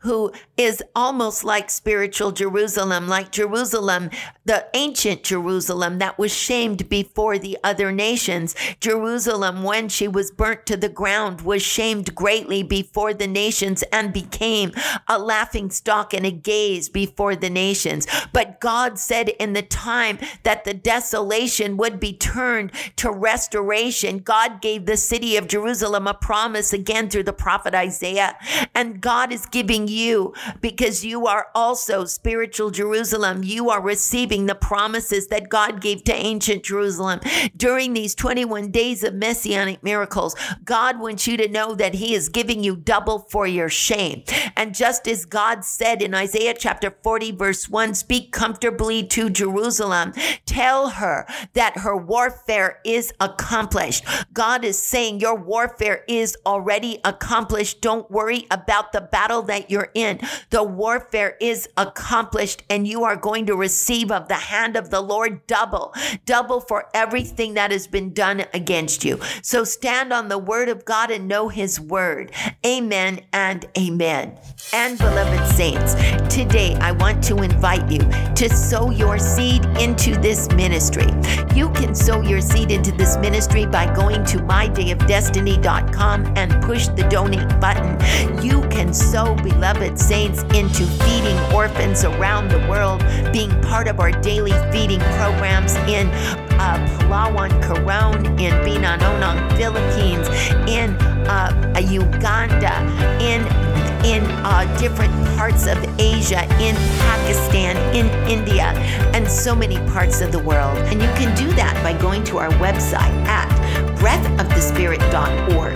who 0.00 0.32
is 0.56 0.82
almost 0.94 1.44
like 1.44 1.70
spiritual 1.70 2.32
Jerusalem, 2.32 3.08
like 3.08 3.30
Jerusalem, 3.30 4.10
the 4.44 4.66
ancient 4.74 5.22
Jerusalem 5.22 5.98
that 5.98 6.18
was 6.18 6.34
shamed 6.34 6.88
before 6.88 7.38
the 7.38 7.56
other 7.62 7.92
nations. 7.92 8.56
Jerusalem, 8.80 9.62
when 9.62 9.88
she 9.88 10.08
was 10.08 10.30
burnt 10.30 10.66
to 10.66 10.76
the 10.76 10.88
ground, 10.88 11.42
was 11.42 11.62
shamed 11.62 12.14
greatly 12.14 12.62
before 12.62 13.14
the 13.14 13.26
nations 13.26 13.84
and 13.92 14.12
became 14.12 14.72
a 15.06 15.18
laughing 15.18 15.70
stock 15.70 16.12
and 16.12 16.26
a 16.26 16.30
gaze 16.30 16.88
before 16.88 17.36
the 17.36 17.50
nations. 17.50 18.06
But 18.32 18.60
God 18.60 18.98
said 18.98 19.28
in 19.28 19.52
the 19.52 19.62
time 19.62 20.18
that 20.42 20.64
the 20.64 20.74
desolation 20.74 21.76
would 21.76 22.00
be 22.00 22.12
turned 22.12 22.72
to 22.96 23.10
restoration, 23.12 24.18
God 24.18 24.60
gave 24.60 24.86
the 24.86 24.96
city 24.96 25.36
of 25.36 25.46
Jerusalem 25.46 26.06
a 26.06 26.14
promise 26.14 26.72
again 26.72 27.10
through 27.10 27.24
the 27.24 27.32
prophet 27.32 27.74
Isaiah. 27.74 28.36
And 28.74 29.00
God 29.00 29.32
is 29.32 29.46
giving 29.46 29.67
you 29.76 30.34
because 30.60 31.04
you 31.04 31.26
are 31.26 31.48
also 31.54 32.04
spiritual 32.04 32.70
Jerusalem. 32.70 33.42
You 33.44 33.70
are 33.70 33.82
receiving 33.82 34.46
the 34.46 34.54
promises 34.54 35.28
that 35.28 35.48
God 35.48 35.80
gave 35.80 36.04
to 36.04 36.14
ancient 36.14 36.62
Jerusalem 36.64 37.20
during 37.56 37.92
these 37.92 38.14
21 38.14 38.70
days 38.70 39.04
of 39.04 39.14
messianic 39.14 39.82
miracles. 39.82 40.34
God 40.64 40.98
wants 40.98 41.26
you 41.26 41.36
to 41.36 41.48
know 41.48 41.74
that 41.74 41.94
He 41.94 42.14
is 42.14 42.28
giving 42.28 42.62
you 42.62 42.76
double 42.76 43.18
for 43.18 43.46
your 43.46 43.68
shame. 43.68 44.22
And 44.56 44.74
just 44.74 45.06
as 45.06 45.24
God 45.24 45.64
said 45.64 46.02
in 46.02 46.14
Isaiah 46.14 46.54
chapter 46.58 46.94
40, 47.02 47.32
verse 47.32 47.68
1, 47.68 47.94
speak 47.94 48.32
comfortably 48.32 49.04
to 49.08 49.30
Jerusalem, 49.30 50.12
tell 50.46 50.90
her 50.90 51.26
that 51.52 51.78
her 51.78 51.96
warfare 51.96 52.80
is 52.84 53.12
accomplished. 53.20 54.04
God 54.32 54.64
is 54.64 54.80
saying 54.80 55.20
your 55.20 55.34
warfare 55.34 56.04
is 56.08 56.36
already 56.46 56.98
accomplished. 57.04 57.80
Don't 57.80 58.10
worry 58.10 58.46
about 58.50 58.92
the 58.92 59.00
battle 59.00 59.42
that 59.48 59.70
you're 59.70 59.90
in. 59.94 60.20
The 60.50 60.62
warfare 60.62 61.36
is 61.40 61.68
accomplished 61.76 62.62
and 62.70 62.86
you 62.86 63.04
are 63.04 63.16
going 63.16 63.46
to 63.46 63.56
receive 63.56 64.10
of 64.10 64.28
the 64.28 64.34
hand 64.34 64.76
of 64.76 64.90
the 64.90 65.00
Lord 65.00 65.46
double, 65.46 65.92
double 66.24 66.60
for 66.60 66.88
everything 66.94 67.54
that 67.54 67.70
has 67.70 67.86
been 67.86 68.14
done 68.14 68.44
against 68.54 69.04
you. 69.04 69.20
So 69.42 69.64
stand 69.64 70.12
on 70.12 70.28
the 70.28 70.38
word 70.38 70.68
of 70.68 70.84
God 70.84 71.10
and 71.10 71.28
know 71.28 71.48
his 71.48 71.80
word. 71.80 72.32
Amen 72.64 73.20
and 73.32 73.66
amen. 73.76 74.38
And 74.72 74.96
beloved 74.98 75.54
saints, 75.54 75.94
today 76.32 76.76
I 76.80 76.92
want 76.92 77.22
to 77.24 77.42
invite 77.42 77.90
you 77.90 78.00
to 78.34 78.48
sow 78.48 78.90
your 78.90 79.18
seed 79.18 79.64
into 79.78 80.16
this 80.16 80.48
ministry. 80.52 81.08
You 81.54 81.70
can 81.70 81.94
sow 81.94 82.20
your 82.20 82.40
seed 82.40 82.70
into 82.70 82.92
this 82.92 83.16
ministry 83.16 83.66
by 83.66 83.92
going 83.94 84.24
to 84.26 84.38
mydayofdestiny.com 84.38 86.32
and 86.36 86.62
push 86.62 86.88
the 86.88 87.06
donate 87.08 87.48
button. 87.60 87.98
You 88.42 88.62
can 88.68 88.92
sow, 88.94 89.34
beloved 89.34 89.98
saints, 89.98 90.42
into 90.54 90.86
feeding 90.86 91.38
orphans 91.54 92.04
around 92.04 92.48
the 92.48 92.60
world, 92.68 93.04
being 93.32 93.50
part 93.62 93.88
of 93.88 94.00
our 94.00 94.12
daily 94.12 94.52
feeding 94.72 95.00
programs 95.00 95.74
in 95.88 96.08
uh, 96.58 96.98
Palawan, 96.98 97.50
Coron, 97.62 98.24
in 98.38 98.52
Binangonan, 98.64 99.56
Philippines, 99.56 100.28
in 100.68 100.94
uh, 101.28 101.80
Uganda, 101.80 102.74
in 103.20 103.67
in 104.04 104.24
uh, 104.24 104.64
different 104.78 105.12
parts 105.36 105.66
of 105.66 105.76
Asia, 105.98 106.42
in 106.60 106.76
Pakistan, 107.00 107.76
in 107.94 108.06
India, 108.28 108.72
and 109.14 109.26
so 109.28 109.54
many 109.54 109.76
parts 109.90 110.20
of 110.20 110.30
the 110.32 110.38
world. 110.38 110.76
And 110.78 111.00
you 111.00 111.08
can 111.18 111.34
do 111.36 111.52
that 111.54 111.80
by 111.82 111.92
going 112.00 112.24
to 112.24 112.38
our 112.38 112.50
website 112.52 113.12
at 113.26 113.48
breathofthespirit.org. 113.98 115.74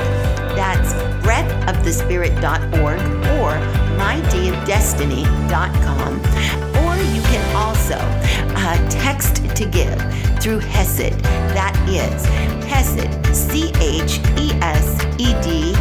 That's 0.56 0.92
breathofthespirit.org 1.24 3.00
or 3.40 3.52
mydayofdestiny.com. 3.98 6.12
Or 6.84 6.96
you 7.14 7.22
can 7.22 7.44
also 7.56 7.98
uh, 8.54 8.76
text 8.90 9.36
to 9.56 9.64
give 9.66 9.98
through 10.40 10.60
Hesed. 10.60 11.18
That 11.54 11.74
is 11.88 12.24
Hesed, 12.66 13.10
C 13.34 13.72
H 13.80 14.20
E 14.38 14.52
S 14.60 14.96
E 15.18 15.34
D, 15.42 15.74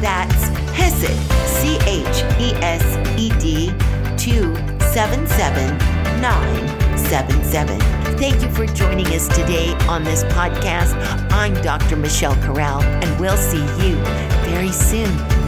That's 0.00 0.48
Hesed, 0.76 1.16
C 1.46 1.76
H 1.86 2.22
E 2.40 2.54
S 2.62 2.84
E 3.18 3.30
D, 3.38 3.72
to 4.16 4.54
77977. 4.92 7.80
Thank 8.18 8.42
you 8.42 8.50
for 8.50 8.66
joining 8.66 9.06
us 9.06 9.28
today 9.28 9.72
on 9.88 10.02
this 10.04 10.24
podcast. 10.24 10.94
I'm 11.32 11.54
Dr. 11.62 11.96
Michelle 11.96 12.36
Corral, 12.42 12.82
and 12.82 13.20
we'll 13.20 13.36
see 13.36 13.62
you 13.84 13.96
very 14.44 14.72
soon. 14.72 15.47